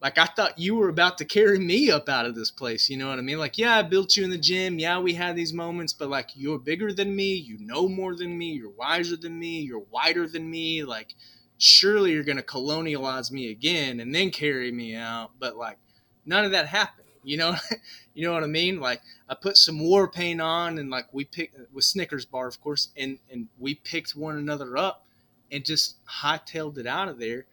[0.05, 2.91] like I thought you were about to carry me up out of this place.
[2.91, 3.39] You know what I mean?
[3.39, 4.79] Like, yeah, I built you in the gym.
[4.79, 7.33] Yeah, we had these moments, but like you're bigger than me.
[7.33, 8.53] You know more than me.
[8.53, 9.61] You're wiser than me.
[9.61, 10.85] You're wider than me.
[10.85, 11.15] Like,
[11.57, 15.31] surely you're gonna colonialize me again and then carry me out.
[15.39, 15.79] But like,
[16.27, 17.04] none of that happened.
[17.25, 17.57] You know,
[18.15, 18.81] you know what I mean?
[18.81, 22.61] Like, I put some war paint on, and like we picked with Snickers bar, of
[22.61, 25.07] course, and and we picked one another up
[25.51, 27.47] and just hightailed it out of there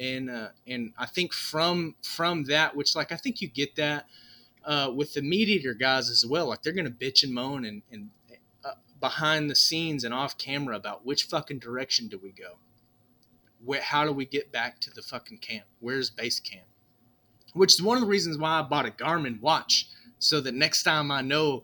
[0.00, 4.06] and uh, and I think from from that, which like I think you get that
[4.64, 6.46] uh, with the MeatEater guys as well.
[6.48, 8.08] Like they're gonna bitch and moan and and
[8.64, 12.56] uh, behind the scenes and off camera about which fucking direction do we go?
[13.62, 15.66] Where how do we get back to the fucking camp?
[15.80, 16.64] Where's base camp?
[17.54, 20.82] Which is one of the reasons why I bought a Garmin watch so that next
[20.82, 21.62] time I know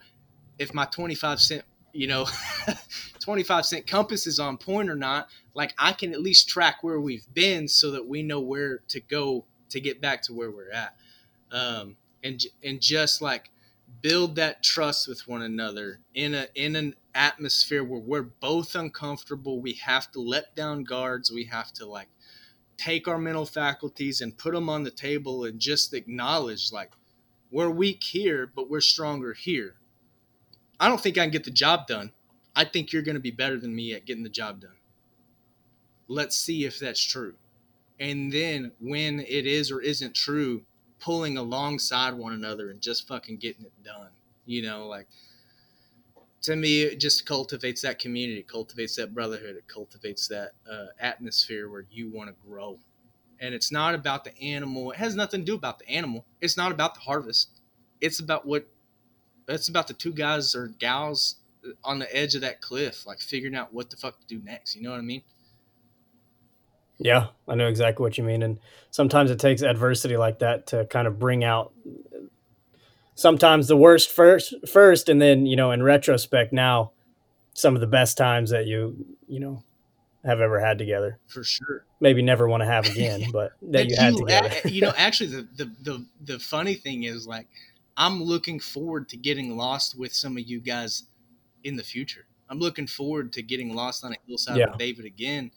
[0.58, 2.26] if my 25 cent you know
[3.20, 7.00] 25 cent compass is on point or not like i can at least track where
[7.00, 10.70] we've been so that we know where to go to get back to where we're
[10.70, 10.94] at.
[11.50, 13.50] Um, and and just like
[14.02, 19.60] build that trust with one another in a in an atmosphere where we're both uncomfortable.
[19.60, 21.30] We have to let down guards.
[21.30, 22.08] We have to like
[22.76, 26.92] take our mental faculties and put them on the table and just acknowledge like
[27.50, 29.76] we're weak here but we're stronger here
[30.78, 32.12] I don't think I can get the job done.
[32.54, 34.76] I think you're going to be better than me at getting the job done.
[36.08, 37.34] Let's see if that's true.
[37.98, 40.62] And then when it is or isn't true,
[40.98, 44.10] pulling alongside one another and just fucking getting it done.
[44.44, 45.08] You know, like
[46.46, 50.86] to me, it just cultivates that community, it cultivates that brotherhood, it cultivates that uh,
[51.00, 52.78] atmosphere where you want to grow.
[53.40, 54.92] And it's not about the animal.
[54.92, 56.24] It has nothing to do about the animal.
[56.40, 57.50] It's not about the harvest.
[58.00, 58.68] It's about what
[59.48, 61.36] it's about the two guys or gals
[61.82, 64.76] on the edge of that cliff, like figuring out what the fuck to do next.
[64.76, 65.22] You know what I mean?
[66.98, 68.44] Yeah, I know exactly what you mean.
[68.44, 68.58] And
[68.92, 71.72] sometimes it takes adversity like that to kind of bring out
[73.16, 76.92] sometimes the worst first first and then, you know, in retrospect now
[77.54, 79.64] some of the best times that you, you know,
[80.24, 81.18] have ever had together.
[81.26, 81.84] For sure.
[82.00, 84.68] Maybe never want to have again, but that you had together.
[84.68, 87.48] you know, actually the, the the the funny thing is like
[87.96, 91.04] I'm looking forward to getting lost with some of you guys
[91.64, 92.26] in the future.
[92.48, 94.70] I'm looking forward to getting lost on a hillside yeah.
[94.70, 95.50] with David again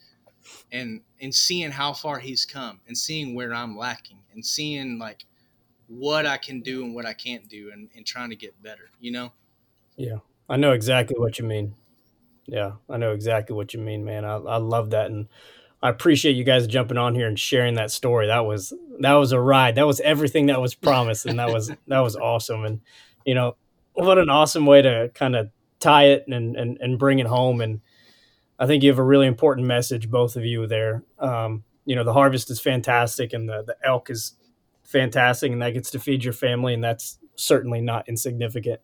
[0.72, 5.26] and and seeing how far he's come and seeing where I'm lacking and seeing like
[5.90, 8.90] what I can do and what I can't do and, and trying to get better,
[9.00, 9.34] you know?
[9.98, 10.20] Yeah.
[10.50, 11.76] I know exactly what you mean.
[12.48, 14.26] Yeah, I know exactly what you mean, man.
[14.26, 15.12] I, I love that.
[15.12, 15.28] And
[15.84, 18.28] I appreciate you guys jumping on here and sharing that story.
[18.28, 19.76] That was that was a ride.
[19.76, 22.66] That was everything that was promised, and that was that was awesome.
[22.66, 22.82] And
[23.24, 23.56] you know,
[23.94, 27.62] what an awesome way to kind of tie it and and and bring it home.
[27.62, 27.82] And
[28.58, 31.04] I think you have a really important message, both of you there.
[31.20, 34.34] Um, you know, the harvest is fantastic, and the the elk is
[34.90, 38.82] fantastic, and that gets to feed your family, and that's certainly not insignificant.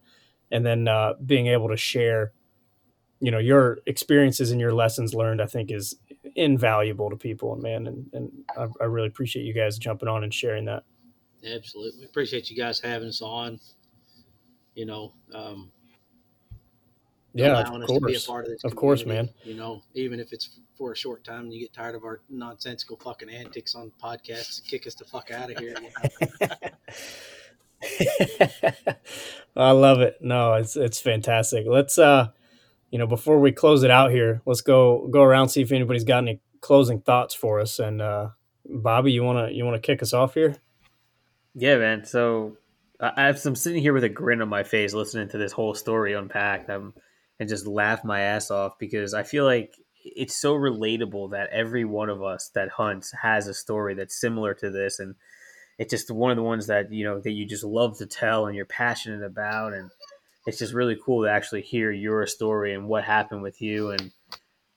[0.52, 2.32] And then uh, being able to share
[3.19, 5.95] you know your experiences and your lessons learned i think is
[6.36, 10.23] invaluable to people and man and, and I, I, really appreciate you guys jumping on
[10.23, 10.84] and sharing that.
[11.49, 12.03] Absolutely.
[12.03, 13.60] Appreciate you guys having us on.
[14.76, 15.72] You know um
[17.35, 18.27] yeah of course.
[18.29, 18.63] of, this.
[18.63, 21.73] of course man you know even if it's for a short time and you get
[21.73, 25.75] tired of our nonsensical fucking antics on podcasts kick us the fuck out of here
[29.55, 30.17] I love it.
[30.21, 31.65] No, it's it's fantastic.
[31.67, 32.29] Let's uh
[32.91, 36.03] you know, before we close it out here, let's go go around see if anybody's
[36.03, 37.79] got any closing thoughts for us.
[37.79, 38.29] And uh,
[38.65, 40.57] Bobby, you wanna you wanna kick us off here?
[41.53, 42.05] Yeah, man.
[42.05, 42.57] So
[42.99, 46.13] I, I'm sitting here with a grin on my face, listening to this whole story
[46.13, 46.93] unpacked, um,
[47.39, 51.83] and just laugh my ass off because I feel like it's so relatable that every
[51.83, 55.15] one of us that hunts has a story that's similar to this, and
[55.77, 58.45] it's just one of the ones that you know that you just love to tell
[58.45, 59.89] and you're passionate about and
[60.45, 63.91] it's just really cool to actually hear your story and what happened with you.
[63.91, 64.11] And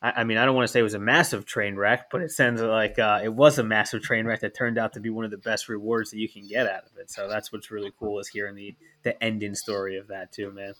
[0.00, 2.22] I, I mean, I don't want to say it was a massive train wreck, but
[2.22, 5.10] it sounds like uh, it was a massive train wreck that turned out to be
[5.10, 7.10] one of the best rewards that you can get out of it.
[7.10, 10.72] So that's what's really cool is hearing the the ending story of that too, man.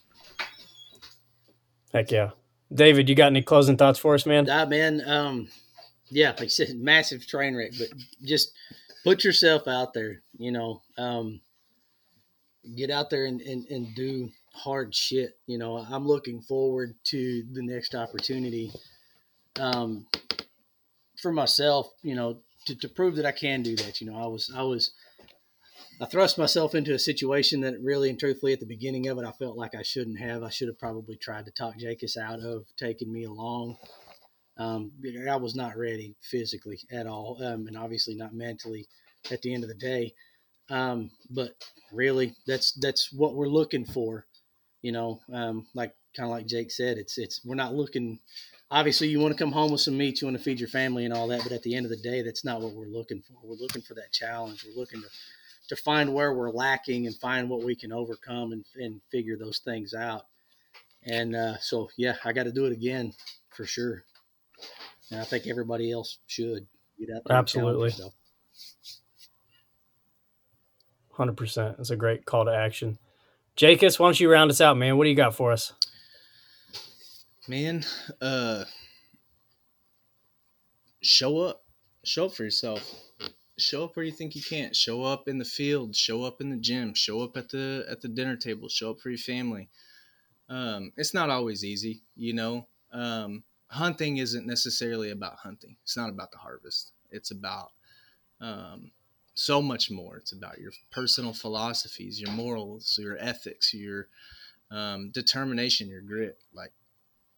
[1.92, 2.30] Heck yeah,
[2.72, 4.44] David, you got any closing thoughts for us, man?
[4.44, 5.02] Nah, man.
[5.06, 5.48] Um,
[6.10, 7.88] yeah, like I said, massive train wreck, but
[8.24, 8.52] just
[9.04, 10.20] put yourself out there.
[10.38, 11.40] You know, um,
[12.76, 15.38] get out there and, and, and do hard shit.
[15.46, 18.70] You know, I'm looking forward to the next opportunity
[19.58, 20.06] um,
[21.16, 21.90] for myself.
[22.02, 24.00] You know, to, to prove that I can do that.
[24.00, 24.92] You know, I was I was
[26.00, 29.24] I thrust myself into a situation that really and truthfully at the beginning of it
[29.24, 30.42] I felt like I shouldn't have.
[30.42, 33.76] I should have probably tried to talk Jakus out of taking me along.
[34.58, 34.92] Um,
[35.28, 38.86] I was not ready physically at all, um, and obviously not mentally.
[39.30, 40.14] At the end of the day,
[40.70, 41.54] Um, but
[41.92, 44.26] really, that's that's what we're looking for.
[44.82, 48.20] You know, um, like kind of like Jake said, it's it's we're not looking.
[48.70, 51.04] Obviously, you want to come home with some meat, you want to feed your family
[51.06, 53.22] and all that, but at the end of the day, that's not what we're looking
[53.22, 53.34] for.
[53.42, 54.64] We're looking for that challenge.
[54.64, 55.08] We're looking to
[55.68, 59.58] to find where we're lacking and find what we can overcome and, and figure those
[59.58, 60.26] things out.
[61.04, 63.12] And uh, so, yeah, I got to do it again
[63.50, 64.04] for sure.
[65.10, 66.66] And I think everybody else should
[66.98, 67.38] get out there.
[67.38, 68.12] and challenge Absolutely.
[71.12, 71.76] Hundred percent.
[71.76, 72.98] That's a great call to action.
[73.56, 74.96] Jakus, why don't you round us out, man?
[74.96, 75.72] What do you got for us?
[77.48, 77.82] man
[78.20, 78.62] uh
[81.00, 81.64] show up
[82.04, 82.94] show up for yourself
[83.60, 84.74] show up where you think you can't.
[84.74, 88.00] Show up in the field show up in the gym show up at the at
[88.00, 89.68] the dinner table show up for your family.
[90.48, 92.66] Um it's not always easy you know?
[92.92, 95.76] Um hunting isn't necessarily about hunting.
[95.82, 96.92] It's not about the harvest.
[97.10, 97.72] It's about
[98.40, 98.92] um
[99.34, 100.16] so much more.
[100.16, 104.08] It's about your personal philosophies your morals your ethics your
[104.70, 106.38] um, determination your grit.
[106.52, 106.72] Like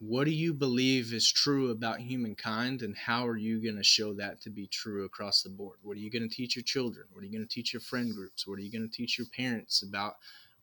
[0.01, 4.15] what do you believe is true about humankind and how are you going to show
[4.15, 5.77] that to be true across the board?
[5.83, 7.05] What are you going to teach your children?
[7.11, 8.47] What are you going to teach your friend groups?
[8.47, 10.15] What are you going to teach your parents about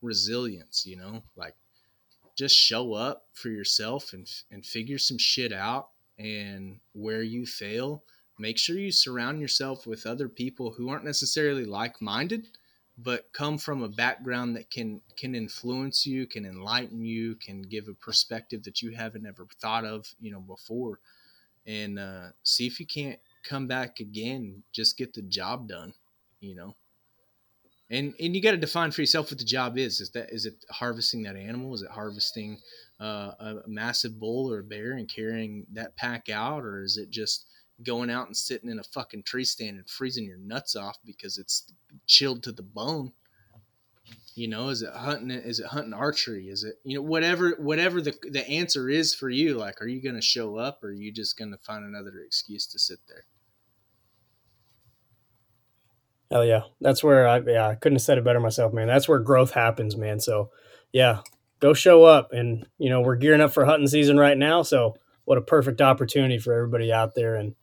[0.02, 1.22] resilience you know?
[1.36, 1.54] Like
[2.36, 8.02] just show up for yourself and and figure some shit out and where you fail
[8.40, 12.48] make sure you surround yourself with other people who aren't necessarily like-minded
[13.00, 17.88] but come from a background that can can influence you, can enlighten you, can give
[17.88, 20.98] a perspective that you haven't ever thought of, you know, before,
[21.66, 24.62] and uh, see if you can't come back again.
[24.72, 25.94] Just get the job done,
[26.40, 26.74] you know.
[27.90, 30.00] And and you got to define for yourself what the job is.
[30.00, 31.74] Is that is it harvesting that animal?
[31.74, 32.58] Is it harvesting
[33.00, 37.10] uh, a massive bull or a bear and carrying that pack out, or is it
[37.10, 37.46] just
[37.82, 41.38] going out and sitting in a fucking tree stand and freezing your nuts off because
[41.38, 41.72] it's
[42.06, 43.12] chilled to the bone.
[44.34, 45.30] You know, is it hunting?
[45.30, 46.48] Is it hunting archery?
[46.48, 49.54] Is it you know whatever whatever the the answer is for you?
[49.54, 52.12] Like, are you going to show up, or are you just going to find another
[52.24, 53.24] excuse to sit there?
[56.30, 56.62] Hell yeah.
[56.80, 58.86] That's where I yeah, I couldn't have said it better myself, man.
[58.86, 60.20] That's where growth happens, man.
[60.20, 60.50] So
[60.92, 61.20] yeah,
[61.60, 62.32] go show up.
[62.32, 64.62] And you know, we're gearing up for hunting season right now.
[64.62, 67.54] So what a perfect opportunity for everybody out there and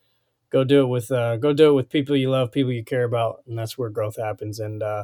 [0.55, 3.03] go do it with uh go do it with people you love, people you care
[3.03, 4.57] about, and that's where growth happens.
[4.59, 5.03] And uh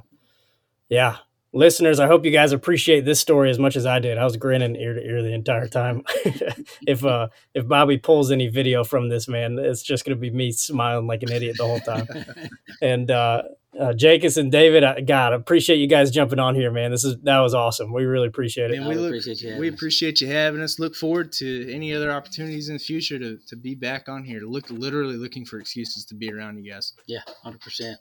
[0.88, 1.18] yeah.
[1.54, 4.18] Listeners, I hope you guys appreciate this story as much as I did.
[4.18, 6.04] I was grinning ear to ear the entire time.
[6.88, 10.54] if uh if Bobby pulls any video from this man, it's just gonna be me
[10.54, 12.08] smiling like an idiot the whole time
[12.82, 13.42] and uh,
[13.80, 16.92] uh Jakus and David, I, God, I appreciate you guys jumping on here, man.
[16.92, 17.94] This is that was awesome.
[17.94, 18.78] We really appreciate it.
[18.78, 19.74] And I we look, appreciate you having we us.
[19.74, 20.80] appreciate you having us.
[20.80, 24.40] Look forward to any other opportunities in the future to, to be back on here.
[24.40, 26.94] To look literally looking for excuses to be around you guys.
[27.08, 27.98] Yeah, hundred percent.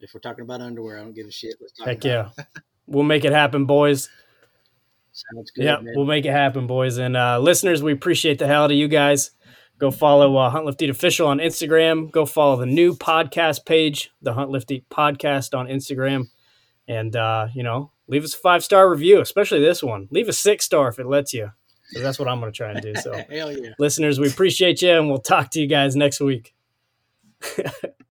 [0.00, 1.54] If we're talking about underwear, I don't give a shit.
[1.60, 2.44] Let's talk Heck about yeah,
[2.86, 4.10] we'll make it happen, boys.
[5.12, 5.64] Sounds good.
[5.64, 5.94] Yeah, man.
[5.96, 6.98] we'll make it happen, boys.
[6.98, 9.30] And uh, listeners, we appreciate the hell out of you guys.
[9.78, 12.10] Go follow uh, Hunt Lift Eat Official on Instagram.
[12.10, 16.28] Go follow the new podcast page, the Hunt Lift Eat Podcast on Instagram.
[16.86, 20.08] And, uh, you know, leave us a five star review, especially this one.
[20.10, 21.50] Leave a six star if it lets you.
[22.00, 22.94] that's what I'm going to try and do.
[22.96, 23.72] So, yeah.
[23.78, 26.54] listeners, we appreciate you, and we'll talk to you guys next week.